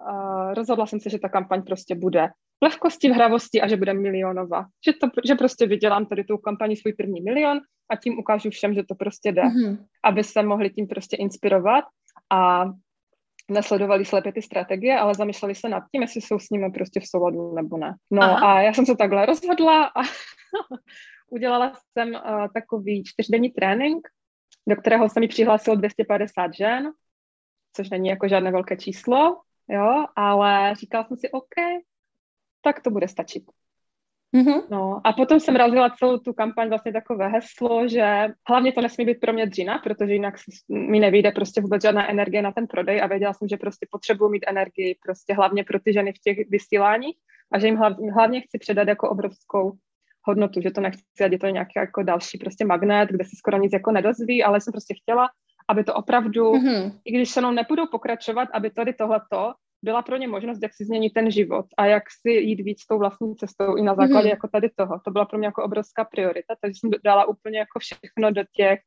uh, 0.00 0.54
rozhodla 0.54 0.86
jsem 0.86 1.00
se, 1.00 1.10
že 1.10 1.18
ta 1.18 1.28
kampaň 1.28 1.62
prostě 1.62 1.94
bude 1.94 2.28
v 2.60 2.64
lehkosti, 2.64 3.10
v 3.10 3.12
hravosti 3.12 3.60
a 3.60 3.68
že 3.68 3.76
bude 3.76 3.94
milionová. 3.94 4.66
Že, 4.86 4.92
to, 4.92 5.06
že 5.24 5.34
prostě 5.34 5.66
vydělám 5.66 6.06
tady 6.06 6.24
tou 6.24 6.36
kampaní 6.36 6.76
svůj 6.76 6.92
první 6.92 7.20
milion 7.20 7.60
a 7.90 7.96
tím 7.96 8.18
ukážu 8.18 8.50
všem, 8.50 8.74
že 8.74 8.82
to 8.82 8.94
prostě 8.94 9.32
jde, 9.32 9.42
mm-hmm. 9.42 9.78
aby 10.04 10.24
se 10.24 10.42
mohli 10.42 10.70
tím 10.70 10.86
prostě 10.86 11.16
inspirovat 11.16 11.84
a 12.32 12.64
nesledovali 13.50 14.04
slepě 14.04 14.32
ty 14.32 14.42
strategie, 14.42 14.98
ale 14.98 15.14
zamýšleli 15.14 15.54
se 15.54 15.68
nad 15.68 15.84
tím, 15.92 16.02
jestli 16.02 16.20
jsou 16.20 16.38
s 16.38 16.50
nimi 16.50 16.70
prostě 16.70 17.00
v 17.00 17.06
souladu 17.06 17.54
nebo 17.54 17.76
ne. 17.76 17.94
No 18.10 18.22
Aha. 18.22 18.52
a 18.52 18.60
já 18.60 18.72
jsem 18.72 18.86
se 18.86 18.96
takhle 18.96 19.26
rozhodla 19.26 19.84
a 19.84 20.02
udělala 21.30 21.72
jsem 21.92 22.08
uh, 22.08 22.46
takový 22.54 23.04
čtyřdenní 23.04 23.50
trénink, 23.50 24.08
do 24.68 24.76
kterého 24.76 25.08
se 25.08 25.20
mi 25.20 25.28
přihlásilo 25.28 25.76
250 25.76 26.54
žen, 26.54 26.90
což 27.76 27.90
není 27.90 28.08
jako 28.08 28.28
žádné 28.28 28.52
velké 28.52 28.76
číslo, 28.76 29.40
jo, 29.68 30.04
ale 30.16 30.74
říkala 30.74 31.04
jsem 31.04 31.16
si, 31.16 31.30
OK, 31.30 31.54
tak 32.60 32.82
to 32.82 32.90
bude 32.90 33.08
stačit. 33.08 33.42
Mm-hmm. 34.36 34.62
No 34.70 35.00
a 35.04 35.12
potom 35.12 35.40
jsem 35.40 35.56
razila 35.56 35.90
celou 35.90 36.18
tu 36.18 36.32
kampaň 36.32 36.68
vlastně 36.68 36.92
takové 36.92 37.28
heslo, 37.28 37.88
že 37.88 38.26
hlavně 38.48 38.72
to 38.72 38.80
nesmí 38.80 39.04
být 39.04 39.20
pro 39.20 39.32
mě 39.32 39.46
dřina, 39.46 39.78
protože 39.78 40.12
jinak 40.12 40.34
mi 40.68 41.00
nevyjde 41.00 41.32
prostě 41.32 41.60
vůbec 41.60 41.82
žádná 41.82 42.10
energie 42.10 42.42
na 42.42 42.52
ten 42.52 42.66
prodej 42.66 43.02
a 43.02 43.06
věděla 43.06 43.32
jsem, 43.32 43.48
že 43.48 43.56
prostě 43.56 43.86
potřebuji 43.90 44.28
mít 44.28 44.44
energii 44.48 44.98
prostě 45.06 45.34
hlavně 45.34 45.64
pro 45.64 45.80
ty 45.80 45.92
ženy 45.92 46.12
v 46.12 46.18
těch 46.18 46.50
vysíláních 46.50 47.16
a 47.52 47.58
že 47.58 47.66
jim 47.66 47.76
hlavně, 47.76 48.12
hlavně 48.12 48.40
chci 48.40 48.58
předat 48.58 48.88
jako 48.88 49.10
obrovskou 49.10 49.72
hodnotu, 50.22 50.60
že 50.60 50.70
to 50.70 50.80
nechci, 50.80 51.24
ať 51.24 51.32
je 51.32 51.38
to 51.38 51.46
nějaký 51.46 51.72
jako 51.76 52.02
další 52.02 52.38
prostě 52.38 52.64
magnet, 52.64 53.08
kde 53.10 53.24
se 53.24 53.36
skoro 53.36 53.58
nic 53.58 53.72
jako 53.72 53.92
nedozví, 53.92 54.44
ale 54.44 54.60
jsem 54.60 54.72
prostě 54.72 54.94
chtěla, 55.02 55.28
aby 55.68 55.84
to 55.84 55.94
opravdu, 55.94 56.52
mm-hmm. 56.52 56.92
i 57.04 57.12
když 57.12 57.30
se 57.30 57.40
mnou 57.40 57.50
nepůjdou 57.50 57.86
pokračovat, 57.86 58.48
aby 58.52 58.70
tady 58.70 58.92
tohleto 58.92 59.52
byla 59.82 60.02
pro 60.02 60.16
ně 60.16 60.28
možnost, 60.28 60.62
jak 60.62 60.74
si 60.74 60.84
změnit 60.84 61.10
ten 61.10 61.30
život 61.30 61.66
a 61.76 61.86
jak 61.86 62.02
si 62.20 62.30
jít 62.30 62.60
víc 62.60 62.86
tou 62.86 62.98
vlastní 62.98 63.36
cestou 63.36 63.76
i 63.76 63.82
na 63.82 63.94
základě 63.94 64.28
mm-hmm. 64.28 64.30
jako 64.30 64.48
tady 64.48 64.70
toho. 64.76 65.00
To 65.04 65.10
byla 65.10 65.24
pro 65.24 65.38
mě 65.38 65.46
jako 65.46 65.64
obrovská 65.64 66.04
priorita, 66.04 66.54
takže 66.60 66.78
jsem 66.80 66.90
dala 67.04 67.24
úplně 67.24 67.58
jako 67.58 67.78
všechno 67.78 68.30
do 68.30 68.42
těch 68.52 68.80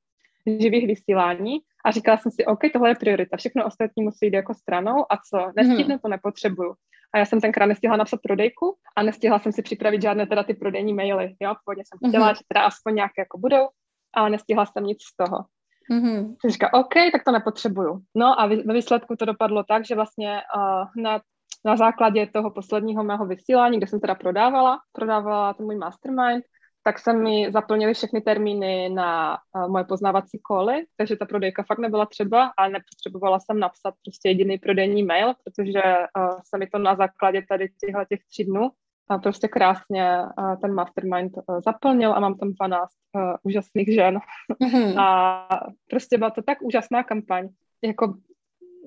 živých 0.59 0.87
vysílání 0.87 1.59
a 1.85 1.91
říkala 1.91 2.17
jsem 2.17 2.31
si, 2.31 2.45
OK, 2.45 2.59
tohle 2.73 2.89
je 2.89 2.95
priorita, 2.95 3.37
všechno 3.37 3.65
ostatní 3.65 4.03
musí 4.03 4.25
jít 4.25 4.33
jako 4.33 4.53
stranou 4.53 5.05
a 5.09 5.17
co, 5.29 5.51
nestihnu, 5.55 5.99
to 5.99 6.07
nepotřebuju. 6.07 6.73
A 7.13 7.17
já 7.17 7.25
jsem 7.25 7.41
tenkrát 7.41 7.65
nestihla 7.65 7.97
napsat 7.97 8.19
prodejku 8.23 8.75
a 8.95 9.03
nestihla 9.03 9.39
jsem 9.39 9.51
si 9.51 9.61
připravit 9.61 10.01
žádné 10.01 10.27
teda 10.27 10.43
ty 10.43 10.53
prodejní 10.53 10.93
maily, 10.93 11.35
jo, 11.39 11.53
původně 11.65 11.83
jsem 11.87 12.09
chtěla, 12.09 12.31
mm-hmm. 12.31 12.37
že 12.37 12.43
teda 12.47 12.65
aspoň 12.65 12.95
nějaké 12.95 13.21
jako 13.21 13.37
budou, 13.37 13.67
ale 14.13 14.29
nestihla 14.29 14.65
jsem 14.65 14.83
nic 14.83 14.97
z 15.03 15.15
toho. 15.15 15.45
Mm-hmm. 15.91 16.35
Jsem 16.41 16.51
říkala, 16.51 16.73
OK, 16.73 16.93
tak 17.11 17.23
to 17.23 17.31
nepotřebuju. 17.31 18.01
No 18.15 18.39
a 18.39 18.47
ve 18.47 18.73
výsledku 18.73 19.15
to 19.15 19.25
dopadlo 19.25 19.63
tak, 19.63 19.85
že 19.85 19.95
vlastně 19.95 20.41
uh, 20.55 21.03
na, 21.03 21.21
na 21.65 21.77
základě 21.77 22.27
toho 22.27 22.51
posledního 22.51 23.03
mého 23.03 23.25
vysílání, 23.25 23.77
kde 23.77 23.87
jsem 23.87 23.99
teda 23.99 24.15
prodávala, 24.15 24.79
prodávala 24.91 25.53
ten 25.53 25.65
můj 25.65 25.75
mastermind, 25.75 26.43
tak 26.83 26.99
se 26.99 27.13
mi 27.13 27.51
zaplnily 27.53 27.93
všechny 27.93 28.21
termíny 28.21 28.89
na 28.89 29.37
uh, 29.55 29.71
moje 29.71 29.83
poznávací 29.83 30.39
koly, 30.39 30.85
takže 30.97 31.15
ta 31.15 31.25
prodejka 31.25 31.63
fakt 31.63 31.79
nebyla 31.79 32.05
třeba 32.05 32.51
a 32.57 32.67
nepotřebovala 32.67 33.39
jsem 33.39 33.59
napsat 33.59 33.93
prostě 34.05 34.29
jediný 34.29 34.57
prodejní 34.57 35.03
mail, 35.03 35.33
protože 35.43 35.81
uh, 35.81 36.39
se 36.49 36.57
mi 36.57 36.67
to 36.67 36.77
na 36.77 36.95
základě 36.95 37.41
tady 37.49 37.67
těchto 37.67 38.05
těch 38.09 38.19
tří 38.29 38.43
dnů 38.43 38.69
uh, 39.11 39.21
prostě 39.21 39.47
krásně 39.47 40.17
ten 40.61 40.73
mastermind 40.73 41.31
uh, 41.37 41.59
zaplnil 41.65 42.13
a 42.13 42.19
mám 42.19 42.37
tam 42.37 42.53
12 42.53 42.91
uh, 43.15 43.21
úžasných 43.43 43.93
žen. 43.93 44.19
Mm-hmm. 44.63 44.99
a 44.99 45.47
prostě 45.89 46.17
byla 46.17 46.29
to 46.29 46.41
tak 46.41 46.61
úžasná 46.61 47.03
kampaň. 47.03 47.49
Jako, 47.81 48.13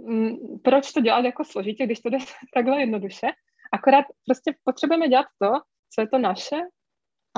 m, 0.08 0.36
proč 0.64 0.92
to 0.92 1.00
dělat 1.00 1.24
jako 1.24 1.44
složitě, 1.44 1.86
když 1.86 2.00
to 2.00 2.10
jde 2.10 2.18
takhle 2.54 2.80
jednoduše? 2.80 3.26
Akorát 3.72 4.04
prostě 4.26 4.54
potřebujeme 4.64 5.08
dělat 5.08 5.26
to, 5.38 5.50
co 5.94 6.00
je 6.00 6.08
to 6.08 6.18
naše 6.18 6.56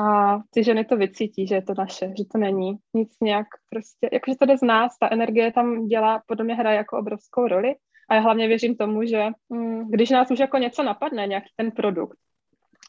a 0.02 0.38
ty 0.50 0.64
ženy 0.64 0.84
to 0.84 0.96
vycítí, 0.96 1.46
že 1.46 1.54
je 1.54 1.62
to 1.62 1.72
naše, 1.78 2.12
že 2.18 2.24
to 2.32 2.38
není 2.38 2.76
nic 2.94 3.16
nějak 3.22 3.46
prostě, 3.70 4.08
jakože 4.12 4.36
to 4.36 4.46
jde 4.46 4.58
z 4.58 4.62
nás, 4.62 4.98
ta 4.98 5.08
energie 5.12 5.52
tam 5.52 5.86
dělá, 5.86 6.22
podle 6.26 6.44
mě 6.44 6.54
hraje 6.54 6.76
jako 6.76 6.98
obrovskou 6.98 7.48
roli 7.48 7.74
a 8.10 8.14
já 8.14 8.20
hlavně 8.20 8.48
věřím 8.48 8.76
tomu, 8.76 9.04
že 9.04 9.24
hm, 9.52 9.90
když 9.90 10.10
nás 10.10 10.30
už 10.30 10.38
jako 10.38 10.58
něco 10.58 10.82
napadne, 10.82 11.26
nějaký 11.26 11.48
ten 11.56 11.70
produkt, 11.70 12.18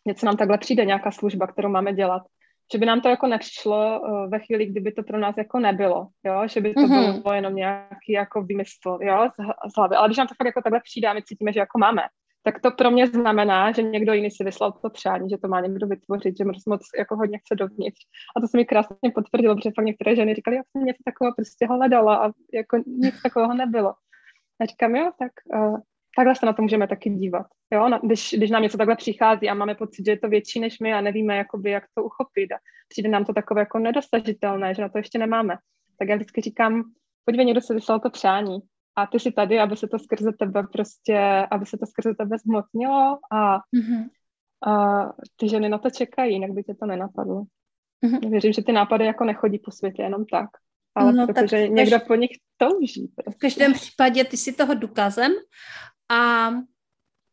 něco 0.08 0.26
nám 0.26 0.38
takhle 0.38 0.58
přijde, 0.58 0.86
nějaká 0.86 1.12
služba, 1.12 1.47
kterou 1.47 1.70
máme 1.70 1.93
dělat, 1.93 2.22
že 2.72 2.78
by 2.78 2.86
nám 2.86 3.01
to 3.01 3.10
jako 3.10 3.28
nepřišlo 3.28 3.99
uh, 3.99 4.30
ve 4.30 4.39
chvíli, 4.39 4.66
kdyby 4.66 4.91
to 4.91 5.03
pro 5.03 5.20
nás 5.20 5.38
jako 5.38 5.60
nebylo, 5.60 6.08
jo, 6.24 6.47
že 6.47 6.62
by 6.62 6.74
to 6.74 6.82
mm-hmm. 6.82 7.22
bylo 7.22 7.34
jenom 7.34 7.55
nějaký 7.55 8.12
jako 8.12 8.41
vymysl, 8.41 8.97
jo, 9.01 9.30
z, 9.30 9.72
z 9.72 9.78
hlavy, 9.78 9.95
ale 9.95 10.08
když 10.08 10.18
nám 10.18 10.28
to 10.28 10.36
fakt 10.38 10.45
jako 10.45 10.62
takhle 10.62 10.82
přijde 10.84 11.08
a 11.08 11.14
my 11.14 11.22
cítíme, 11.24 11.53
že 11.53 11.60
jako 11.60 11.80
máme, 11.80 12.01
tak 12.43 12.60
to 12.62 12.72
pro 12.72 12.91
mě 12.91 13.08
znamená, 13.08 13.72
že 13.72 13.82
někdo 13.84 14.14
jiný 14.14 14.32
si 14.32 14.43
vyslal 14.43 14.72
to 14.72 14.89
přání, 14.89 15.30
že 15.30 15.38
to 15.38 15.47
má 15.47 15.62
někdo 15.62 15.88
vytvořit, 15.88 16.38
že 16.38 16.45
moc, 16.45 16.66
moc 16.66 16.82
jako 16.99 17.16
hodně 17.16 17.38
chce 17.38 17.55
dovnitř. 17.55 17.99
A 18.38 18.41
to 18.41 18.47
se 18.47 18.58
mi 18.58 18.66
krásně 18.66 19.12
potvrdilo, 19.16 19.55
protože 19.55 19.72
pak 19.76 19.86
některé 19.86 20.16
ženy 20.16 20.36
říkali, 20.36 20.58
já 20.58 20.64
jsem 20.64 20.86
něco 20.86 21.03
takového 21.05 21.36
prostě 21.36 21.68
hledala 21.68 22.16
a 22.26 22.32
jako 22.53 22.78
nic 22.88 23.22
takového 23.22 23.53
nebylo. 23.53 23.93
A 24.62 24.66
říkám, 24.66 24.95
jo, 24.95 25.12
tak 25.20 25.32
uh, 25.55 25.78
takhle 26.18 26.36
se 26.36 26.45
na 26.45 26.53
to 26.53 26.61
můžeme 26.61 26.88
taky 26.88 27.09
dívat. 27.09 27.45
Jo? 27.74 27.89
Na, 27.89 27.99
když, 28.03 28.34
když 28.38 28.49
nám 28.49 28.63
něco 28.63 28.78
takhle 28.78 28.95
přichází 28.95 29.49
a 29.49 29.53
máme 29.53 29.76
pocit, 29.76 30.05
že 30.05 30.11
je 30.11 30.20
to 30.20 30.30
větší 30.30 30.59
než 30.59 30.80
my 30.80 30.93
a 30.93 31.01
nevíme, 31.01 31.38
jakoby, 31.38 31.72
jak 31.72 31.84
to 31.93 32.03
uchopit 32.03 32.51
a 32.51 32.55
přijde 32.88 33.09
nám 33.09 33.26
to 33.26 33.34
takové 33.34 33.61
jako 33.61 33.80
nedosažitelné, 33.80 34.74
že 34.74 34.82
na 34.82 34.89
to 34.89 34.97
ještě 34.97 35.20
nemáme, 35.20 35.57
tak 35.99 36.07
já 36.09 36.15
vždycky 36.15 36.41
říkám, 36.41 36.84
podívej, 37.26 37.45
někdo 37.45 37.61
se 37.61 37.74
vyslal 37.74 37.99
to 37.99 38.09
přání 38.09 38.59
a 38.95 39.07
ty 39.07 39.20
jsi 39.20 39.32
tady, 39.32 39.59
aby 39.59 39.78
se 39.78 39.88
to 39.88 39.99
skrze 39.99 40.32
tebe 40.39 40.63
prostě, 40.74 41.47
aby 41.51 41.65
se 41.65 41.78
to 41.78 41.86
skrze 41.86 42.15
tebe 42.15 42.38
zmocnilo 42.38 43.18
a, 43.32 43.57
mm-hmm. 43.57 44.09
a 44.72 45.03
ty 45.36 45.49
ženy 45.49 45.70
na 45.70 45.78
to 45.78 45.89
čekají, 45.89 46.34
jinak 46.34 46.51
by 46.51 46.63
tě 46.63 46.74
to 46.74 46.86
nenapadlo. 46.86 47.43
Mm-hmm. 48.05 48.30
Věřím, 48.30 48.53
že 48.53 48.63
ty 48.63 48.72
nápady 48.72 49.05
jako 49.05 49.24
nechodí 49.24 49.59
po 49.59 49.72
světě 49.72 50.01
jenom 50.01 50.26
tak, 50.26 50.49
ale 50.95 51.13
no, 51.13 51.28
protože 51.28 51.61
tak 51.61 51.72
někdo 51.72 51.99
po 52.07 52.15
nich 52.15 52.32
touží. 52.57 53.11
Prostě. 53.15 53.32
V 53.32 53.39
každém 53.39 53.74
případě 53.74 54.24
ty 54.24 54.38
jsi 54.38 54.53
toho 54.53 54.74
důkazem 54.74 55.32
a 56.10 56.51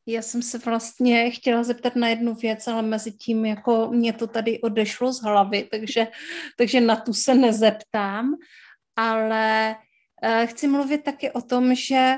já 0.06 0.22
jsem 0.22 0.42
se 0.42 0.58
vlastně 0.58 1.30
chtěla 1.30 1.62
zeptat 1.62 1.96
na 1.96 2.08
jednu 2.08 2.34
věc, 2.34 2.68
ale 2.68 2.82
mezi 2.82 3.12
tím 3.12 3.44
jako 3.44 3.88
mě 3.90 4.12
to 4.12 4.26
tady 4.26 4.60
odešlo 4.60 5.12
z 5.12 5.22
hlavy, 5.22 5.68
takže, 5.70 6.06
takže 6.58 6.80
na 6.80 6.96
tu 6.96 7.12
se 7.12 7.34
nezeptám, 7.34 8.34
ale 8.96 9.76
uh, 10.24 10.46
chci 10.46 10.68
mluvit 10.68 11.04
taky 11.04 11.30
o 11.30 11.40
tom, 11.40 11.74
že 11.74 12.14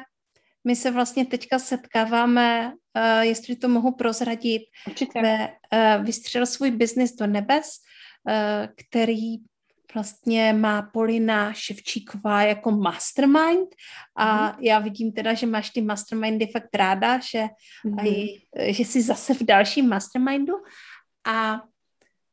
my 0.64 0.76
se 0.76 0.90
vlastně 0.90 1.26
teďka 1.26 1.58
setkáváme, 1.58 2.72
uh, 2.72 3.20
jestli 3.20 3.56
to 3.56 3.68
mohu 3.68 3.92
prozradit, 3.94 4.62
Určitě. 4.86 5.22
Ve, 5.22 5.48
uh, 5.48 6.04
vystřel 6.04 6.46
svůj 6.46 6.70
biznis 6.70 7.16
do 7.16 7.26
nebes, 7.26 7.68
který 8.76 9.36
vlastně 9.94 10.52
má 10.52 10.82
Polina 10.82 11.52
Ševčíková 11.52 12.42
jako 12.42 12.70
mastermind 12.70 13.68
a 14.16 14.46
mm. 14.46 14.64
já 14.64 14.78
vidím 14.78 15.12
teda, 15.12 15.34
že 15.34 15.46
máš 15.46 15.70
ty 15.70 15.82
mastermindy 15.82 16.46
fakt 16.46 16.74
ráda, 16.74 17.18
že, 17.18 17.46
mm. 17.84 17.98
aj, 17.98 18.26
že 18.66 18.84
jsi 18.84 19.02
zase 19.02 19.34
v 19.34 19.42
dalším 19.42 19.88
mastermindu 19.88 20.54
a 21.26 21.60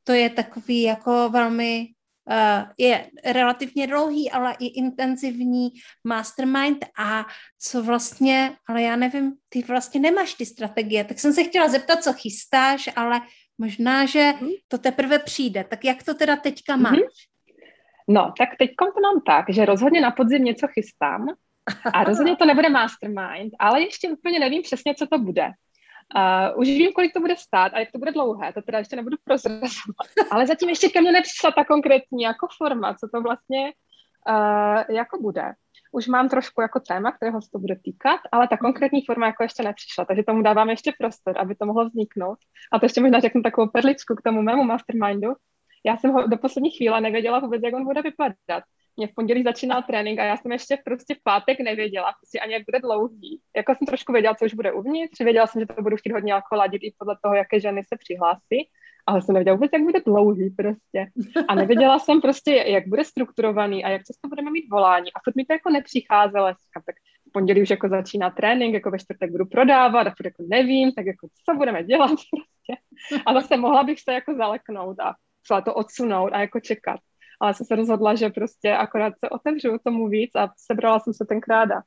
to 0.04 0.14
je 0.14 0.30
takový 0.30 0.82
jako 0.82 1.30
velmi 1.30 1.88
Uh, 2.30 2.72
je 2.78 3.12
relativně 3.26 3.88
dlouhý, 3.88 4.32
ale 4.32 4.56
i 4.60 4.66
intenzivní 4.66 5.70
mastermind 6.04 6.86
a 6.98 7.26
co 7.60 7.84
vlastně, 7.84 8.56
ale 8.68 8.82
já 8.82 8.96
nevím, 8.96 9.34
ty 9.50 9.62
vlastně 9.62 10.00
nemáš 10.00 10.34
ty 10.34 10.46
strategie, 10.46 11.04
tak 11.04 11.20
jsem 11.20 11.34
se 11.34 11.44
chtěla 11.44 11.70
zeptat, 11.70 12.04
co 12.04 12.14
chystáš, 12.14 12.90
ale 12.96 13.22
možná, 13.58 14.06
že 14.06 14.34
mhm. 14.42 14.50
to 14.68 14.78
teprve 14.78 15.20
přijde. 15.20 15.64
Tak 15.64 15.86
jak 15.86 16.04
to 16.04 16.14
teda 16.14 16.36
teďka 16.36 16.76
máš? 16.76 16.98
Mm-hmm. 16.98 17.33
No, 18.08 18.34
tak 18.38 18.50
teď 18.60 18.70
to 18.80 19.02
mám 19.02 19.22
tak, 19.26 19.46
že 19.50 19.66
rozhodně 19.66 20.02
na 20.02 20.12
podzim 20.12 20.44
něco 20.44 20.68
chystám 20.68 21.28
a 21.94 22.04
rozhodně 22.04 22.36
to 22.36 22.46
nebude 22.46 22.70
mastermind, 22.70 23.54
ale 23.60 23.82
ještě 23.82 24.10
úplně 24.10 24.40
nevím 24.40 24.62
přesně, 24.62 24.96
co 24.96 25.08
to 25.08 25.20
bude. 25.20 25.52
Uh, 26.16 26.60
už 26.60 26.68
vím, 26.68 26.92
kolik 26.92 27.14
to 27.14 27.20
bude 27.20 27.36
stát 27.38 27.74
a 27.74 27.80
jak 27.80 27.92
to 27.92 28.00
bude 28.00 28.12
dlouhé, 28.12 28.54
to 28.54 28.62
teda 28.62 28.78
ještě 28.78 28.96
nebudu 28.96 29.18
prozrazovat, 29.24 30.08
ale 30.32 30.48
zatím 30.48 30.70
ještě 30.70 30.90
ke 30.90 31.02
mně 31.02 31.12
nepřišla 31.12 31.52
ta 31.52 31.66
konkrétní 31.66 32.24
jako 32.24 32.48
forma, 32.58 32.94
co 32.94 33.08
to 33.14 33.22
vlastně 33.22 33.74
uh, 34.30 34.96
jako 34.96 35.22
bude. 35.22 35.54
Už 35.92 36.08
mám 36.08 36.30
trošku 36.30 36.62
jako 36.62 36.80
téma, 36.80 37.12
kterého 37.12 37.42
se 37.42 37.50
to 37.52 37.60
bude 37.60 37.76
týkat, 37.84 38.20
ale 38.32 38.48
ta 38.48 38.58
konkrétní 38.58 39.06
forma 39.06 39.26
jako 39.28 39.44
ještě 39.44 39.64
nepřišla, 39.64 40.06
takže 40.06 40.24
tomu 40.24 40.42
dávám 40.42 40.70
ještě 40.70 40.94
prostor, 41.00 41.38
aby 41.38 41.56
to 41.56 41.66
mohlo 41.66 41.86
vzniknout. 41.86 42.38
A 42.72 42.80
to 42.80 42.86
ještě 42.86 43.02
možná 43.02 43.20
řeknu 43.20 43.42
takovou 43.42 43.68
perličku 43.68 44.16
k 44.16 44.22
tomu 44.22 44.42
mému 44.42 44.64
mastermindu, 44.64 45.34
já 45.86 45.98
jsem 45.98 46.12
ho 46.12 46.28
do 46.28 46.38
poslední 46.38 46.72
chvíle 46.72 47.02
nevěděla 47.02 47.40
vůbec, 47.40 47.62
jak 47.64 47.74
on 47.74 47.84
bude 47.84 48.02
vypadat. 48.02 48.64
Mě 48.98 49.08
v 49.08 49.14
pondělí 49.16 49.44
začínal 49.44 49.84
trénink 49.84 50.20
a 50.20 50.24
já 50.24 50.38
jsem 50.38 50.52
ještě 50.52 50.78
prostě 50.86 51.16
v 51.16 51.24
pátek 51.24 51.60
nevěděla 51.60 52.14
prostě 52.22 52.40
ani, 52.40 52.54
jak 52.54 52.64
bude 52.66 52.80
dlouhý. 52.80 53.42
Jako 53.56 53.76
jsem 53.76 53.86
trošku 53.86 54.14
věděla, 54.14 54.36
co 54.36 54.46
už 54.46 54.54
bude 54.54 54.72
uvnitř, 54.72 55.20
věděla 55.20 55.48
jsem, 55.48 55.62
že 55.62 55.66
to 55.66 55.82
budu 55.82 55.98
chtít 55.98 56.14
hodně 56.14 56.34
jako 56.34 56.56
ladit 56.56 56.84
i 56.84 56.94
podle 56.98 57.18
toho, 57.24 57.36
jaké 57.36 57.60
ženy 57.60 57.84
se 57.84 57.98
přihlásí, 58.00 58.70
ale 59.06 59.22
jsem 59.22 59.34
nevěděla 59.34 59.56
vůbec, 59.56 59.70
jak 59.74 59.82
bude 59.82 60.00
dlouhý 60.06 60.50
prostě. 60.50 61.08
A 61.48 61.56
nevěděla 61.56 62.00
jsem 62.00 62.22
prostě, 62.22 62.54
jak 62.68 62.88
bude 62.88 63.04
strukturovaný 63.04 63.86
a 63.86 63.90
jak 63.90 64.02
často 64.02 64.28
budeme 64.28 64.52
mít 64.52 64.70
volání. 64.72 65.14
A 65.14 65.20
furt 65.24 65.36
mi 65.36 65.46
to 65.46 65.54
jako 65.54 65.70
nepřicházelo. 65.70 66.48
Tak 66.86 66.96
v 67.30 67.32
pondělí 67.32 67.62
už 67.62 67.70
jako 67.70 67.90
začíná 67.90 68.30
trénink, 68.30 68.74
jako 68.74 68.92
ve 68.92 69.00
čtvrtek 69.00 69.32
budu 69.32 69.46
prodávat 69.46 70.08
a 70.08 70.14
furt 70.18 70.26
jako 70.26 70.44
nevím, 70.48 70.92
tak 70.92 71.06
jako 71.06 71.28
co 71.46 71.56
budeme 71.58 71.84
dělat 71.84 72.08
prostě. 72.32 72.82
A 73.26 73.34
zase 73.34 73.58
mohla 73.58 73.84
bych 73.84 74.00
se 74.00 74.14
jako 74.14 74.34
zaleknout 74.36 75.00
a 75.00 75.14
musela 75.44 75.62
to 75.62 75.74
odsunout 75.74 76.30
a 76.34 76.40
jako 76.40 76.60
čekat. 76.60 77.00
Ale 77.42 77.54
jsem 77.54 77.66
se 77.66 77.76
rozhodla, 77.76 78.16
že 78.16 78.30
prostě 78.30 78.74
akorát 78.74 79.14
se 79.20 79.30
otevřu 79.30 79.78
tomu 79.84 80.08
víc 80.08 80.32
a 80.36 80.50
sebrala 80.58 81.00
jsem 81.00 81.14
se 81.14 81.26
tenkrát 81.26 81.70
a 81.72 81.82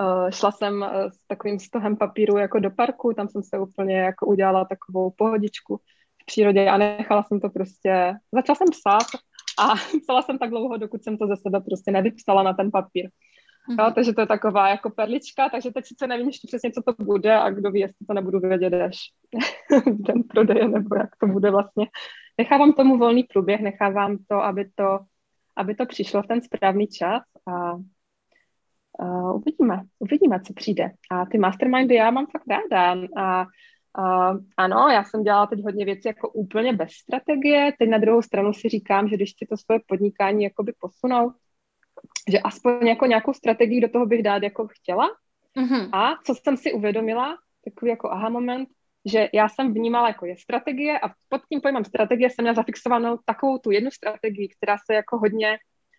uh, 0.00 0.30
šla 0.30 0.52
jsem 0.52 0.82
uh, 0.82 0.88
s 0.88 1.26
takovým 1.26 1.58
stohem 1.58 1.96
papíru 1.96 2.38
jako 2.38 2.58
do 2.58 2.70
parku, 2.70 3.12
tam 3.12 3.28
jsem 3.28 3.42
se 3.42 3.58
úplně 3.58 3.96
jako 3.96 4.26
udělala 4.26 4.64
takovou 4.64 5.10
pohodičku 5.10 5.76
v 6.22 6.26
přírodě 6.26 6.68
a 6.68 6.76
nechala 6.76 7.22
jsem 7.22 7.40
to 7.40 7.48
prostě, 7.48 8.14
začala 8.32 8.56
jsem 8.56 8.68
psát 8.70 9.06
a 9.58 9.74
psala 10.02 10.22
jsem 10.22 10.38
tak 10.38 10.50
dlouho, 10.50 10.76
dokud 10.76 11.02
jsem 11.02 11.18
to 11.18 11.26
ze 11.26 11.36
sebe 11.36 11.60
prostě 11.60 11.90
nevypsala 11.90 12.42
na 12.42 12.52
ten 12.52 12.70
papír. 12.70 13.10
Mm-hmm. 13.70 13.84
Jo, 13.84 13.92
takže 13.94 14.12
to 14.12 14.20
je 14.20 14.26
taková 14.26 14.68
jako 14.68 14.90
perlička, 14.90 15.48
takže 15.48 15.70
teď 15.70 15.86
sice 15.86 16.06
nevím 16.06 16.26
ještě 16.26 16.46
přesně, 16.46 16.70
co 16.70 16.82
to 16.82 17.04
bude 17.04 17.34
a 17.34 17.50
kdo 17.50 17.70
ví, 17.70 17.80
jestli 17.80 18.06
to 18.06 18.14
nebudu 18.14 18.40
vědět 18.40 18.74
až 18.74 18.96
den 19.86 20.22
prodeje, 20.22 20.68
nebo 20.68 20.96
jak 20.96 21.16
to 21.20 21.26
bude 21.26 21.50
vlastně 21.50 21.86
nechávám 22.38 22.72
tomu 22.72 22.98
volný 22.98 23.24
průběh, 23.24 23.60
nechávám 23.60 24.18
to, 24.28 24.34
aby 24.34 24.70
to, 24.74 24.98
aby 25.56 25.74
to 25.74 25.86
přišlo 25.86 26.22
v 26.22 26.26
ten 26.26 26.42
správný 26.42 26.86
čas 26.86 27.22
a 27.46 27.74
uh, 27.74 29.36
uvidíme, 29.36 29.82
uvidíme, 29.98 30.40
co 30.40 30.52
přijde. 30.52 30.90
A 31.10 31.26
ty 31.26 31.38
mastermindy 31.38 31.94
já 31.94 32.10
mám 32.10 32.26
fakt 32.26 32.46
ráda 32.48 32.94
a 33.16 33.46
Uh, 33.98 34.38
ano, 34.56 34.88
já 34.88 35.04
jsem 35.04 35.22
dělala 35.22 35.46
teď 35.46 35.64
hodně 35.64 35.84
věcí 35.84 36.08
jako 36.08 36.28
úplně 36.28 36.72
bez 36.72 36.92
strategie, 36.92 37.72
teď 37.78 37.88
na 37.88 37.98
druhou 37.98 38.22
stranu 38.22 38.52
si 38.52 38.68
říkám, 38.68 39.08
že 39.08 39.16
když 39.16 39.32
chci 39.32 39.46
to 39.46 39.56
svoje 39.56 39.80
podnikání 39.86 40.44
jakoby 40.44 40.72
posunout, 40.80 41.32
že 42.30 42.38
aspoň 42.38 42.86
jako 42.86 43.06
nějakou 43.06 43.32
strategii 43.32 43.80
do 43.80 43.88
toho 43.88 44.06
bych 44.06 44.22
dát 44.22 44.42
jako 44.42 44.68
chtěla. 44.68 45.08
Mm-hmm. 45.56 45.88
A 45.92 46.14
co 46.24 46.34
jsem 46.34 46.56
si 46.56 46.72
uvědomila, 46.72 47.36
takový 47.64 47.90
jako 47.90 48.10
aha 48.10 48.28
moment, 48.28 48.68
že 49.06 49.28
já 49.32 49.48
jsem 49.48 49.74
vnímala 49.74 50.08
jako 50.08 50.26
je 50.26 50.36
strategie 50.36 50.98
a 50.98 51.08
pod 51.28 51.40
tím 51.48 51.60
pojmem 51.60 51.84
strategie 51.84 52.30
jsem 52.30 52.42
měla 52.42 52.54
zafixovanou 52.54 53.18
takovou 53.24 53.58
tu 53.58 53.70
jednu 53.70 53.90
strategii, 53.90 54.48
která 54.48 54.76
se 54.86 54.94
jako 54.94 55.18
hodně 55.18 55.58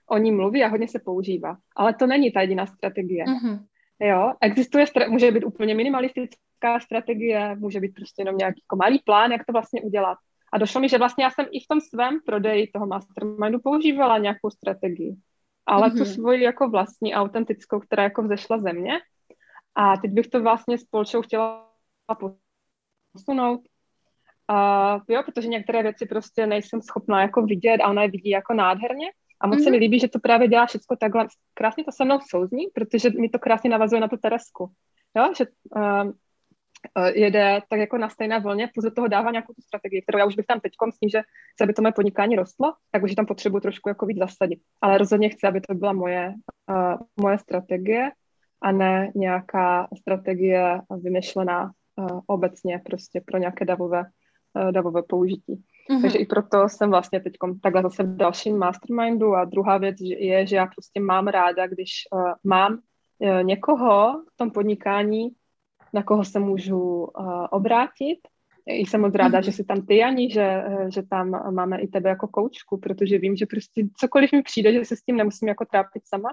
o 0.10 0.18
ní 0.18 0.32
mluví 0.32 0.64
a 0.64 0.68
hodně 0.68 0.88
se 0.88 1.00
používá. 1.00 1.58
Ale 1.76 1.94
to 1.94 2.08
není 2.08 2.32
ta 2.32 2.42
jediná 2.42 2.66
strategie. 2.66 3.26
Mm-hmm. 3.26 3.60
Jo, 4.00 4.34
existuje, 4.42 4.86
může 5.10 5.32
být 5.32 5.46
úplně 5.46 5.76
minimalistická 5.76 6.80
strategie, 6.80 7.56
může 7.56 7.80
být 7.80 7.94
prostě 7.96 8.22
jenom 8.22 8.38
nějaký 8.38 8.62
jako 8.64 8.76
malý 8.76 9.00
plán, 9.00 9.32
jak 9.32 9.46
to 9.46 9.54
vlastně 9.54 9.82
udělat. 9.82 10.18
A 10.54 10.58
došlo 10.58 10.82
mi, 10.82 10.90
že 10.90 10.98
vlastně 10.98 11.24
já 11.24 11.30
jsem 11.30 11.46
i 11.52 11.60
v 11.60 11.68
tom 11.70 11.82
svém 11.82 12.20
prodeji 12.26 12.68
toho 12.68 12.88
mastermindu 12.88 13.60
používala 13.60 14.18
nějakou 14.18 14.50
strategii. 14.50 15.16
Ale 15.66 15.90
mm-hmm. 15.90 15.98
tu 15.98 16.06
svoji 16.06 16.44
jako 16.44 16.70
vlastní, 16.70 17.14
autentickou, 17.14 17.80
která 17.80 18.04
jako 18.04 18.24
vzešla 18.24 18.58
ze 18.58 18.74
mě. 18.74 18.94
A 19.76 19.98
teď 19.98 20.12
bych 20.12 20.28
to 20.28 20.42
vlastně 20.42 20.78
spolčou 20.78 21.22
chtěla 21.22 21.68
posunout. 23.18 23.62
Uh, 24.52 25.02
jo, 25.08 25.24
protože 25.26 25.48
některé 25.48 25.84
věci 25.84 26.06
prostě 26.06 26.48
nejsem 26.48 26.82
schopná 26.82 27.22
jako 27.22 27.42
vidět 27.42 27.78
a 27.78 27.90
ona 27.90 28.02
je 28.04 28.12
vidí 28.12 28.30
jako 28.30 28.54
nádherně. 28.54 29.08
A 29.42 29.48
moc 29.48 29.58
mm-hmm. 29.58 29.64
se 29.64 29.70
mi 29.70 29.78
mhm. 29.78 29.82
líbí, 29.82 30.00
že 30.00 30.08
to 30.08 30.20
právě 30.20 30.48
dělá 30.48 30.66
všechno 30.66 30.98
takhle. 31.00 31.28
Krásně 31.54 31.84
to 31.84 31.92
se 31.92 32.06
mnou 32.06 32.20
souzní, 32.30 32.66
protože 32.74 33.10
mi 33.10 33.30
to 33.30 33.40
krásně 33.40 33.70
navazuje 33.70 34.02
na 34.02 34.08
tu 34.08 34.18
Teresku. 34.18 34.72
Jo, 35.18 35.34
že 35.38 35.46
uh, 35.76 36.12
jede 37.14 37.62
tak 37.70 37.80
jako 37.80 37.98
na 37.98 38.10
stejné 38.10 38.40
vlně, 38.40 38.70
plus 38.74 38.84
do 38.84 38.92
toho 38.92 39.08
dává 39.08 39.32
nějakou 39.32 39.54
tu 39.54 39.62
strategii, 39.62 40.02
kterou 40.02 40.20
já 40.20 40.26
už 40.26 40.36
bych 40.36 40.46
tam 40.46 40.60
teď 40.60 40.72
s 40.94 41.00
tím, 41.00 41.10
že 41.10 41.22
chci, 41.54 41.64
aby 41.64 41.74
to 41.74 41.82
moje 41.82 41.92
podnikání 41.92 42.36
rostlo, 42.36 42.74
tak 42.92 43.04
už 43.04 43.16
tam 43.16 43.26
potřebuji 43.26 43.60
trošku 43.60 43.90
jako 43.90 44.06
víc 44.06 44.18
zasadit. 44.18 44.60
Ale 44.82 44.98
rozhodně 44.98 45.30
chci, 45.30 45.48
aby 45.48 45.62
to 45.62 45.74
byla 45.74 45.94
moje, 45.94 46.34
uh, 46.70 46.96
moje 47.22 47.38
strategie 47.38 48.12
a 48.62 48.72
ne 48.72 49.12
nějaká 49.16 49.88
strategie 49.98 50.82
vymyšlená 51.04 51.72
obecně 52.28 52.82
prostě 52.86 53.22
pro 53.26 53.38
nějaké 53.38 53.66
davové, 53.66 54.04
uh, 54.54 54.72
davové 54.72 55.04
použití. 55.04 55.64
Mm-hmm. 55.90 56.02
Takže 56.02 56.18
i 56.18 56.26
proto 56.26 56.70
jsem 56.70 56.90
vlastně 56.90 57.20
teď 57.20 57.34
takhle 57.64 57.82
zase 57.82 58.04
v 58.04 58.16
dalším 58.16 58.58
mastermindu 58.58 59.36
a 59.36 59.46
druhá 59.46 59.78
věc 59.78 59.96
je, 60.00 60.48
že 60.48 60.56
já 60.56 60.66
prostě 60.66 61.00
mám 61.00 61.28
ráda, 61.28 61.68
když 61.68 61.92
uh, 62.14 62.32
mám 62.44 62.74
uh, 62.74 63.44
někoho 63.44 64.24
v 64.34 64.38
tom 64.38 64.52
podnikání, 64.52 65.30
na 65.94 66.04
koho 66.04 66.26
se 66.26 66.40
můžu 66.40 66.80
uh, 66.80 67.46
obrátit. 67.52 68.20
Jsem 68.70 69.02
moc 69.02 69.16
ráda, 69.16 69.40
mm-hmm. 69.40 69.46
že 69.46 69.52
jsi 69.52 69.64
tam 69.64 69.86
ty, 69.86 70.04
Ani, 70.04 70.32
že, 70.32 70.64
že 70.94 71.04
tam 71.04 71.54
máme 71.54 71.80
i 71.82 71.88
tebe 71.88 72.10
jako 72.10 72.28
koučku, 72.28 72.78
protože 72.78 73.18
vím, 73.18 73.36
že 73.36 73.46
prostě 73.46 73.84
cokoliv 73.98 74.32
mi 74.32 74.42
přijde, 74.42 74.74
že 74.74 74.86
se 74.86 74.96
s 74.96 75.02
tím 75.02 75.18
nemusím 75.18 75.48
jako 75.48 75.66
trápit 75.66 76.04
sama 76.06 76.30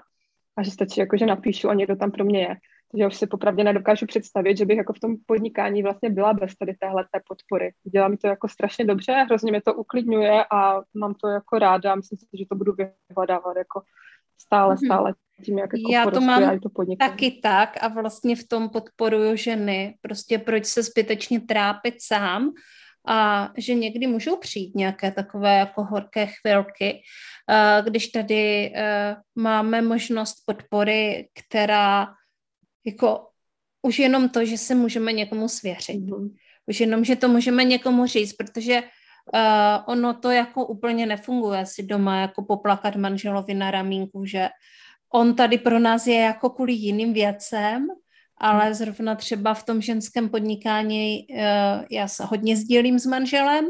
a 0.56 0.62
že 0.62 0.70
stačí 0.70 1.00
jako, 1.00 1.16
že 1.16 1.26
napíšu 1.26 1.68
a 1.68 1.74
někdo 1.74 1.96
tam 1.96 2.10
pro 2.10 2.24
mě 2.24 2.40
je. 2.40 2.56
Takže 2.94 3.06
už 3.06 3.16
si 3.16 3.26
popravdě 3.26 3.64
nedokážu 3.64 4.06
představit, 4.06 4.58
že 4.58 4.66
bych 4.66 4.76
jako 4.76 4.92
v 4.92 5.00
tom 5.00 5.16
podnikání 5.26 5.82
vlastně 5.82 6.10
byla 6.10 6.32
bez 6.32 6.56
tady 6.56 6.74
téhle 6.74 7.04
té 7.12 7.20
podpory. 7.28 7.72
Dělá 7.92 8.08
mi 8.08 8.16
to 8.16 8.26
jako 8.26 8.48
strašně 8.48 8.84
dobře, 8.84 9.12
hrozně 9.12 9.50
mě 9.50 9.62
to 9.62 9.74
uklidňuje 9.74 10.44
a 10.52 10.80
mám 10.94 11.14
to 11.14 11.28
jako 11.28 11.58
ráda 11.58 11.92
a 11.92 11.94
myslím 11.94 12.18
si, 12.18 12.26
že 12.38 12.44
to 12.50 12.56
budu 12.56 12.72
vyhledávat 13.08 13.56
jako 13.56 13.82
stále, 14.38 14.74
mhm. 14.74 14.86
stále 14.86 15.14
tím, 15.44 15.58
jak 15.58 15.70
jako 15.72 15.92
Já 15.92 16.10
to 16.10 16.20
mám 16.20 16.60
to 16.60 16.68
taky 16.98 17.30
tak 17.42 17.76
a 17.80 17.88
vlastně 17.88 18.36
v 18.36 18.48
tom 18.48 18.68
podporuju 18.68 19.36
ženy. 19.36 19.94
Prostě 20.00 20.38
proč 20.38 20.66
se 20.66 20.82
zbytečně 20.82 21.40
trápit 21.40 21.94
sám 21.98 22.52
a 23.08 23.50
že 23.56 23.74
někdy 23.74 24.06
můžou 24.06 24.36
přijít 24.36 24.74
nějaké 24.74 25.10
takové 25.10 25.58
jako 25.58 25.84
horké 25.84 26.26
chvilky, 26.26 27.02
eh, 27.50 27.82
když 27.82 28.08
tady 28.08 28.72
eh, 28.74 29.16
máme 29.34 29.82
možnost 29.82 30.36
podpory, 30.46 31.28
která 31.34 32.14
jako 32.84 33.28
už 33.82 33.98
jenom 33.98 34.28
to, 34.28 34.44
že 34.44 34.58
se 34.58 34.74
můžeme 34.74 35.12
někomu 35.12 35.48
svěřit. 35.48 36.00
Mm-hmm. 36.00 36.34
Už 36.66 36.80
jenom, 36.80 37.04
že 37.04 37.16
to 37.16 37.28
můžeme 37.28 37.64
někomu 37.64 38.06
říct, 38.06 38.32
protože 38.32 38.82
uh, 38.82 39.84
ono 39.86 40.14
to 40.14 40.30
jako 40.30 40.66
úplně 40.66 41.06
nefunguje 41.06 41.66
si 41.66 41.82
doma 41.82 42.20
jako 42.20 42.42
poplakat 42.42 42.96
manželovi 42.96 43.54
na 43.54 43.70
ramínku, 43.70 44.24
že 44.24 44.48
on 45.14 45.34
tady 45.34 45.58
pro 45.58 45.78
nás 45.78 46.06
je 46.06 46.18
jako 46.18 46.50
kvůli 46.50 46.72
jiným 46.72 47.12
věcem, 47.12 47.86
ale 48.38 48.64
mhm. 48.64 48.74
zrovna 48.74 49.14
třeba 49.14 49.54
v 49.54 49.64
tom 49.64 49.80
ženském 49.80 50.28
podnikání 50.28 51.26
uh, 51.30 51.36
já 51.90 52.08
se 52.08 52.24
hodně 52.24 52.56
sdílím 52.56 52.98
s 52.98 53.06
manželem, 53.06 53.68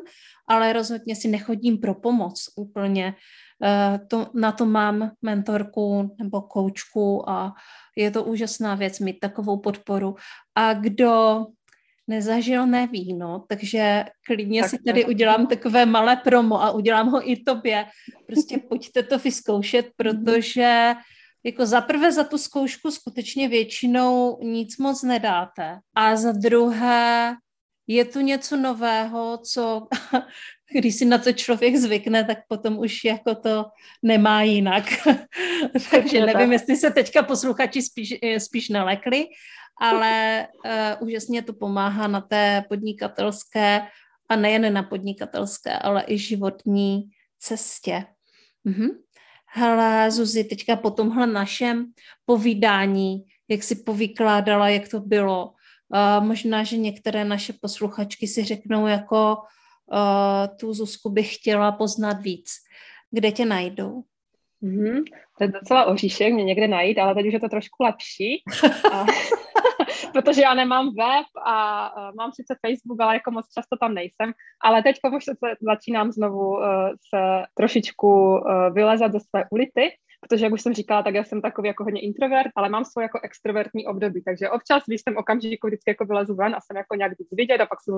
ale 0.48 0.72
rozhodně 0.72 1.16
si 1.16 1.28
nechodím 1.28 1.78
pro 1.78 1.94
pomoc 1.94 2.44
úplně. 2.56 3.14
Uh, 3.58 4.06
to, 4.08 4.30
na 4.34 4.52
to 4.52 4.66
mám 4.66 5.10
mentorku 5.22 6.16
nebo 6.18 6.42
koučku 6.42 7.30
a 7.30 7.52
je 7.97 8.11
to 8.11 8.24
úžasná 8.24 8.74
věc 8.74 8.99
mít 8.99 9.20
takovou 9.20 9.57
podporu. 9.57 10.14
A 10.55 10.74
kdo 10.74 11.47
nezažil 12.09 12.66
neví, 12.66 13.14
no, 13.14 13.45
takže 13.49 14.05
klidně 14.26 14.61
tak, 14.61 14.70
si 14.70 14.78
tady 14.86 15.05
udělám 15.05 15.47
takové 15.47 15.86
malé 15.86 16.16
promo 16.16 16.62
a 16.62 16.70
udělám 16.70 17.09
ho 17.09 17.30
i 17.30 17.36
tobě. 17.36 17.86
Prostě 18.26 18.59
pojďte 18.68 19.03
to 19.03 19.18
vyzkoušet, 19.18 19.86
protože 19.97 20.95
jako 21.45 21.66
za 21.66 21.80
prvé 21.80 22.12
za 22.12 22.24
tu 22.24 22.38
zkoušku 22.38 22.90
skutečně 22.90 23.49
většinou 23.49 24.38
nic 24.42 24.78
moc 24.78 25.03
nedáte. 25.03 25.78
A 25.95 26.16
za 26.16 26.32
druhé 26.32 27.34
je 27.87 28.05
tu 28.05 28.20
něco 28.20 28.57
nového, 28.57 29.39
co 29.39 29.87
když 30.72 30.95
si 30.95 31.05
na 31.05 31.18
to 31.18 31.32
člověk 31.32 31.76
zvykne, 31.76 32.24
tak 32.24 32.39
potom 32.49 32.78
už 32.78 33.05
jako 33.05 33.35
to 33.35 33.64
nemá 34.03 34.43
jinak. 34.43 34.85
Takže 35.91 36.26
nevím, 36.26 36.53
jestli 36.53 36.76
se 36.76 36.91
teďka 36.91 37.22
posluchači 37.22 37.82
spíš, 37.82 38.14
spíš 38.39 38.68
nalekli, 38.68 39.26
ale 39.80 40.47
uh, 40.64 41.09
úžasně 41.09 41.43
to 41.43 41.53
pomáhá 41.53 42.07
na 42.07 42.20
té 42.20 42.64
podnikatelské 42.68 43.80
a 44.28 44.37
nejen 44.37 44.72
na 44.72 44.82
podnikatelské, 44.82 45.78
ale 45.78 46.05
i 46.07 46.18
životní 46.18 47.03
cestě. 47.39 48.05
Mhm. 48.64 48.89
Hele, 49.47 50.11
Zuzi, 50.11 50.45
teďka 50.45 50.76
po 50.76 50.91
tomhle 50.91 51.26
našem 51.26 51.87
povídání, 52.24 53.24
jak 53.49 53.62
si 53.62 53.76
povykládala, 53.76 54.68
jak 54.68 54.89
to 54.89 55.01
bylo, 55.01 55.55
uh, 55.95 56.26
možná, 56.26 56.62
že 56.64 56.76
některé 56.76 57.24
naše 57.24 57.53
posluchačky 57.53 58.26
si 58.26 58.45
řeknou 58.45 58.86
jako 58.86 59.36
uh, 59.92 60.57
tu 60.57 60.74
Zuzku 60.74 61.11
bych 61.11 61.34
chtěla 61.34 61.72
poznat 61.72 62.20
víc. 62.20 62.51
Kde 63.11 63.32
tě 63.32 63.45
najdou? 63.45 64.03
Mm-hmm. 64.62 65.05
To 65.38 65.45
je 65.45 65.49
docela 65.49 65.84
oříšek 65.84 66.32
mě 66.32 66.45
někde 66.45 66.68
najít, 66.68 66.99
ale 66.99 67.14
teď 67.14 67.26
už 67.26 67.32
je 67.32 67.40
to 67.40 67.49
trošku 67.49 67.82
lepší. 67.82 68.42
Protože 70.12 70.42
já 70.42 70.55
nemám 70.55 70.86
web 70.86 71.26
a 71.47 71.90
uh, 71.97 72.14
mám 72.14 72.32
sice 72.32 72.55
Facebook, 72.66 73.01
ale 73.01 73.14
jako 73.14 73.30
moc 73.30 73.47
často 73.59 73.76
tam 73.76 73.95
nejsem. 73.95 74.32
Ale 74.62 74.82
teď 74.82 74.97
už 75.16 75.24
se 75.24 75.32
začínám 75.61 76.12
znovu 76.12 76.59
se 77.11 77.42
trošičku 77.55 78.40
vylezat 78.72 79.12
ze 79.12 79.20
své 79.20 79.45
ulity 79.51 79.90
protože 80.29 80.45
jak 80.45 80.53
už 80.53 80.62
jsem 80.62 80.75
říkala, 80.75 81.03
tak 81.03 81.14
já 81.14 81.25
jsem 81.25 81.43
takový 81.43 81.68
jako 81.68 81.85
hodně 81.85 82.01
introvert, 82.01 82.51
ale 82.57 82.68
mám 82.68 82.85
svůj 82.85 83.05
jako 83.05 83.20
extrovertní 83.22 83.87
období, 83.87 84.22
takže 84.22 84.51
občas 84.51 84.83
když 84.87 85.01
jsem 85.01 85.16
okamžiku 85.16 85.66
vždycky 85.66 85.91
jako 85.91 86.05
vylezu 86.05 86.35
ven 86.35 86.55
a 86.55 86.61
jsem 86.61 86.77
jako 86.77 86.95
nějak 86.95 87.18
víc 87.18 87.29
vidět 87.33 87.61
a 87.61 87.66
pak 87.66 87.79
se 87.83 87.93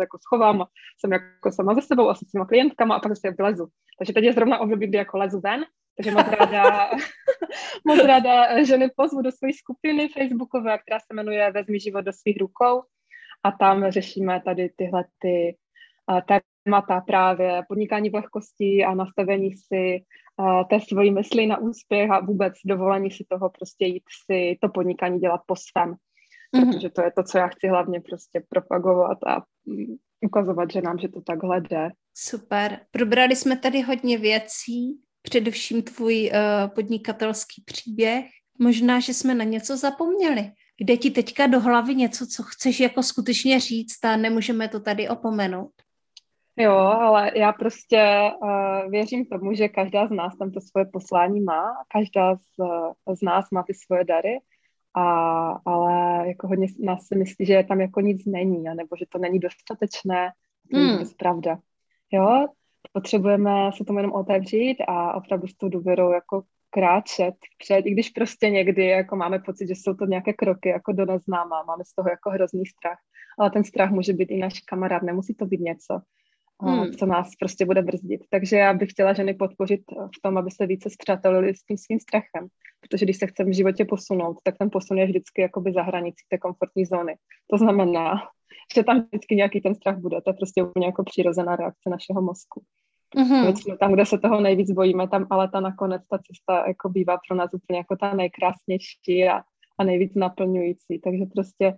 jako 0.00 0.18
schovám 0.18 0.62
a 0.62 0.66
jsem 0.98 1.12
jako 1.12 1.52
sama 1.52 1.74
ze 1.74 1.82
sebou 1.82 2.08
a 2.08 2.14
s 2.14 2.20
těma 2.20 2.46
klientkama 2.46 2.94
a 2.94 3.00
pak 3.00 3.16
se 3.16 3.30
vylezu. 3.30 3.66
Takže 3.98 4.12
teď 4.12 4.24
je 4.24 4.32
zrovna 4.32 4.58
období, 4.58 4.86
kdy 4.86 4.98
jako 4.98 5.18
lezu 5.18 5.40
ven, 5.40 5.64
takže 5.96 6.10
moc 6.10 6.26
ráda, 6.28 6.90
moc 7.86 8.04
ráda 8.04 8.64
ženy 8.64 8.90
pozvu 8.96 9.22
do 9.22 9.32
své 9.32 9.48
skupiny 9.52 10.08
facebookové, 10.08 10.78
která 10.78 10.98
se 11.00 11.14
jmenuje 11.14 11.52
Vezmi 11.52 11.80
život 11.80 12.00
do 12.00 12.12
svých 12.12 12.40
rukou 12.40 12.82
a 13.44 13.52
tam 13.52 13.90
řešíme 13.90 14.42
tady 14.44 14.70
tyhle 14.76 15.04
ty 15.18 15.56
témata 16.64 17.00
právě 17.00 17.62
podnikání 17.68 18.10
v 18.10 18.14
lehkosti 18.14 18.84
a 18.84 18.94
nastavení 18.94 19.52
si 19.52 20.04
té 20.70 20.80
svojí 20.88 21.10
mysli 21.10 21.46
na 21.46 21.58
úspěch 21.58 22.10
a 22.10 22.20
vůbec 22.20 22.54
dovolení 22.64 23.10
si 23.10 23.24
toho 23.28 23.50
prostě 23.50 23.84
jít 23.84 24.02
si 24.30 24.58
to 24.60 24.68
podnikání 24.68 25.18
dělat 25.18 25.40
po 25.46 25.54
svém. 25.56 25.94
Mm-hmm. 25.94 26.72
Protože 26.72 26.90
to 26.90 27.02
je 27.02 27.12
to, 27.16 27.22
co 27.22 27.38
já 27.38 27.48
chci 27.48 27.68
hlavně 27.68 28.00
prostě 28.00 28.42
propagovat 28.48 29.18
a 29.26 29.42
um, 29.66 29.98
ukazovat 30.26 30.70
ženám, 30.70 30.98
že 30.98 31.08
to 31.08 31.20
takhle 31.20 31.60
jde. 31.60 31.88
Super. 32.14 32.80
Probrali 32.90 33.36
jsme 33.36 33.56
tady 33.56 33.80
hodně 33.80 34.18
věcí, 34.18 35.00
především 35.22 35.82
tvůj 35.82 36.30
uh, 36.32 36.74
podnikatelský 36.74 37.62
příběh. 37.66 38.24
Možná, 38.58 39.00
že 39.00 39.14
jsme 39.14 39.34
na 39.34 39.44
něco 39.44 39.76
zapomněli. 39.76 40.50
Kde 40.82 40.96
ti 40.96 41.10
teďka 41.10 41.46
do 41.46 41.60
hlavy 41.60 41.94
něco, 41.94 42.26
co 42.26 42.42
chceš 42.42 42.80
jako 42.80 43.02
skutečně 43.02 43.60
říct 43.60 44.04
a 44.04 44.16
nemůžeme 44.16 44.68
to 44.68 44.80
tady 44.80 45.08
opomenout? 45.08 45.72
Jo, 46.60 46.76
ale 46.76 47.30
já 47.34 47.52
prostě 47.52 48.30
uh, 48.42 48.90
věřím 48.90 49.26
tomu, 49.26 49.54
že 49.54 49.68
každá 49.68 50.06
z 50.06 50.10
nás 50.10 50.36
tam 50.36 50.50
to 50.50 50.60
svoje 50.60 50.84
poslání 50.84 51.40
má, 51.40 51.64
každá 51.88 52.36
z, 52.36 52.54
z 53.18 53.22
nás 53.22 53.50
má 53.50 53.62
ty 53.62 53.74
svoje 53.74 54.04
dary, 54.04 54.38
a, 54.94 55.02
ale 55.64 56.28
jako 56.28 56.48
hodně 56.48 56.66
nás 56.80 57.06
si 57.06 57.16
myslí, 57.16 57.46
že 57.46 57.64
tam 57.68 57.80
jako 57.80 58.00
nic 58.00 58.26
není, 58.26 58.62
nebo 58.62 58.96
že 58.98 59.04
to 59.08 59.18
není 59.18 59.38
dostatečné, 59.38 60.32
to 60.70 60.78
hmm. 60.78 60.98
je 60.98 61.04
pravda. 61.18 61.58
Jo, 62.12 62.46
potřebujeme 62.92 63.70
se 63.76 63.84
tomu 63.84 63.98
jenom 63.98 64.12
otevřít 64.12 64.76
a 64.88 65.14
opravdu 65.14 65.46
s 65.46 65.56
tou 65.56 65.68
důvěrou 65.68 66.12
jako 66.12 66.42
kráčet 66.70 67.34
před, 67.58 67.86
i 67.86 67.90
když 67.90 68.10
prostě 68.10 68.50
někdy 68.50 68.86
jako 68.86 69.16
máme 69.16 69.38
pocit, 69.38 69.68
že 69.68 69.74
jsou 69.74 69.94
to 69.94 70.06
nějaké 70.06 70.32
kroky 70.32 70.68
jako 70.68 70.92
do 70.92 71.06
neznáma, 71.06 71.62
máme 71.62 71.84
z 71.84 71.94
toho 71.94 72.08
jako 72.08 72.30
hrozný 72.30 72.66
strach, 72.66 72.98
ale 73.38 73.50
ten 73.50 73.64
strach 73.64 73.90
může 73.90 74.12
být 74.12 74.30
i 74.30 74.38
náš 74.38 74.60
kamarád, 74.60 75.02
nemusí 75.02 75.34
to 75.34 75.46
být 75.46 75.60
něco, 75.60 76.00
hmm. 76.62 76.92
co 76.92 77.06
nás 77.06 77.30
prostě 77.40 77.66
bude 77.66 77.82
brzdit. 77.82 78.20
Takže 78.30 78.56
já 78.56 78.74
bych 78.74 78.90
chtěla 78.90 79.12
ženy 79.12 79.34
podpořit 79.34 79.80
v 79.90 80.22
tom, 80.22 80.38
aby 80.38 80.50
se 80.50 80.66
více 80.66 80.90
zpřátelili 80.90 81.54
s 81.54 81.62
tím 81.62 81.76
svým 81.78 82.00
strachem, 82.00 82.48
protože 82.80 83.06
když 83.06 83.16
se 83.16 83.26
chceme 83.26 83.50
v 83.50 83.56
životě 83.56 83.84
posunout, 83.84 84.36
tak 84.42 84.58
ten 84.58 84.70
posun 84.70 84.98
je 84.98 85.06
vždycky 85.06 85.42
jakoby 85.42 85.72
za 85.72 85.82
hranicí 85.82 86.24
té 86.28 86.38
komfortní 86.38 86.84
zóny. 86.84 87.16
To 87.50 87.58
znamená, 87.58 88.14
že 88.74 88.84
tam 88.84 89.02
vždycky 89.02 89.36
nějaký 89.36 89.60
ten 89.60 89.74
strach 89.74 89.98
bude, 89.98 90.20
to 90.20 90.30
je 90.30 90.34
prostě 90.34 90.62
úplně 90.62 90.86
jako 90.86 91.04
přirozená 91.04 91.56
reakce 91.56 91.90
našeho 91.90 92.22
mozku. 92.22 92.62
Mm-hmm. 93.16 93.78
tam, 93.78 93.92
kde 93.92 94.06
se 94.06 94.18
toho 94.18 94.40
nejvíc 94.40 94.70
bojíme, 94.70 95.08
tam 95.08 95.26
ale 95.30 95.48
ta 95.48 95.60
nakonec 95.60 96.02
ta 96.10 96.18
cesta 96.18 96.64
jako 96.68 96.88
bývá 96.88 97.18
pro 97.28 97.36
nás 97.36 97.54
úplně 97.54 97.78
jako 97.78 97.96
ta 97.96 98.14
nejkrásnější 98.14 99.28
a, 99.28 99.42
a 99.78 99.84
nejvíc 99.84 100.14
naplňující. 100.14 100.98
Takže 100.98 101.24
prostě 101.34 101.74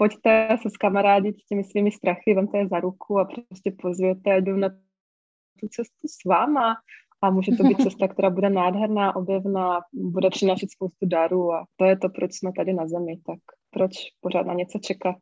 pojďte 0.00 0.48
se 0.62 0.70
skamarádit 0.70 1.40
s 1.40 1.44
těmi 1.46 1.64
svými 1.64 1.92
strachy, 1.92 2.34
vemte 2.34 2.58
je 2.58 2.68
za 2.68 2.80
ruku 2.80 3.18
a 3.18 3.24
prostě 3.24 3.72
pozvěte, 3.82 4.40
jdu 4.40 4.56
na 4.56 4.68
tu 5.60 5.68
cestu 5.70 6.08
s 6.08 6.24
váma. 6.24 6.76
A 7.22 7.30
může 7.30 7.52
to 7.52 7.62
být 7.62 7.78
cesta, 7.82 8.08
která 8.08 8.30
bude 8.30 8.50
nádherná, 8.50 9.16
objevná, 9.16 9.80
bude 9.92 10.30
přinášet 10.30 10.70
spoustu 10.70 11.06
darů 11.06 11.52
a 11.52 11.66
to 11.76 11.84
je 11.84 11.98
to, 11.98 12.08
proč 12.08 12.32
jsme 12.32 12.52
tady 12.56 12.72
na 12.72 12.86
zemi, 12.86 13.16
tak 13.26 13.38
proč 13.70 13.92
pořád 14.20 14.46
na 14.46 14.54
něco 14.54 14.78
čekat, 14.78 15.16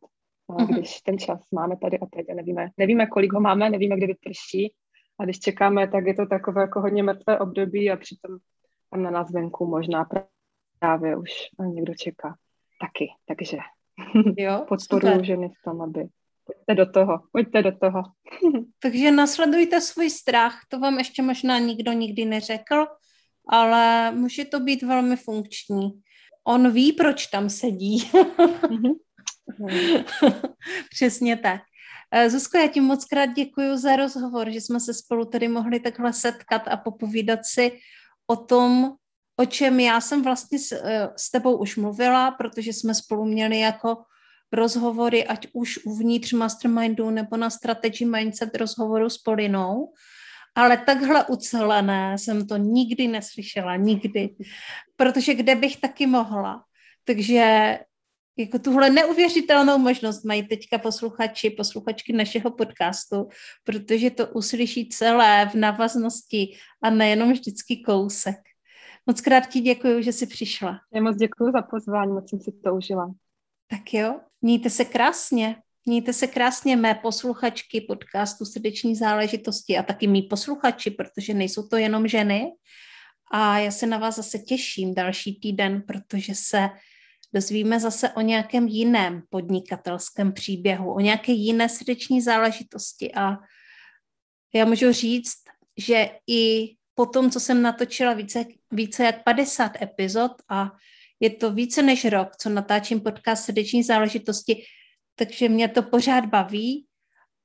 mhm. 0.47 0.67
když 0.67 1.01
ten 1.01 1.17
čas 1.17 1.39
máme 1.51 1.77
tady 1.77 1.99
a 1.99 2.05
teď 2.05 2.29
a 2.29 2.33
nevíme, 2.33 2.69
nevíme, 2.77 3.07
kolik 3.07 3.33
ho 3.33 3.39
máme, 3.39 3.69
nevíme, 3.69 3.95
kdy 3.97 4.07
vyprší. 4.07 4.73
A 5.19 5.25
když 5.25 5.39
čekáme, 5.39 5.87
tak 5.87 6.05
je 6.05 6.13
to 6.13 6.25
takové 6.25 6.61
jako 6.61 6.81
hodně 6.81 7.03
mrtvé 7.03 7.39
období 7.39 7.91
a 7.91 7.97
přitom 7.97 8.37
tam 8.89 9.03
na 9.03 9.11
nás 9.11 9.31
venku 9.31 9.67
možná 9.67 10.09
právě 10.79 11.17
už 11.17 11.31
někdo 11.73 11.93
čeká. 11.93 12.35
Taky, 12.81 13.07
takže 13.25 13.57
jo, 14.37 14.65
podporuji 14.67 15.25
ženy 15.25 15.49
v 15.49 15.63
tom, 15.63 15.81
aby 15.81 16.07
pojďte 16.45 16.75
do 16.75 16.91
toho, 16.91 17.19
pojďte 17.31 17.63
do 17.63 17.71
toho. 17.71 18.03
Takže 18.81 19.11
nasledujte 19.11 19.81
svůj 19.81 20.09
strach, 20.09 20.59
to 20.67 20.79
vám 20.79 20.97
ještě 20.97 21.21
možná 21.21 21.59
nikdo 21.59 21.91
nikdy 21.91 22.25
neřekl, 22.25 22.85
ale 23.49 24.11
může 24.11 24.45
to 24.45 24.59
být 24.59 24.83
velmi 24.83 25.15
funkční. 25.15 26.01
On 26.47 26.71
ví, 26.71 26.93
proč 26.93 27.27
tam 27.27 27.49
sedí. 27.49 28.09
Mhm. 28.69 28.93
Přesně 30.89 31.37
tak. 31.37 31.61
Eh, 32.11 32.29
Zuzko, 32.29 32.57
já 32.57 32.67
ti 32.67 32.81
moc 32.81 33.05
krát 33.05 33.25
děkuji 33.25 33.77
za 33.77 33.95
rozhovor, 33.95 34.49
že 34.49 34.61
jsme 34.61 34.79
se 34.79 34.93
spolu 34.93 35.25
tady 35.25 35.47
mohli 35.47 35.79
takhle 35.79 36.13
setkat 36.13 36.67
a 36.67 36.77
popovídat 36.77 37.39
si 37.43 37.71
o 38.27 38.35
tom, 38.35 38.95
o 39.39 39.45
čem 39.45 39.79
já 39.79 40.01
jsem 40.01 40.23
vlastně 40.23 40.59
s, 40.59 40.71
eh, 40.71 41.09
s 41.15 41.31
tebou 41.31 41.57
už 41.57 41.75
mluvila, 41.75 42.31
protože 42.31 42.73
jsme 42.73 42.95
spolu 42.95 43.25
měli 43.25 43.59
jako 43.59 43.97
rozhovory, 44.51 45.25
ať 45.25 45.47
už 45.53 45.79
uvnitř 45.85 46.33
mastermindu 46.33 47.09
nebo 47.09 47.37
na 47.37 47.49
strategy 47.49 48.05
mindset 48.05 48.55
rozhovoru 48.55 49.09
s 49.09 49.17
Polinou, 49.17 49.93
ale 50.55 50.77
takhle 50.77 51.25
ucelené 51.25 52.17
jsem 52.17 52.47
to 52.47 52.57
nikdy 52.57 53.07
neslyšela, 53.07 53.75
nikdy, 53.75 54.35
protože 54.95 55.33
kde 55.33 55.55
bych 55.55 55.77
taky 55.77 56.07
mohla. 56.07 56.63
Takže 57.03 57.79
jako 58.37 58.59
tuhle 58.59 58.89
neuvěřitelnou 58.89 59.77
možnost 59.77 60.23
mají 60.23 60.47
teďka 60.47 60.77
posluchači, 60.77 61.49
posluchačky 61.49 62.13
našeho 62.13 62.51
podcastu, 62.51 63.27
protože 63.63 64.09
to 64.09 64.27
uslyší 64.27 64.89
celé 64.89 65.49
v 65.51 65.55
navaznosti 65.55 66.57
a 66.83 66.89
nejenom 66.89 67.31
vždycky 67.31 67.77
kousek. 67.77 68.48
Moc 69.09 69.21
krát 69.21 69.49
ti 69.49 69.59
děkuji, 69.59 70.03
že 70.03 70.13
jsi 70.13 70.27
přišla. 70.27 70.79
Já 70.93 71.01
moc 71.01 71.17
děkuji 71.17 71.51
za 71.51 71.61
pozvání, 71.61 72.11
moc 72.11 72.29
jsem 72.29 72.39
si 72.39 72.51
to 72.51 72.75
užila. 72.75 73.13
Tak 73.67 73.93
jo, 73.93 74.19
mějte 74.41 74.69
se 74.69 74.85
krásně. 74.85 75.55
Mějte 75.85 76.13
se 76.13 76.27
krásně 76.27 76.75
mé 76.75 76.95
posluchačky 76.95 77.81
podcastu 77.81 78.45
Srdeční 78.45 78.95
záležitosti 78.95 79.77
a 79.77 79.83
taky 79.83 80.07
mý 80.07 80.21
posluchači, 80.21 80.91
protože 80.91 81.33
nejsou 81.33 81.67
to 81.67 81.77
jenom 81.77 82.07
ženy. 82.07 82.51
A 83.31 83.59
já 83.59 83.71
se 83.71 83.87
na 83.87 83.97
vás 83.97 84.15
zase 84.15 84.39
těším 84.39 84.95
další 84.95 85.39
týden, 85.39 85.83
protože 85.87 86.35
se 86.35 86.69
dozvíme 87.33 87.79
zase 87.79 88.09
o 88.09 88.21
nějakém 88.21 88.67
jiném 88.67 89.23
podnikatelském 89.29 90.33
příběhu, 90.33 90.93
o 90.93 90.99
nějaké 90.99 91.31
jiné 91.31 91.69
srdeční 91.69 92.21
záležitosti. 92.21 93.13
A 93.15 93.37
já 94.53 94.65
můžu 94.65 94.91
říct, 94.91 95.37
že 95.77 96.09
i 96.27 96.75
po 96.99 97.05
tom, 97.05 97.31
co 97.31 97.39
jsem 97.39 97.61
natočila 97.61 98.13
více, 98.13 98.45
více 98.71 99.03
jak 99.03 99.23
50 99.23 99.81
epizod 99.81 100.31
a 100.49 100.71
je 101.19 101.29
to 101.29 101.51
více 101.51 101.81
než 101.81 102.05
rok, 102.05 102.35
co 102.35 102.49
natáčím 102.49 103.01
podcast 103.01 103.45
srdeční 103.45 103.83
záležitosti, 103.83 104.63
takže 105.15 105.49
mě 105.49 105.67
to 105.67 105.83
pořád 105.83 106.25
baví 106.25 106.85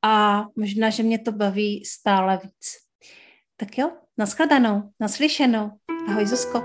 a 0.02 0.44
možná, 0.57 0.90
že 0.90 1.02
mě 1.02 1.18
to 1.18 1.32
baví 1.32 1.84
stále 1.84 2.40
víc. 2.42 2.66
Tak 3.57 3.78
jo, 3.78 3.90
nashledanou, 4.18 4.82
naslyšenou. 5.00 5.70
Ahoj 6.09 6.26
Zuzko. 6.26 6.62